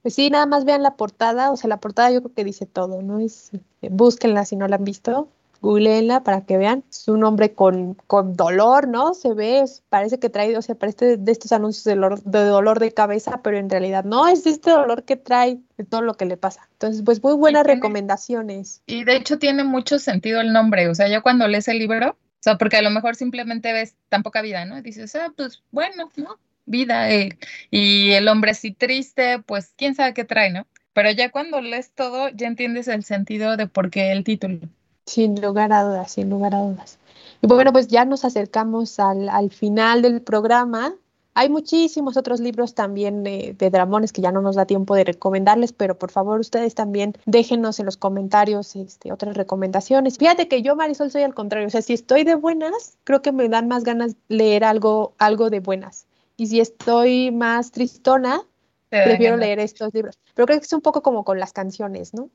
Pues 0.03 0.15
sí, 0.15 0.31
nada 0.31 0.47
más 0.47 0.65
vean 0.65 0.83
la 0.83 0.97
portada, 0.97 1.51
o 1.53 1.57
sea, 1.57 1.69
la 1.69 1.81
portada 1.81 2.11
yo 2.11 2.21
creo 2.23 2.35
que 2.35 2.45
dice 2.45 2.67
todo, 2.67 3.03
¿no? 3.03 3.21
Es, 3.21 3.53
eh, 3.83 3.89
búsquenla 3.91 4.45
si 4.45 4.57
no 4.57 4.67
la 4.67 4.77
han 4.77 4.85
visto, 4.85 5.31
googleenla 5.61 6.23
para 6.25 6.45
que 6.47 6.57
vean. 6.59 6.85
Es 6.91 7.09
un 7.09 7.25
hombre 7.25 7.55
con, 7.55 7.95
con 8.07 8.35
dolor, 8.37 8.89
¿no? 8.89 9.15
Se 9.15 9.35
ve, 9.35 9.61
es- 9.61 9.83
parece 9.89 10.19
que 10.19 10.31
trae, 10.31 10.57
o 10.57 10.63
sea, 10.63 10.75
parece 10.77 11.17
de 11.17 11.33
estos 11.33 11.53
anuncios 11.53 11.85
de 11.85 11.95
dolor, 11.95 12.23
de 12.23 12.45
dolor 12.45 12.79
de 12.81 12.93
cabeza, 12.93 13.41
pero 13.43 13.59
en 13.59 13.69
realidad 13.71 14.05
no, 14.05 14.29
es 14.29 14.47
este 14.47 14.71
dolor 14.71 15.05
que 15.05 15.17
trae 15.17 15.59
de 15.77 15.85
todo 15.85 16.03
lo 16.03 16.15
que 16.15 16.25
le 16.27 16.37
pasa. 16.37 16.69
Entonces, 16.73 17.03
pues 17.05 17.23
muy 17.23 17.35
buenas 17.35 17.65
tiene- 17.65 17.77
recomendaciones. 17.77 18.83
Y 18.87 19.05
de 19.05 19.17
hecho 19.17 19.39
tiene 19.39 19.65
mucho 19.65 19.99
sentido 19.99 20.41
el 20.41 20.53
nombre, 20.53 20.89
o 20.89 20.95
sea, 20.95 21.09
ya 21.09 21.21
cuando 21.21 21.47
lees 21.49 21.69
el 21.69 21.79
libro, 21.79 22.11
o 22.11 22.17
sea, 22.41 22.57
porque 22.59 22.77
a 22.77 22.83
lo 22.83 22.91
mejor 22.91 23.17
simplemente 23.17 23.73
ves 23.73 23.97
tan 24.09 24.23
poca 24.23 24.43
vida, 24.43 24.65
¿no? 24.65 24.79
Y 24.79 24.83
dices, 24.83 25.15
ah, 25.17 25.33
pues 25.37 25.63
bueno, 25.71 26.11
¿no? 26.17 26.39
Vida, 26.67 27.11
eh, 27.11 27.39
y 27.71 28.13
el 28.13 28.29
hombre 28.29 28.51
así 28.53 28.73
triste, 28.73 29.39
pues 29.41 29.73
quién 29.77 29.95
sabe 29.95 30.15
qué 30.15 30.25
trae, 30.25 30.51
¿no? 30.53 30.67
Pero 30.93 31.11
ya 31.13 31.31
cuando 31.31 31.61
lees 31.61 31.93
todo, 31.93 32.29
ya 32.31 32.47
entiendes 32.47 32.89
el 32.89 33.05
sentido 33.05 33.57
de 33.57 33.67
por 33.69 33.91
qué 33.91 34.13
el 34.13 34.23
título. 34.25 34.61
Sin 35.09 35.41
lugar 35.41 35.73
a 35.73 35.85
dudas, 35.85 36.13
sin 36.13 36.29
lugar 36.29 36.55
a 36.55 36.63
dudas. 36.63 36.99
Y 37.41 37.47
bueno, 37.47 37.73
pues 37.73 37.89
ya 37.89 38.05
nos 38.05 38.25
acercamos 38.25 39.01
al, 39.01 39.29
al 39.29 39.51
final 39.51 40.03
del 40.03 40.21
programa. 40.21 40.95
Hay 41.33 41.49
muchísimos 41.49 42.17
otros 42.17 42.41
libros 42.41 42.75
también 42.75 43.27
eh, 43.27 43.55
de 43.57 43.71
dramones 43.71 44.13
que 44.13 44.21
ya 44.21 44.33
no 44.33 44.43
nos 44.43 44.57
da 44.57 44.67
tiempo 44.67 44.95
de 44.97 45.05
recomendarles, 45.05 45.73
pero 45.73 45.97
por 45.97 46.11
favor 46.11 46.41
ustedes 46.41 46.75
también 46.75 47.15
déjenos 47.27 47.79
en 47.79 47.87
los 47.87 47.97
comentarios 47.97 48.77
este, 48.77 49.13
otras 49.13 49.37
recomendaciones. 49.37 50.19
Fíjate 50.19 50.49
que 50.49 50.63
yo, 50.63 50.77
Marisol, 50.77 51.11
soy 51.11 51.23
al 51.23 51.35
contrario. 51.35 51.69
O 51.69 51.71
sea, 51.71 51.81
si 51.81 51.95
estoy 51.95 52.25
de 52.25 52.35
buenas, 52.35 52.99
creo 53.05 53.23
que 53.23 53.33
me 53.33 53.49
dan 53.49 53.69
más 53.69 53.85
ganas 53.85 54.17
leer 54.27 54.65
algo, 54.65 55.15
algo 55.19 55.49
de 55.49 55.61
buenas. 55.61 56.07
Y 56.37 56.49
si 56.49 56.61
estoy 56.61 57.31
más 57.31 57.71
tristona, 57.71 58.43
prefiero 58.91 59.37
ganas. 59.37 59.47
leer 59.47 59.61
estos 59.61 59.95
libros. 59.95 60.19
Pero 60.35 60.47
creo 60.47 60.59
que 60.59 60.67
es 60.67 60.73
un 60.73 60.83
poco 60.83 61.03
como 61.03 61.25
con 61.25 61.39
las 61.39 61.53
canciones, 61.53 62.15
¿no? 62.15 62.31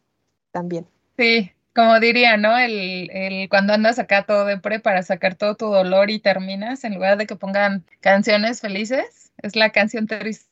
También. 0.52 0.88
Sí, 1.18 1.52
como 1.76 2.00
diría, 2.00 2.38
¿no? 2.38 2.58
El, 2.58 3.10
el 3.12 3.50
cuando 3.50 3.74
andas 3.74 4.00
acá 4.00 4.24
todo 4.24 4.46
de 4.46 4.58
pre 4.58 4.80
para 4.80 5.04
sacar 5.04 5.36
todo 5.36 5.56
tu 5.56 5.68
dolor 5.68 6.12
y 6.12 6.20
terminas, 6.20 6.84
en 6.84 6.96
lugar 6.96 7.18
de 7.18 7.28
que 7.28 7.36
pongan 7.36 7.86
canciones 8.02 8.62
felices, 8.62 9.34
es 9.38 9.56
la 9.56 9.72
canción 9.72 10.08
triste, 10.08 10.48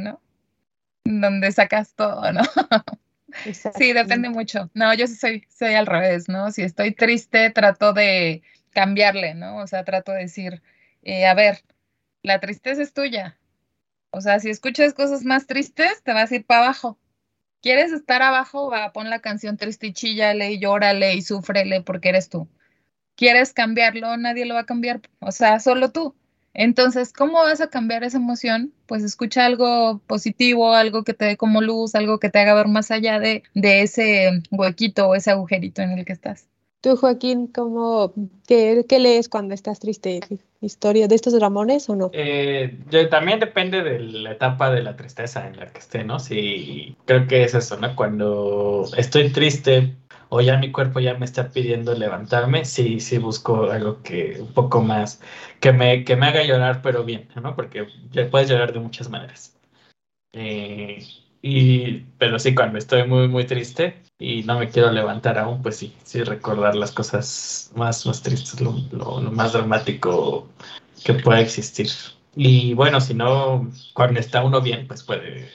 ¿no? 0.00 0.20
Donde 1.04 1.52
sacas 1.52 1.94
todo, 1.94 2.32
¿no? 2.32 2.42
Sí, 3.76 3.92
depende 3.92 4.28
mucho. 4.28 4.70
No, 4.74 4.94
yo 4.94 5.06
sí 5.06 5.16
soy, 5.16 5.44
soy 5.48 5.74
al 5.74 5.86
revés, 5.86 6.28
¿no? 6.28 6.52
Si 6.52 6.62
estoy 6.62 6.92
triste, 6.94 7.50
trato 7.50 7.92
de 7.92 8.42
cambiarle, 8.70 9.34
¿no? 9.34 9.56
O 9.56 9.66
sea, 9.66 9.84
trato 9.84 10.12
de 10.12 10.20
decir, 10.20 10.62
eh, 11.02 11.26
a 11.26 11.34
ver, 11.34 11.64
la 12.22 12.40
tristeza 12.40 12.82
es 12.82 12.92
tuya. 12.92 13.36
O 14.10 14.20
sea, 14.20 14.38
si 14.40 14.50
escuchas 14.50 14.94
cosas 14.94 15.24
más 15.24 15.46
tristes, 15.46 16.02
te 16.04 16.12
vas 16.12 16.30
a 16.30 16.36
ir 16.36 16.46
para 16.46 16.66
abajo. 16.66 16.98
¿Quieres 17.64 17.92
estar 17.92 18.20
abajo? 18.20 18.70
Va, 18.70 18.92
pon 18.92 19.08
la 19.08 19.20
canción 19.20 19.56
triste 19.56 19.86
y 19.86 19.94
y 20.52 20.58
llórale 20.58 21.14
y 21.14 21.22
súfrele 21.22 21.80
porque 21.80 22.10
eres 22.10 22.28
tú. 22.28 22.46
¿Quieres 23.16 23.54
cambiarlo? 23.54 24.16
Nadie 24.18 24.44
lo 24.44 24.52
va 24.54 24.60
a 24.60 24.66
cambiar. 24.66 25.00
O 25.20 25.32
sea, 25.32 25.60
solo 25.60 25.90
tú. 25.90 26.14
Entonces, 26.52 27.14
¿cómo 27.14 27.38
vas 27.38 27.62
a 27.62 27.70
cambiar 27.70 28.04
esa 28.04 28.18
emoción? 28.18 28.74
Pues 28.86 29.02
escucha 29.02 29.46
algo 29.46 30.00
positivo, 30.06 30.74
algo 30.74 31.04
que 31.04 31.14
te 31.14 31.24
dé 31.24 31.36
como 31.38 31.62
luz, 31.62 31.94
algo 31.94 32.18
que 32.20 32.28
te 32.28 32.38
haga 32.40 32.52
ver 32.54 32.68
más 32.68 32.90
allá 32.90 33.18
de, 33.18 33.44
de 33.54 33.80
ese 33.80 34.42
huequito 34.50 35.08
o 35.08 35.14
ese 35.14 35.30
agujerito 35.30 35.80
en 35.80 35.92
el 35.92 36.04
que 36.04 36.12
estás. 36.12 36.46
Tú, 36.84 36.96
Joaquín, 36.96 37.46
¿cómo, 37.46 38.12
qué, 38.46 38.84
qué 38.86 38.98
lees 38.98 39.30
cuando 39.30 39.54
estás 39.54 39.80
triste? 39.80 40.20
¿Historia 40.60 41.08
de 41.08 41.14
estos 41.14 41.32
dramones 41.32 41.88
o 41.88 41.96
no? 41.96 42.10
Eh, 42.12 42.78
yo- 42.90 43.08
también 43.08 43.40
depende 43.40 43.82
de 43.82 44.00
la 44.00 44.32
etapa 44.32 44.70
de 44.70 44.82
la 44.82 44.94
tristeza 44.94 45.48
en 45.48 45.56
la 45.56 45.72
que 45.72 45.78
esté, 45.78 46.04
¿no? 46.04 46.18
Sí, 46.18 46.94
creo 47.06 47.26
que 47.26 47.42
es 47.44 47.54
eso, 47.54 47.78
¿no? 47.78 47.96
Cuando 47.96 48.84
estoy 48.98 49.30
triste 49.30 49.96
o 50.28 50.42
ya 50.42 50.58
mi 50.58 50.70
cuerpo 50.72 51.00
ya 51.00 51.14
me 51.14 51.24
está 51.24 51.48
pidiendo 51.48 51.94
levantarme, 51.94 52.66
sí, 52.66 53.00
sí 53.00 53.16
busco 53.16 53.70
algo 53.70 54.02
que 54.02 54.36
un 54.42 54.52
poco 54.52 54.82
más, 54.82 55.22
que 55.60 55.72
me, 55.72 56.04
que 56.04 56.16
me 56.16 56.26
haga 56.26 56.44
llorar, 56.44 56.82
pero 56.82 57.02
bien, 57.02 57.28
¿no? 57.42 57.56
Porque 57.56 57.86
ya 58.12 58.28
puedes 58.30 58.50
llorar 58.50 58.74
de 58.74 58.80
muchas 58.80 59.08
maneras. 59.08 59.56
Eh, 60.32 61.04
y, 61.42 62.00
pero 62.18 62.38
sí, 62.38 62.54
cuando 62.54 62.78
estoy 62.78 63.06
muy, 63.08 63.28
muy 63.28 63.46
triste 63.46 64.03
y 64.18 64.42
no 64.44 64.58
me 64.58 64.68
quiero 64.68 64.90
levantar 64.90 65.38
aún, 65.38 65.62
pues 65.62 65.76
sí, 65.76 65.94
sí 66.04 66.22
recordar 66.22 66.74
las 66.74 66.92
cosas 66.92 67.72
más, 67.74 68.06
más 68.06 68.22
tristes, 68.22 68.60
lo, 68.60 68.72
más 69.32 69.52
dramático 69.52 70.48
que 71.04 71.14
pueda 71.14 71.40
existir. 71.40 71.88
Y 72.36 72.74
bueno, 72.74 73.00
si 73.00 73.14
no, 73.14 73.70
cuando 73.92 74.20
está 74.20 74.44
uno 74.44 74.60
bien, 74.60 74.86
pues 74.86 75.02
puede, 75.02 75.50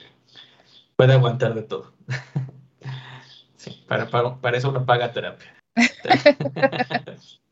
puede 0.96 1.14
aguantar 1.14 1.54
de 1.54 1.62
todo. 1.62 1.92
Sí, 3.56 3.84
para 3.86 4.08
eso 4.56 4.70
uno 4.70 4.86
paga 4.86 5.12
terapia. 5.12 5.54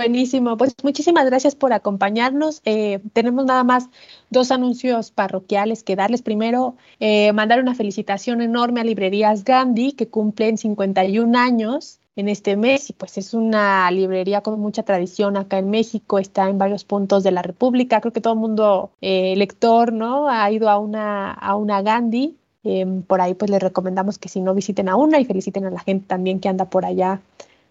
Buenísimo, 0.00 0.56
pues 0.56 0.74
muchísimas 0.82 1.26
gracias 1.26 1.54
por 1.54 1.74
acompañarnos. 1.74 2.62
Eh, 2.64 3.00
tenemos 3.12 3.44
nada 3.44 3.64
más 3.64 3.90
dos 4.30 4.50
anuncios 4.50 5.10
parroquiales 5.10 5.82
que 5.82 5.94
darles. 5.94 6.22
Primero, 6.22 6.74
eh, 7.00 7.34
mandar 7.34 7.60
una 7.60 7.74
felicitación 7.74 8.40
enorme 8.40 8.80
a 8.80 8.84
Librerías 8.84 9.44
Gandhi, 9.44 9.92
que 9.92 10.08
cumplen 10.08 10.56
51 10.56 11.38
años 11.38 12.00
en 12.16 12.30
este 12.30 12.56
mes 12.56 12.88
y 12.88 12.94
pues 12.94 13.18
es 13.18 13.34
una 13.34 13.90
librería 13.90 14.40
con 14.40 14.58
mucha 14.58 14.84
tradición 14.84 15.36
acá 15.36 15.58
en 15.58 15.68
México, 15.68 16.18
está 16.18 16.48
en 16.48 16.56
varios 16.56 16.84
puntos 16.84 17.22
de 17.22 17.32
la 17.32 17.42
República. 17.42 18.00
Creo 18.00 18.14
que 18.14 18.22
todo 18.22 18.32
el 18.32 18.40
mundo 18.40 18.92
eh, 19.02 19.36
lector, 19.36 19.92
¿no? 19.92 20.30
Ha 20.30 20.50
ido 20.50 20.70
a 20.70 20.78
una, 20.78 21.30
a 21.30 21.56
una 21.56 21.82
Gandhi. 21.82 22.38
Eh, 22.64 22.86
por 23.06 23.20
ahí 23.20 23.34
pues 23.34 23.50
les 23.50 23.62
recomendamos 23.62 24.16
que 24.16 24.30
si 24.30 24.40
no 24.40 24.54
visiten 24.54 24.88
a 24.88 24.96
una 24.96 25.20
y 25.20 25.26
feliciten 25.26 25.66
a 25.66 25.70
la 25.70 25.80
gente 25.80 26.06
también 26.06 26.40
que 26.40 26.48
anda 26.48 26.70
por 26.70 26.86
allá 26.86 27.20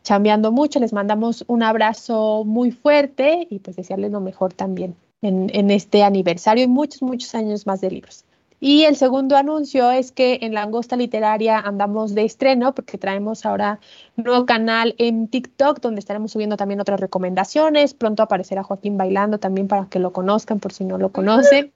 chambeando 0.03 0.51
mucho. 0.51 0.79
Les 0.79 0.93
mandamos 0.93 1.43
un 1.47 1.63
abrazo 1.63 2.43
muy 2.45 2.71
fuerte 2.71 3.47
y 3.49 3.59
pues 3.59 3.75
desearles 3.75 4.11
lo 4.11 4.21
mejor 4.21 4.53
también 4.53 4.95
en, 5.21 5.49
en, 5.53 5.71
este 5.71 6.03
aniversario 6.03 6.63
y 6.63 6.67
muchos, 6.67 7.01
muchos 7.01 7.35
años 7.35 7.67
más 7.67 7.81
de 7.81 7.91
libros. 7.91 8.25
Y 8.61 8.83
el 8.83 8.97
segundo 8.97 9.37
anuncio 9.37 9.89
es 9.89 10.11
que 10.11 10.39
en 10.41 10.53
Langosta 10.53 10.97
Literaria 10.97 11.59
andamos 11.59 12.13
de 12.13 12.25
estreno 12.25 12.75
porque 12.75 12.97
traemos 12.97 13.45
ahora 13.45 13.79
un 14.17 14.25
nuevo 14.25 14.45
canal 14.45 14.95
en 14.97 15.29
TikTok 15.29 15.79
donde 15.79 15.99
estaremos 15.99 16.31
subiendo 16.31 16.57
también 16.57 16.81
otras 16.81 16.99
recomendaciones. 16.99 17.93
Pronto 17.93 18.21
aparecerá 18.21 18.63
Joaquín 18.63 18.97
bailando 18.97 19.37
también 19.39 19.69
para 19.69 19.85
que 19.85 19.99
lo 19.99 20.11
conozcan 20.11 20.59
por 20.59 20.73
si 20.73 20.83
no 20.83 20.97
lo 20.97 21.09
conocen. 21.11 21.71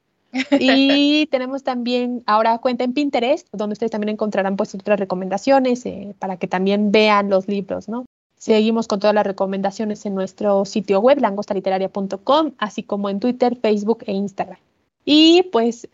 Y 0.60 1.28
tenemos 1.28 1.64
también 1.64 2.24
ahora 2.26 2.58
cuenta 2.58 2.84
en 2.84 2.94
Pinterest, 2.94 3.48
donde 3.52 3.74
ustedes 3.74 3.92
también 3.92 4.10
encontrarán 4.10 4.58
pues 4.58 4.74
otras 4.74 5.00
recomendaciones 5.00 5.86
eh, 5.86 6.16
para 6.20 6.38
que 6.38 6.48
también 6.48 6.92
vean 6.92 7.30
los 7.30 7.48
libros, 7.48 7.88
¿no? 7.88 8.06
Seguimos 8.44 8.90
con 8.90 9.00
todas 9.00 9.16
las 9.16 9.26
recomendaciones 9.26 10.06
en 10.06 10.16
nuestro 10.16 10.66
sitio 10.66 11.00
web, 11.00 11.18
langostaliteraria.com, 11.22 12.52
así 12.58 12.84
como 12.84 13.10
en 13.10 13.22
Twitter, 13.22 13.56
Facebook 13.56 14.04
e 14.06 14.12
Instagram. 14.12 14.58
Y 15.06 15.44
pues, 15.44 15.88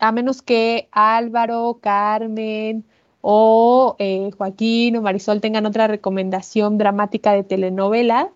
a 0.00 0.10
menos 0.10 0.40
que 0.40 0.88
Álvaro, 0.92 1.78
Carmen 1.82 2.86
o 3.20 3.96
eh, 3.98 4.30
Joaquín 4.38 4.96
o 4.96 5.02
Marisol 5.02 5.42
tengan 5.42 5.66
otra 5.66 5.88
recomendación 5.88 6.78
dramática 6.78 7.32
de 7.32 7.44
telenovela, 7.44 8.30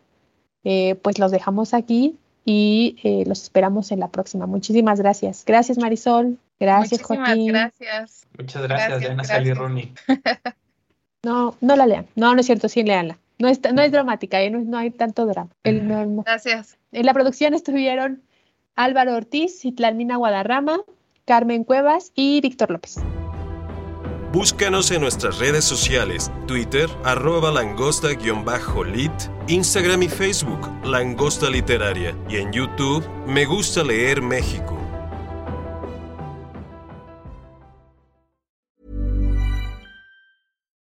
eh, 0.64 0.96
pues 0.96 1.18
los 1.18 1.30
dejamos 1.30 1.72
aquí 1.72 2.18
y 2.44 2.96
eh, 3.02 3.24
los 3.26 3.44
esperamos 3.44 3.92
en 3.92 4.00
la 4.00 4.08
próxima. 4.08 4.44
Muchísimas 4.44 5.00
gracias. 5.00 5.42
Gracias, 5.46 5.78
Marisol. 5.78 6.36
Gracias, 6.60 7.00
Muchísimas 7.00 7.28
Joaquín. 7.28 7.46
Gracias. 7.46 8.26
Muchas 8.36 8.62
gracias, 8.62 9.00
Gracias, 9.00 9.42
Diana 9.42 9.58
Rooney. 9.58 9.94
No, 11.24 11.56
no 11.62 11.74
la 11.74 11.86
lean. 11.86 12.06
No, 12.16 12.34
no 12.34 12.40
es 12.40 12.44
cierto, 12.44 12.68
sí, 12.68 12.82
léanla. 12.82 13.18
No 13.38 13.48
es, 13.48 13.60
no 13.72 13.82
es 13.82 13.90
dramática, 13.90 14.40
¿eh? 14.40 14.50
no, 14.50 14.60
no, 14.60 14.78
hay 14.78 14.90
tanto 14.90 15.26
drama. 15.26 15.50
El, 15.64 15.88
no, 15.88 16.22
Gracias. 16.22 16.78
En 16.92 17.06
la 17.06 17.12
producción 17.12 17.54
estuvieron 17.54 18.22
Álvaro 18.76 19.14
Ortiz, 19.16 19.60
Citlalmina 19.60 20.16
Guadarrama, 20.16 20.80
Carmen 21.24 21.64
Cuevas 21.64 22.12
y 22.14 22.40
Víctor 22.40 22.70
López. 22.70 22.98
Búscanos 24.32 24.90
en 24.90 25.00
nuestras 25.00 25.38
redes 25.38 25.64
sociales, 25.64 26.30
Twitter, 26.48 26.88
arroba 27.04 27.52
langosta-lit, 27.52 29.12
Instagram 29.46 30.02
y 30.02 30.08
Facebook, 30.08 30.84
Langosta 30.84 31.48
Literaria, 31.48 32.16
y 32.28 32.38
en 32.38 32.52
YouTube, 32.52 33.08
Me 33.28 33.44
Gusta 33.44 33.84
Leer 33.84 34.20
México. 34.20 34.83